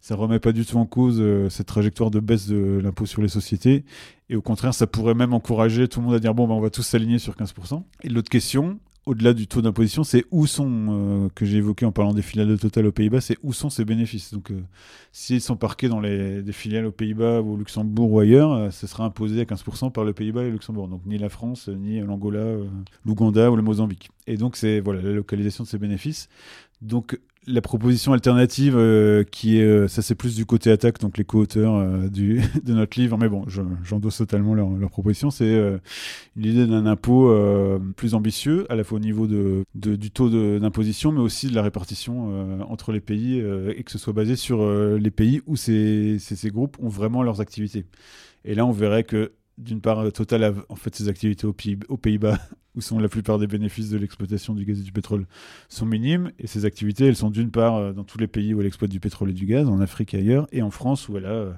ça 0.00 0.16
remet 0.16 0.40
pas 0.40 0.52
du 0.52 0.64
tout 0.64 0.78
en 0.78 0.86
cause 0.86 1.22
cette 1.50 1.66
trajectoire 1.66 2.10
de 2.10 2.20
baisse 2.20 2.48
de 2.48 2.80
l'impôt 2.82 3.06
sur 3.06 3.22
les 3.22 3.28
sociétés. 3.28 3.84
Et 4.30 4.36
au 4.36 4.42
contraire, 4.42 4.74
ça 4.74 4.86
pourrait 4.86 5.14
même 5.14 5.34
encourager 5.34 5.86
tout 5.86 6.00
le 6.00 6.06
monde 6.06 6.14
à 6.14 6.18
dire 6.18 6.34
bon, 6.34 6.48
ben, 6.48 6.54
on 6.54 6.60
va 6.60 6.70
tous 6.70 6.82
s'aligner 6.82 7.18
sur 7.18 7.34
15%. 7.34 7.82
Et 8.02 8.08
l'autre 8.08 8.30
question, 8.30 8.78
au-delà 9.06 9.34
du 9.34 9.46
taux 9.46 9.60
d'imposition, 9.60 10.02
c'est 10.02 10.24
où 10.30 10.46
sont, 10.46 10.86
euh, 10.88 11.28
que 11.34 11.44
j'ai 11.44 11.58
évoqué 11.58 11.84
en 11.84 11.92
parlant 11.92 12.14
des 12.14 12.22
filiales 12.22 12.48
de 12.48 12.56
Total 12.56 12.86
aux 12.86 12.92
Pays-Bas, 12.92 13.20
c'est 13.20 13.36
où 13.42 13.52
sont 13.52 13.68
ces 13.68 13.84
bénéfices. 13.84 14.32
Donc, 14.32 14.50
euh, 14.50 14.62
s'ils 15.12 15.40
sont 15.40 15.56
parqués 15.56 15.88
dans 15.88 16.00
les 16.00 16.42
des 16.42 16.52
filiales 16.52 16.86
aux 16.86 16.92
Pays-Bas 16.92 17.42
ou 17.42 17.54
au 17.54 17.56
Luxembourg 17.56 18.12
ou 18.12 18.20
ailleurs, 18.20 18.52
euh, 18.52 18.70
ce 18.70 18.86
sera 18.86 19.04
imposé 19.04 19.40
à 19.40 19.44
15% 19.44 19.90
par 19.90 20.04
le 20.04 20.12
Pays-Bas 20.12 20.42
et 20.42 20.46
le 20.46 20.52
Luxembourg. 20.52 20.88
Donc, 20.88 21.02
ni 21.06 21.18
la 21.18 21.28
France, 21.28 21.68
ni 21.68 22.00
l'Angola, 22.00 22.56
l'Ouganda 23.04 23.50
ou 23.50 23.56
le 23.56 23.62
Mozambique. 23.62 24.10
Et 24.26 24.36
donc, 24.36 24.56
c'est 24.56 24.80
voilà, 24.80 25.02
la 25.02 25.12
localisation 25.12 25.64
de 25.64 25.68
ces 25.68 25.78
bénéfices. 25.78 26.28
Donc, 26.80 27.18
la 27.46 27.60
proposition 27.60 28.12
alternative, 28.12 28.74
euh, 28.76 29.24
qui 29.24 29.58
est, 29.58 29.64
euh, 29.64 29.88
ça 29.88 30.02
c'est 30.02 30.14
plus 30.14 30.34
du 30.36 30.46
côté 30.46 30.70
attaque, 30.70 30.98
donc 31.00 31.18
les 31.18 31.24
co-auteurs 31.24 31.74
euh, 31.76 32.08
du, 32.10 32.40
de 32.64 32.72
notre 32.74 32.98
livre, 32.98 33.18
mais 33.18 33.28
bon, 33.28 33.44
je- 33.48 33.62
j'endosse 33.82 34.18
totalement 34.18 34.54
leur, 34.54 34.70
leur 34.70 34.90
proposition, 34.90 35.30
c'est 35.30 35.60
l'idée 36.36 36.66
d'un 36.66 36.86
impôt 36.86 37.32
plus 37.96 38.14
ambitieux, 38.14 38.66
à 38.70 38.76
la 38.76 38.84
fois 38.84 38.96
au 38.96 39.00
niveau 39.00 39.26
de, 39.26 39.64
du 39.74 40.10
taux 40.10 40.30
d'imposition, 40.58 41.12
mais 41.12 41.20
aussi 41.20 41.48
de 41.48 41.54
la 41.54 41.62
répartition 41.62 42.60
entre 42.70 42.92
les 42.92 43.00
pays, 43.00 43.38
et 43.76 43.82
que 43.84 43.90
ce 43.90 43.98
soit 43.98 44.12
basé 44.12 44.36
sur 44.36 44.66
les 44.96 45.10
pays 45.10 45.42
où 45.46 45.56
ces, 45.56 46.16
ces 46.18 46.50
groupes 46.50 46.76
ont 46.80 46.88
vraiment 46.88 47.22
leurs 47.22 47.40
activités. 47.40 47.86
Et 48.44 48.54
là, 48.54 48.66
on 48.66 48.72
verrait 48.72 49.04
que 49.04 49.32
d'une 49.58 49.80
part, 49.80 50.12
Total 50.12 50.44
a 50.44 50.52
en 50.68 50.76
fait 50.76 50.94
ses 50.94 51.08
activités 51.08 51.46
aux 51.46 51.96
Pays-Bas, 51.96 52.38
où 52.74 52.80
sont 52.80 52.98
la 52.98 53.08
plupart 53.08 53.38
des 53.38 53.46
bénéfices 53.46 53.90
de 53.90 53.98
l'exploitation 53.98 54.54
du 54.54 54.64
gaz 54.64 54.80
et 54.80 54.82
du 54.82 54.92
pétrole, 54.92 55.26
sont 55.68 55.86
minimes. 55.86 56.32
Et 56.38 56.46
ces 56.46 56.64
activités, 56.64 57.06
elles 57.06 57.16
sont 57.16 57.30
d'une 57.30 57.50
part 57.50 57.76
euh, 57.76 57.92
dans 57.92 58.04
tous 58.04 58.18
les 58.18 58.26
pays 58.26 58.52
où 58.54 58.60
elle 58.60 58.66
exploite 58.66 58.90
du 58.90 59.00
pétrole 59.00 59.30
et 59.30 59.34
du 59.34 59.46
gaz, 59.46 59.68
en 59.68 59.80
Afrique 59.80 60.14
et 60.14 60.18
ailleurs, 60.18 60.46
et 60.52 60.62
en 60.62 60.70
France, 60.70 61.08
où 61.08 61.16
elle 61.16 61.26
a 61.26 61.30
euh, 61.30 61.52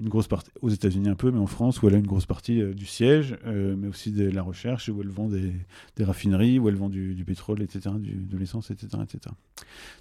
une 0.00 0.08
grosse 0.08 0.28
partie, 0.28 0.50
aux 0.62 0.70
États-Unis 0.70 1.08
un 1.08 1.14
peu, 1.14 1.30
mais 1.30 1.38
en 1.38 1.46
France, 1.46 1.82
où 1.82 1.88
elle 1.88 1.94
a 1.94 1.98
une 1.98 2.06
grosse 2.06 2.26
partie 2.26 2.60
euh, 2.60 2.72
du 2.72 2.86
siège, 2.86 3.36
euh, 3.46 3.76
mais 3.76 3.88
aussi 3.88 4.10
de 4.12 4.28
la 4.28 4.42
recherche, 4.42 4.88
où 4.88 5.00
elle 5.02 5.08
vend 5.08 5.28
des, 5.28 5.52
raffineries, 6.00 6.58
où 6.58 6.68
elle 6.68 6.76
vend 6.76 6.88
du, 6.88 7.22
pétrole, 7.26 7.62
etc., 7.62 7.90
du- 7.98 8.14
de 8.14 8.38
l'essence, 8.38 8.70
etc., 8.70 8.88
etc. 9.02 9.34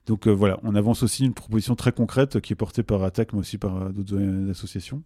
Donc 0.06 0.28
euh, 0.28 0.32
voilà, 0.32 0.60
on 0.64 0.74
avance 0.76 1.04
aussi 1.04 1.26
une 1.26 1.34
proposition 1.34 1.76
très 1.76 1.92
concrète 1.92 2.40
qui 2.40 2.54
est 2.54 2.56
portée 2.56 2.84
par 2.84 3.04
ATTAC, 3.04 3.34
mais 3.34 3.40
aussi 3.40 3.58
par 3.58 3.92
d'autres 3.92 4.50
associations 4.50 5.04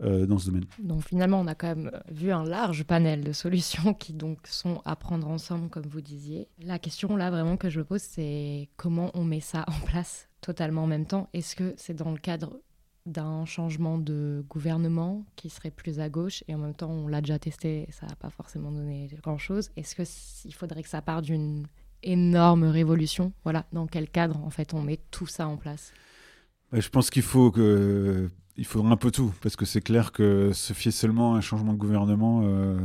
dans 0.00 0.38
ce 0.38 0.46
domaine. 0.46 0.64
Donc 0.80 1.02
finalement, 1.06 1.40
on 1.40 1.46
a 1.46 1.54
quand 1.54 1.68
même 1.68 1.92
vu 2.10 2.32
un 2.32 2.44
large 2.44 2.84
panel 2.84 3.22
de 3.22 3.32
solutions 3.32 3.94
qui 3.98 4.14
donc 4.14 4.38
sont 4.44 4.80
à 4.84 4.96
prendre 4.96 5.28
ensemble, 5.28 5.68
comme 5.68 5.86
vous 5.86 6.00
disiez. 6.00 6.48
La 6.60 6.78
question 6.78 7.16
là 7.16 7.30
vraiment 7.30 7.56
que 7.56 7.70
je 7.70 7.80
me 7.80 7.84
pose, 7.84 8.00
c'est 8.00 8.68
comment 8.76 9.10
on 9.14 9.24
met 9.24 9.40
ça 9.40 9.64
en 9.68 9.86
place 9.86 10.28
totalement 10.40 10.84
en 10.84 10.86
même 10.88 11.06
temps? 11.06 11.28
Est-ce 11.34 11.54
que 11.54 11.74
c'est 11.76 11.94
dans 11.94 12.10
le 12.10 12.18
cadre 12.18 12.58
d'un 13.06 13.44
changement 13.44 13.98
de 13.98 14.44
gouvernement 14.48 15.24
qui 15.36 15.50
serait 15.50 15.70
plus 15.72 15.98
à 16.00 16.08
gauche 16.08 16.44
et 16.48 16.54
en 16.54 16.58
même 16.58 16.74
temps 16.74 16.90
on 16.90 17.08
l'a 17.08 17.20
déjà 17.20 17.38
testé, 17.38 17.88
ça 17.90 18.06
n'a 18.06 18.14
pas 18.16 18.30
forcément 18.30 18.70
donné 18.70 19.08
grand-chose. 19.22 19.70
Est-ce 19.76 19.94
que 19.96 20.02
s- 20.02 20.42
il 20.44 20.54
faudrait 20.54 20.82
que 20.82 20.88
ça 20.88 21.02
parte 21.02 21.24
d'une 21.24 21.66
énorme 22.04 22.64
révolution? 22.64 23.32
Voilà, 23.44 23.66
dans 23.72 23.86
quel 23.86 24.08
cadre 24.08 24.38
en 24.44 24.50
fait 24.50 24.72
on 24.74 24.82
met 24.82 25.00
tout 25.10 25.26
ça 25.26 25.48
en 25.48 25.56
place? 25.56 25.92
Ouais, 26.72 26.80
je 26.80 26.88
pense 26.88 27.10
qu'il 27.10 27.22
faut 27.22 27.50
que 27.50 28.28
il 28.56 28.66
faudra 28.66 28.90
un 28.90 28.96
peu 28.96 29.10
tout 29.10 29.32
parce 29.42 29.56
que 29.56 29.64
c'est 29.64 29.80
clair 29.80 30.12
que 30.12 30.52
se 30.52 30.72
fier 30.72 30.92
seulement 30.92 31.34
à 31.34 31.38
un 31.38 31.40
changement 31.40 31.72
de 31.72 31.78
gouvernement, 31.78 32.42
euh, 32.44 32.76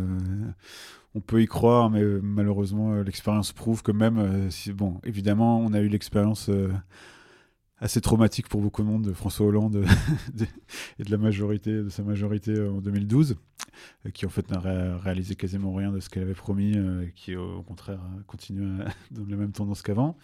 on 1.15 1.21
peut 1.21 1.41
y 1.41 1.45
croire, 1.47 1.89
mais 1.89 2.01
euh, 2.01 2.19
malheureusement 2.23 2.93
euh, 2.93 3.03
l'expérience 3.03 3.51
prouve 3.53 3.83
que 3.83 3.91
même 3.91 4.49
bon, 4.73 4.99
évidemment, 5.03 5.59
on 5.59 5.73
a 5.73 5.79
eu 5.81 5.87
l'expérience 5.89 6.49
assez 7.79 8.01
traumatique 8.01 8.47
pour 8.49 8.61
beaucoup 8.61 8.81
de 8.81 8.87
monde 8.87 9.03
de 9.03 9.13
François 9.13 9.45
Hollande 9.45 9.85
de- 10.33 10.45
et 10.99 11.03
de 11.03 11.11
la 11.11 11.17
majorité 11.17 11.71
de 11.83 11.89
sa 11.89 12.03
majorité 12.03 12.51
euh, 12.51 12.71
en 12.71 12.81
2012 12.81 13.35
euh, 14.05 14.09
qui 14.09 14.25
en 14.25 14.29
fait 14.29 14.49
n'a 14.49 14.59
ré- 14.59 14.95
réalisé 14.95 15.35
quasiment 15.35 15.73
rien 15.73 15.91
de 15.91 15.99
ce 15.99 16.09
qu'elle 16.09 16.23
avait 16.23 16.33
promis 16.33 16.73
euh, 16.75 17.05
qui 17.15 17.35
au 17.35 17.61
contraire 17.61 17.99
a 17.99 18.23
continué 18.25 18.65
à- 18.83 18.87
dans 19.11 19.25
la 19.29 19.35
même 19.37 19.51
tendance 19.51 19.81
qu'avant. 19.81 20.17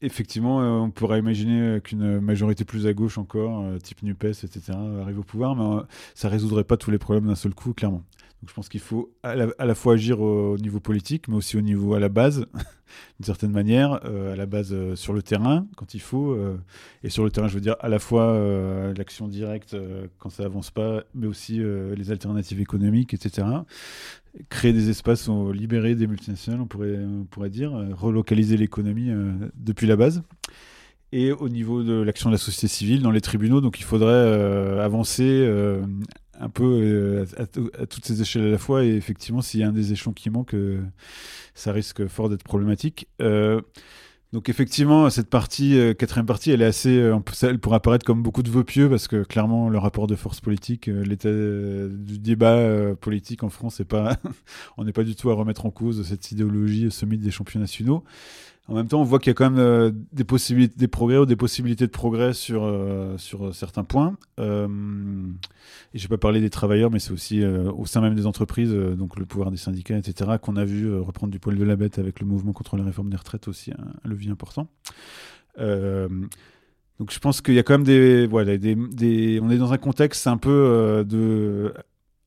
Effectivement, 0.00 0.58
on 0.84 0.92
pourrait 0.92 1.18
imaginer 1.18 1.80
qu'une 1.82 2.20
majorité 2.20 2.64
plus 2.64 2.86
à 2.86 2.92
gauche 2.94 3.18
encore, 3.18 3.64
type 3.82 4.04
NUPES, 4.04 4.44
etc., 4.44 4.60
arrive 5.02 5.18
au 5.18 5.24
pouvoir, 5.24 5.56
mais 5.56 5.82
ça 6.14 6.28
résoudrait 6.28 6.62
pas 6.62 6.76
tous 6.76 6.92
les 6.92 6.98
problèmes 6.98 7.26
d'un 7.26 7.34
seul 7.34 7.52
coup, 7.52 7.74
clairement. 7.74 8.04
Je 8.46 8.52
pense 8.52 8.68
qu'il 8.68 8.80
faut 8.80 9.12
à 9.22 9.34
la, 9.34 9.74
fois 9.74 9.94
agir 9.94 10.20
au, 10.20 10.52
au 10.52 10.58
niveau 10.58 10.78
politique, 10.78 11.26
mais 11.28 11.34
aussi 11.34 11.56
au 11.56 11.60
niveau 11.60 11.94
à 11.94 12.00
la 12.00 12.08
base, 12.08 12.46
d'une 13.18 13.24
certaine 13.24 13.50
manière, 13.50 14.00
euh, 14.04 14.32
à 14.32 14.36
la 14.36 14.46
base 14.46 14.72
euh, 14.72 14.94
sur 14.94 15.12
le 15.12 15.22
terrain, 15.22 15.66
quand 15.76 15.94
il 15.94 16.00
faut. 16.00 16.32
euh, 16.32 16.56
et 17.02 17.10
sur 17.10 17.24
le 17.24 17.30
terrain, 17.30 17.48
je 17.48 17.54
veux 17.54 17.60
dire 17.60 17.76
à 17.80 17.88
la 17.88 17.98
fois 17.98 18.38
l'action 18.96 19.28
directe 19.28 19.76
quand 20.18 20.30
ça 20.30 20.44
avance 20.44 20.70
pas, 20.70 21.04
mais 21.14 21.26
aussi 21.26 21.60
les 21.60 22.10
alternatives 22.10 22.60
économiques, 22.60 23.14
etc 23.14 23.46
créer 24.50 24.72
des 24.72 24.90
espaces, 24.90 25.28
libérer 25.52 25.94
des 25.94 26.06
multinationales, 26.06 26.60
on 26.60 26.66
pourrait, 26.66 27.50
dire, 27.50 27.72
relocaliser 27.96 28.56
l'économie 28.56 29.10
depuis 29.56 29.86
la 29.86 29.96
base. 29.96 30.22
Et 31.10 31.32
au 31.32 31.48
niveau 31.48 31.82
de 31.82 31.94
l'action 32.02 32.30
de 32.30 32.34
la 32.34 32.38
société 32.38 32.68
civile, 32.68 33.02
dans 33.02 33.10
les 33.10 33.20
tribunaux, 33.20 33.60
donc 33.60 33.80
il 33.80 33.84
faudrait 33.84 34.78
avancer 34.80 35.48
un 36.40 36.48
peu 36.48 36.64
euh, 36.64 37.26
à, 37.36 37.86
toutes 37.86 38.04
ces 38.04 38.20
échelles 38.20 38.46
à 38.46 38.50
la 38.50 38.58
fois. 38.58 38.84
Et 38.84 38.94
effectivement, 38.94 39.42
s'il 39.42 39.60
y 39.60 39.62
a 39.62 39.68
un 39.68 39.72
des 39.72 39.92
échelons 39.92 40.12
qui 40.12 40.30
manque, 40.30 40.54
euh, 40.54 40.80
ça 41.54 41.72
risque 41.72 42.06
fort 42.06 42.28
d'être 42.28 42.44
problématique. 42.44 43.08
Euh, 43.20 43.60
donc 44.32 44.50
effectivement, 44.50 45.08
cette 45.08 45.30
partie, 45.30 45.80
quatrième 45.98 46.26
partie, 46.26 46.50
elle 46.50 46.60
est 46.60 46.66
assez, 46.66 47.10
elle 47.42 47.58
pourrait 47.58 47.76
apparaître 47.76 48.04
comme 48.04 48.22
beaucoup 48.22 48.42
de 48.42 48.50
vœux 48.50 48.62
pieux 48.62 48.90
parce 48.90 49.08
que 49.08 49.22
clairement 49.22 49.70
le 49.70 49.78
rapport 49.78 50.06
de 50.06 50.16
force 50.16 50.42
politique, 50.42 50.84
l'état 50.86 51.30
du 51.30 52.18
débat 52.18 52.94
politique 53.00 53.42
en 53.42 53.48
France, 53.48 53.76
c'est 53.76 53.88
pas, 53.88 54.18
on 54.76 54.84
n'est 54.84 54.92
pas 54.92 55.04
du 55.04 55.16
tout 55.16 55.30
à 55.30 55.34
remettre 55.34 55.64
en 55.64 55.70
cause 55.70 56.06
cette 56.06 56.30
idéologie, 56.30 56.90
ce 56.90 57.06
mythe 57.06 57.22
des 57.22 57.30
champions 57.30 57.58
nationaux. 57.58 58.04
En 58.68 58.74
même 58.74 58.86
temps, 58.86 59.00
on 59.00 59.04
voit 59.04 59.18
qu'il 59.18 59.30
y 59.30 59.32
a 59.32 59.34
quand 59.34 59.50
même 59.50 59.58
euh, 59.58 59.90
des 60.12 60.24
possibilités, 60.24 60.74
des 60.76 60.88
progrès 60.88 61.16
ou 61.16 61.24
des 61.24 61.36
possibilités 61.36 61.86
de 61.86 61.90
progrès 61.90 62.34
sur 62.34 62.64
euh, 62.64 63.16
sur 63.16 63.54
certains 63.54 63.82
points. 63.82 64.16
Euh, 64.38 64.68
et 65.94 65.98
j'ai 65.98 66.08
pas 66.08 66.18
parlé 66.18 66.40
des 66.40 66.50
travailleurs, 66.50 66.90
mais 66.90 66.98
c'est 66.98 67.12
aussi 67.12 67.42
euh, 67.42 67.72
au 67.72 67.86
sein 67.86 68.02
même 68.02 68.14
des 68.14 68.26
entreprises, 68.26 68.72
euh, 68.72 68.94
donc 68.94 69.18
le 69.18 69.24
pouvoir 69.24 69.50
des 69.50 69.56
syndicats, 69.56 69.96
etc., 69.96 70.32
qu'on 70.40 70.56
a 70.56 70.66
vu 70.66 70.84
euh, 70.84 71.00
reprendre 71.00 71.32
du 71.32 71.38
poil 71.38 71.56
de 71.56 71.64
la 71.64 71.76
bête 71.76 71.98
avec 71.98 72.20
le 72.20 72.26
mouvement 72.26 72.52
contre 72.52 72.76
la 72.76 72.84
réforme 72.84 73.08
des 73.08 73.16
retraites 73.16 73.48
aussi, 73.48 73.72
un, 73.72 73.86
un 74.04 74.08
levier 74.08 74.30
important. 74.30 74.68
Euh, 75.58 76.08
donc 76.98 77.10
je 77.10 77.18
pense 77.20 77.40
qu'il 77.40 77.54
y 77.54 77.58
a 77.58 77.62
quand 77.62 77.74
même 77.74 77.84
des, 77.84 78.26
voilà, 78.26 78.58
des, 78.58 78.74
des, 78.74 79.40
on 79.42 79.50
est 79.50 79.56
dans 79.58 79.72
un 79.72 79.78
contexte 79.78 80.26
un 80.26 80.36
peu 80.36 80.50
euh, 80.50 81.04
de 81.04 81.72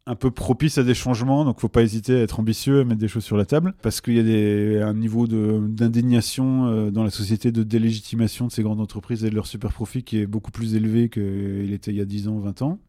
un 0.08 0.16
peu 0.16 0.32
propice 0.32 0.78
à 0.78 0.84
des 0.84 0.94
changements, 0.94 1.46
donc 1.46 1.60
faut 1.60 1.70
pas 1.70 1.84
hésiter 1.84 2.16
à 2.16 2.22
être 2.22 2.40
ambitieux, 2.40 2.82
à 2.82 2.84
mettre 2.84 3.00
des 3.00 3.08
choses 3.08 3.24
sur 3.24 3.38
la 3.38 3.46
table, 3.46 3.74
parce 3.82 4.02
qu'il 4.02 4.28
y 4.28 4.80
a 4.80 4.88
un 4.88 4.94
niveau 4.94 5.28
d'indignation 5.28 6.66
euh, 6.68 6.92
dans 6.92 7.04
la 7.04 7.12
société, 7.12 7.52
de 7.52 7.64
délégitimation 7.64 8.48
de 8.48 8.52
ces 8.52 8.64
grandes 8.64 8.82
entreprises 8.82 9.24
et 9.24 9.30
de 9.30 9.36
leurs 9.36 9.48
super 9.48 9.72
profits 9.72 10.04
qui 10.04 10.20
est 10.20 10.26
beaucoup 10.26 10.52
plus 10.52 10.76
élevé 10.76 11.10
qu'il 11.10 11.72
était 11.72 11.92
il 11.92 11.98
y 11.98 12.02
a 12.02 12.06
10 12.06 12.28
ans, 12.30 12.40
20 12.40 12.62
ans. 12.64 12.80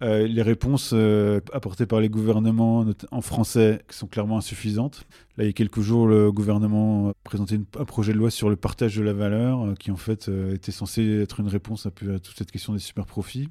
Euh, 0.00 0.28
les 0.28 0.42
réponses 0.42 0.92
euh, 0.92 1.40
apportées 1.52 1.86
par 1.86 2.00
les 2.00 2.08
gouvernements 2.08 2.86
en 3.10 3.20
français 3.20 3.82
sont 3.90 4.06
clairement 4.06 4.38
insuffisantes. 4.38 5.06
Là, 5.36 5.44
il 5.44 5.46
y 5.48 5.50
a 5.50 5.52
quelques 5.52 5.80
jours, 5.80 6.06
le 6.06 6.30
gouvernement 6.30 7.08
a 7.08 7.12
présenté 7.24 7.58
un 7.76 7.84
projet 7.84 8.12
de 8.12 8.18
loi 8.18 8.30
sur 8.30 8.48
le 8.48 8.54
partage 8.54 8.94
de 8.96 9.02
la 9.02 9.12
valeur, 9.12 9.74
qui 9.80 9.90
en 9.90 9.96
fait 9.96 10.30
était 10.52 10.72
censé 10.72 11.22
être 11.22 11.40
une 11.40 11.48
réponse 11.48 11.88
peu 11.94 12.14
à 12.14 12.18
toute 12.20 12.36
cette 12.36 12.52
question 12.52 12.74
des 12.74 12.78
super 12.78 13.06
profits. 13.06 13.48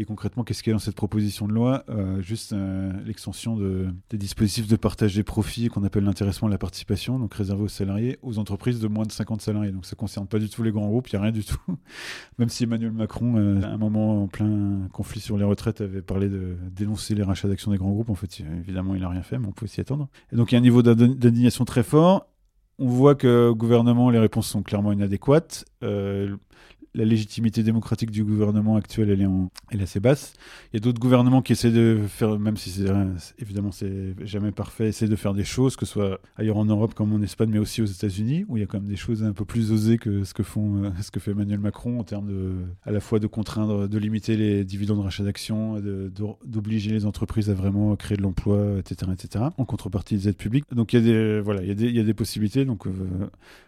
Et 0.00 0.04
concrètement, 0.04 0.44
qu'est-ce 0.44 0.62
qu'il 0.62 0.70
y 0.70 0.72
a 0.72 0.76
dans 0.76 0.78
cette 0.78 0.94
proposition 0.94 1.48
de 1.48 1.52
loi 1.52 1.82
Euh, 1.88 2.22
Juste 2.22 2.52
euh, 2.52 2.92
l'extension 3.04 3.56
de, 3.56 3.88
des 4.10 4.16
dispositifs 4.16 4.68
de 4.68 4.76
partage 4.76 5.16
des 5.16 5.24
profits 5.24 5.66
qu'on 5.68 5.82
appelle 5.82 6.04
l'intéressement 6.04 6.46
et 6.46 6.52
la 6.52 6.56
participation, 6.58 7.18
donc 7.18 7.34
réservé 7.34 7.64
aux 7.64 7.68
salariés, 7.68 8.16
aux 8.22 8.38
entreprises 8.38 8.78
de 8.78 8.86
moins 8.86 9.04
de 9.04 9.10
50 9.10 9.42
salariés. 9.42 9.72
Donc 9.72 9.86
ça 9.86 9.96
ne 9.96 9.98
concerne 9.98 10.28
pas 10.28 10.38
du 10.38 10.48
tout 10.48 10.62
les 10.62 10.70
grands 10.70 10.86
groupes, 10.86 11.08
il 11.08 11.16
n'y 11.16 11.18
a 11.18 11.22
rien 11.22 11.32
du 11.32 11.44
tout. 11.44 11.58
Même 12.38 12.48
si 12.48 12.62
Emmanuel 12.62 12.92
Macron, 12.92 13.36
euh, 13.36 13.60
à 13.62 13.70
un 13.70 13.76
moment 13.76 14.22
en 14.22 14.28
plein 14.28 14.88
conflit 14.92 15.18
sur 15.20 15.36
les 15.36 15.44
retraites, 15.44 15.80
avait 15.80 16.00
parlé 16.00 16.28
de 16.28 16.56
dénoncer 16.70 17.16
les 17.16 17.24
rachats 17.24 17.48
d'actions 17.48 17.72
des 17.72 17.78
grands 17.78 17.90
groupes, 17.90 18.10
en 18.10 18.14
fait, 18.14 18.40
évidemment, 18.60 18.94
il 18.94 19.00
n'a 19.00 19.08
rien 19.08 19.22
fait, 19.22 19.36
mais 19.38 19.48
on 19.48 19.52
peut 19.52 19.66
s'y 19.66 19.80
attendre. 19.80 20.08
Et 20.32 20.36
donc 20.36 20.52
il 20.52 20.54
y 20.54 20.56
a 20.56 20.60
un 20.60 20.62
niveau 20.62 20.82
d'indi- 20.82 21.16
d'indignation 21.16 21.64
très 21.64 21.82
fort. 21.82 22.28
On 22.78 22.86
voit 22.86 23.16
que 23.16 23.48
au 23.48 23.56
gouvernement, 23.56 24.10
les 24.10 24.20
réponses 24.20 24.46
sont 24.46 24.62
clairement 24.62 24.92
inadéquates. 24.92 25.64
La 26.94 27.04
légitimité 27.04 27.62
démocratique 27.62 28.10
du 28.10 28.24
gouvernement 28.24 28.76
actuel, 28.76 29.10
elle 29.10 29.22
est, 29.78 29.82
assez 29.82 30.00
basse. 30.00 30.34
Il 30.72 30.76
y 30.76 30.78
a 30.78 30.80
d'autres 30.80 31.00
gouvernements 31.00 31.42
qui 31.42 31.52
essaient 31.52 31.70
de 31.70 32.00
faire, 32.08 32.38
même 32.38 32.56
si 32.56 32.84
évidemment 33.38 33.72
c'est 33.72 34.14
jamais 34.24 34.52
parfait, 34.52 34.88
essaient 34.88 35.08
de 35.08 35.16
faire 35.16 35.34
des 35.34 35.44
choses, 35.44 35.76
que 35.76 35.86
ce 35.86 35.92
soit 35.92 36.20
ailleurs 36.36 36.56
en 36.56 36.64
Europe 36.64 36.94
comme 36.94 37.12
en 37.12 37.22
Espagne, 37.22 37.50
mais 37.50 37.58
aussi 37.58 37.82
aux 37.82 37.86
États-Unis, 37.86 38.44
où 38.48 38.56
il 38.56 38.60
y 38.60 38.62
a 38.62 38.66
quand 38.66 38.80
même 38.80 38.88
des 38.88 38.96
choses 38.96 39.22
un 39.22 39.32
peu 39.32 39.44
plus 39.44 39.72
osées 39.72 39.98
que 39.98 40.24
ce 40.24 40.34
que 40.34 40.42
euh, 40.42 40.90
fait 41.18 41.30
Emmanuel 41.30 41.60
Macron 41.60 41.98
en 42.00 42.04
termes 42.04 42.28
de, 42.28 42.52
à 42.84 42.90
la 42.90 43.00
fois 43.00 43.18
de 43.18 43.26
contraindre, 43.26 43.88
de 43.88 43.98
limiter 43.98 44.36
les 44.36 44.64
dividendes 44.64 44.98
de 44.98 45.02
rachat 45.02 45.24
d'actions, 45.24 45.80
d'obliger 46.44 46.92
les 46.92 47.06
entreprises 47.06 47.50
à 47.50 47.54
vraiment 47.54 47.94
créer 47.96 48.16
de 48.16 48.22
l'emploi, 48.22 48.78
etc., 48.78 49.12
etc., 49.12 49.44
en 49.56 49.64
contrepartie 49.64 50.16
des 50.16 50.28
aides 50.28 50.36
publiques. 50.36 50.64
Donc 50.72 50.92
il 50.92 50.96
y 50.96 51.02
a 51.02 51.12
des, 51.12 51.40
voilà, 51.40 51.62
il 51.62 51.68
y 51.68 51.72
a 51.72 51.74
des, 51.74 51.86
il 51.86 51.96
y 51.96 52.00
a 52.00 52.04
des 52.04 52.14
possibilités. 52.14 52.64
Donc, 52.64 52.86
euh, 52.86 52.90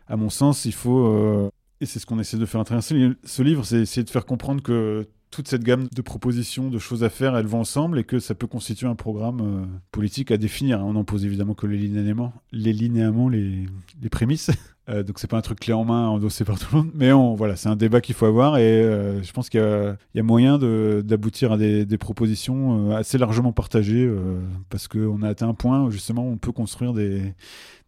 à 0.07 0.17
mon 0.17 0.31
sens, 0.31 0.65
il 0.65 0.73
faut 0.73 1.07
euh, 1.07 1.51
et 1.81 1.87
c'est 1.87 1.99
ce 1.99 2.07
qu'on 2.07 2.19
essaie 2.19 2.37
de 2.37 2.47
faire 2.47 2.61
à 2.61 2.65
travers 2.65 2.83
ce 2.83 3.43
livre, 3.43 3.65
c'est 3.65 3.81
essayer 3.81 4.05
de 4.05 4.11
faire 4.11 4.27
comprendre 4.27 4.63
que 4.63 5.07
toute 5.31 5.49
cette 5.49 5.63
gamme 5.63 5.89
de 5.95 6.03
propositions, 6.03 6.71
de 6.71 6.79
choses 6.79 7.05
à 7.05 7.11
faire, 7.11 7.37
elles 7.37 7.47
vont 7.47 7.61
ensemble 7.61 7.99
et 7.99 8.05
que 8.05 8.19
ça 8.19 8.35
peut 8.35 8.49
constituer 8.49 8.89
un 8.89 8.97
programme 8.97 9.41
euh, 9.41 9.67
politique 9.93 10.31
à 10.33 10.37
définir. 10.37 10.81
On 10.81 10.95
n'en 10.95 11.05
pose 11.05 11.25
évidemment 11.25 11.55
que 11.55 11.67
les 11.67 11.79
linéaments, 11.79 12.33
les, 12.53 12.73
linéaments, 12.73 13.29
les, 13.29 13.67
les 14.03 14.09
prémices. 14.09 14.51
Euh, 14.91 15.03
donc 15.03 15.19
c'est 15.19 15.29
pas 15.29 15.37
un 15.37 15.43
truc 15.43 15.61
clé 15.61 15.73
en 15.73 15.85
main 15.85 16.09
endossé 16.09 16.45
par 16.45 16.59
tout 16.59 16.67
le 16.73 16.79
monde, 16.79 16.91
mais 16.95 17.13
on, 17.13 17.35
voilà, 17.35 17.57
c'est 17.57 17.69
un 17.69 17.77
débat 17.77 18.01
qu'il 18.01 18.15
faut 18.15 18.27
avoir 18.27 18.57
et 18.59 18.63
euh, 18.63 19.23
je 19.23 19.33
pense 19.33 19.49
qu'il 19.49 19.61
y, 19.61 20.19
a- 20.19 20.23
moyen 20.23 20.59
d'aboutir 20.59 21.53
à 21.53 21.57
des, 21.59 21.99
propositions 21.99 22.91
euh, 22.91 22.97
assez 22.97 23.19
largement 23.19 23.53
partagées 23.53 24.05
euh, 24.05 24.41
parce 24.69 24.89
qu'on 24.89 25.23
a 25.23 25.29
atteint 25.29 25.49
un 25.49 25.55
point 25.55 25.83
où 25.85 25.91
justement 25.91 26.27
on 26.27 26.37
peut 26.39 26.53
construire 26.53 26.93
des, 26.93 27.35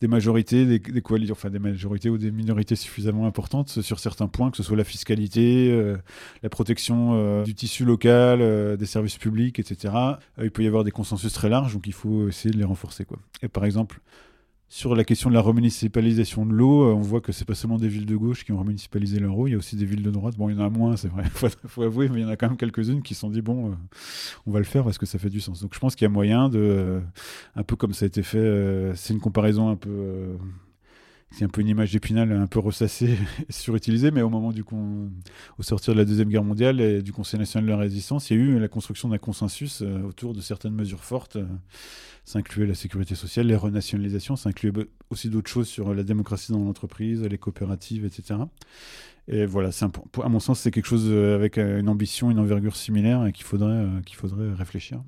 majorités, 0.02 0.64
des, 0.66 0.78
des 0.78 1.02
coalitions, 1.02 1.32
enfin 1.32 1.50
des 1.50 1.58
majorités 1.58 2.10
ou 2.10 2.18
des 2.18 2.30
minorités 2.30 2.76
suffisamment 2.76 3.26
importantes 3.26 3.80
sur 3.80 3.98
certains 3.98 4.28
points, 4.28 4.50
que 4.50 4.56
ce 4.56 4.62
soit 4.62 4.76
la 4.76 4.84
fiscalité, 4.84 5.96
la 6.42 6.48
protection 6.48 7.42
du 7.44 7.54
tissu 7.54 7.84
local, 7.84 8.76
des 8.76 8.86
services 8.86 9.16
publics, 9.16 9.60
etc. 9.60 9.94
Il 10.42 10.50
peut 10.50 10.64
y 10.64 10.66
avoir 10.66 10.82
des 10.82 10.90
consensus 10.90 11.32
très 11.32 11.48
larges, 11.48 11.74
donc 11.74 11.86
il 11.86 11.92
faut 11.92 12.28
essayer 12.28 12.52
de 12.52 12.58
les 12.58 12.64
renforcer. 12.64 13.04
Quoi. 13.04 13.18
Et 13.42 13.48
par 13.48 13.64
exemple, 13.64 14.00
sur 14.72 14.96
la 14.96 15.04
question 15.04 15.28
de 15.28 15.34
la 15.34 15.42
remunicipalisation 15.42 16.46
de 16.46 16.52
l'eau, 16.54 16.84
euh, 16.84 16.94
on 16.94 17.02
voit 17.02 17.20
que 17.20 17.30
c'est 17.30 17.44
pas 17.44 17.54
seulement 17.54 17.76
des 17.76 17.88
villes 17.88 18.06
de 18.06 18.16
gauche 18.16 18.42
qui 18.42 18.52
ont 18.52 18.58
remunicipalisé 18.58 19.20
leur 19.20 19.36
eau, 19.36 19.46
il 19.46 19.50
y 19.50 19.54
a 19.54 19.58
aussi 19.58 19.76
des 19.76 19.84
villes 19.84 20.02
de 20.02 20.10
droite. 20.10 20.34
Bon, 20.38 20.48
il 20.48 20.56
y 20.56 20.58
en 20.58 20.64
a 20.64 20.70
moins, 20.70 20.96
c'est 20.96 21.08
vrai, 21.08 21.24
faut, 21.34 21.48
faut 21.66 21.82
avouer, 21.82 22.08
mais 22.08 22.20
il 22.20 22.22
y 22.22 22.24
en 22.24 22.30
a 22.30 22.36
quand 22.36 22.48
même 22.48 22.56
quelques-unes 22.56 23.02
qui 23.02 23.12
se 23.12 23.20
sont 23.20 23.28
dit 23.28 23.42
bon, 23.42 23.72
euh, 23.72 23.74
on 24.46 24.50
va 24.50 24.60
le 24.60 24.64
faire 24.64 24.82
parce 24.82 24.96
que 24.96 25.04
ça 25.04 25.18
fait 25.18 25.28
du 25.28 25.40
sens. 25.40 25.60
Donc 25.60 25.74
je 25.74 25.78
pense 25.78 25.94
qu'il 25.94 26.06
y 26.06 26.06
a 26.06 26.08
moyen 26.08 26.48
de, 26.48 26.58
euh, 26.58 27.00
un 27.54 27.62
peu 27.64 27.76
comme 27.76 27.92
ça 27.92 28.06
a 28.06 28.08
été 28.08 28.22
fait, 28.22 28.92
c'est 28.94 29.12
une 29.12 29.20
comparaison 29.20 29.68
un 29.68 29.76
peu. 29.76 30.38
Euh, 31.32 31.36
c'est 31.38 31.44
un 31.44 31.48
peu 31.48 31.60
une 31.60 31.68
image 31.68 31.92
d'épinal 31.92 32.32
un 32.32 32.46
peu 32.46 32.58
ressassée 32.58 33.16
et 33.48 33.52
surutilisée, 33.52 34.10
mais 34.10 34.22
au 34.22 34.28
moment 34.28 34.52
du 34.52 34.64
con... 34.64 35.10
au 35.58 35.62
sortir 35.62 35.94
de 35.94 35.98
la 35.98 36.04
Deuxième 36.04 36.28
Guerre 36.28 36.44
mondiale 36.44 36.80
et 36.80 37.02
du 37.02 37.12
Conseil 37.12 37.40
national 37.40 37.66
de 37.66 37.72
la 37.72 37.78
résistance, 37.78 38.30
il 38.30 38.36
y 38.36 38.40
a 38.40 38.42
eu 38.42 38.58
la 38.58 38.68
construction 38.68 39.08
d'un 39.08 39.18
consensus 39.18 39.82
euh, 39.82 40.02
autour 40.02 40.34
de 40.34 40.40
certaines 40.40 40.74
mesures 40.74 41.04
fortes. 41.04 41.36
euh, 41.36 41.46
ça 42.24 42.38
incluait 42.38 42.66
la 42.66 42.74
sécurité 42.74 43.16
sociale, 43.16 43.48
les 43.48 43.56
renationalisations, 43.56 44.36
ça 44.36 44.48
incluait 44.48 44.86
aussi 45.10 45.28
d'autres 45.28 45.50
choses 45.50 45.66
sur 45.66 45.92
la 45.92 46.04
démocratie 46.04 46.52
dans 46.52 46.60
l'entreprise, 46.60 47.22
les 47.22 47.38
coopératives, 47.38 48.04
etc. 48.04 48.36
Et 49.28 49.46
voilà, 49.46 49.70
un 49.80 49.90
à 50.22 50.28
mon 50.28 50.40
sens, 50.40 50.60
c'est 50.60 50.70
quelque 50.70 50.86
chose 50.86 51.06
euh, 51.08 51.34
avec 51.34 51.58
euh, 51.58 51.80
une 51.80 51.88
ambition, 51.88 52.30
une 52.30 52.38
envergure 52.38 52.74
similaire 52.74 53.24
et 53.26 53.32
qu'il 53.32 53.44
faudrait, 53.44 53.70
euh, 53.70 54.00
qu'il 54.02 54.16
faudrait 54.16 54.52
réfléchir 54.52 55.02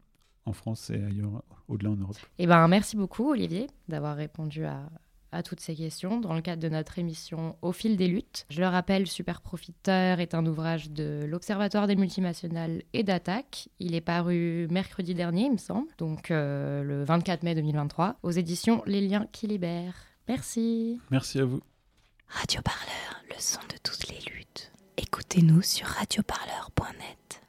en 0.47 0.53
France 0.53 0.91
et 0.91 1.03
ailleurs, 1.03 1.43
au-delà 1.69 1.91
en 1.91 1.97
Europe. 1.97 2.17
Eh 2.39 2.47
ben, 2.47 2.69
merci 2.69 2.97
beaucoup, 2.97 3.31
Olivier, 3.31 3.67
d'avoir 3.89 4.17
répondu 4.17 4.65
à, 4.65 4.89
à 5.35 5.43
toutes 5.43 5.61
ces 5.61 5.75
questions 5.75 6.21
dans 6.21 6.33
le 6.33 6.41
cadre 6.41 6.63
de 6.63 6.69
notre 6.69 6.99
émission 6.99 7.57
Au 7.61 7.73
fil 7.73 7.97
des 7.97 8.07
luttes. 8.07 8.47
Je 8.49 8.61
le 8.61 8.69
rappelle, 8.69 9.07
Super 9.07 9.41
Profiteur 9.41 10.21
est 10.21 10.35
un 10.35 10.47
ouvrage 10.47 10.91
de 10.91 11.25
l'Observatoire 11.29 11.87
des 11.87 11.97
multinationales 11.97 12.83
et 12.93 13.03
d'Attaque. 13.03 13.69
Il 13.81 13.95
est 13.95 14.01
paru 14.01 14.69
mercredi 14.71 15.15
dernier, 15.15 15.47
il 15.47 15.53
me 15.53 15.59
semble, 15.59 15.89
donc 15.99 16.31
euh, 16.31 16.83
le 16.83 17.05
24 17.05 17.43
mai 17.43 17.55
2023, 17.55 18.17
aux 18.23 18.31
éditions 18.31 18.83
Les 18.87 19.01
Liens 19.01 19.27
qui 19.33 19.47
libèrent. 19.47 20.07
Merci. 20.29 21.01
Merci 21.11 21.41
à 21.41 21.45
vous. 21.45 21.61
Radio 22.29 22.63
Parleur, 22.63 23.23
le 23.29 23.37
son 23.39 23.61
de 23.63 23.77
toutes 23.83 24.09
les 24.09 24.33
luttes. 24.33 24.73
Écoutez-nous 24.97 25.63
sur 25.63 25.87
radioparleur.net. 25.87 27.44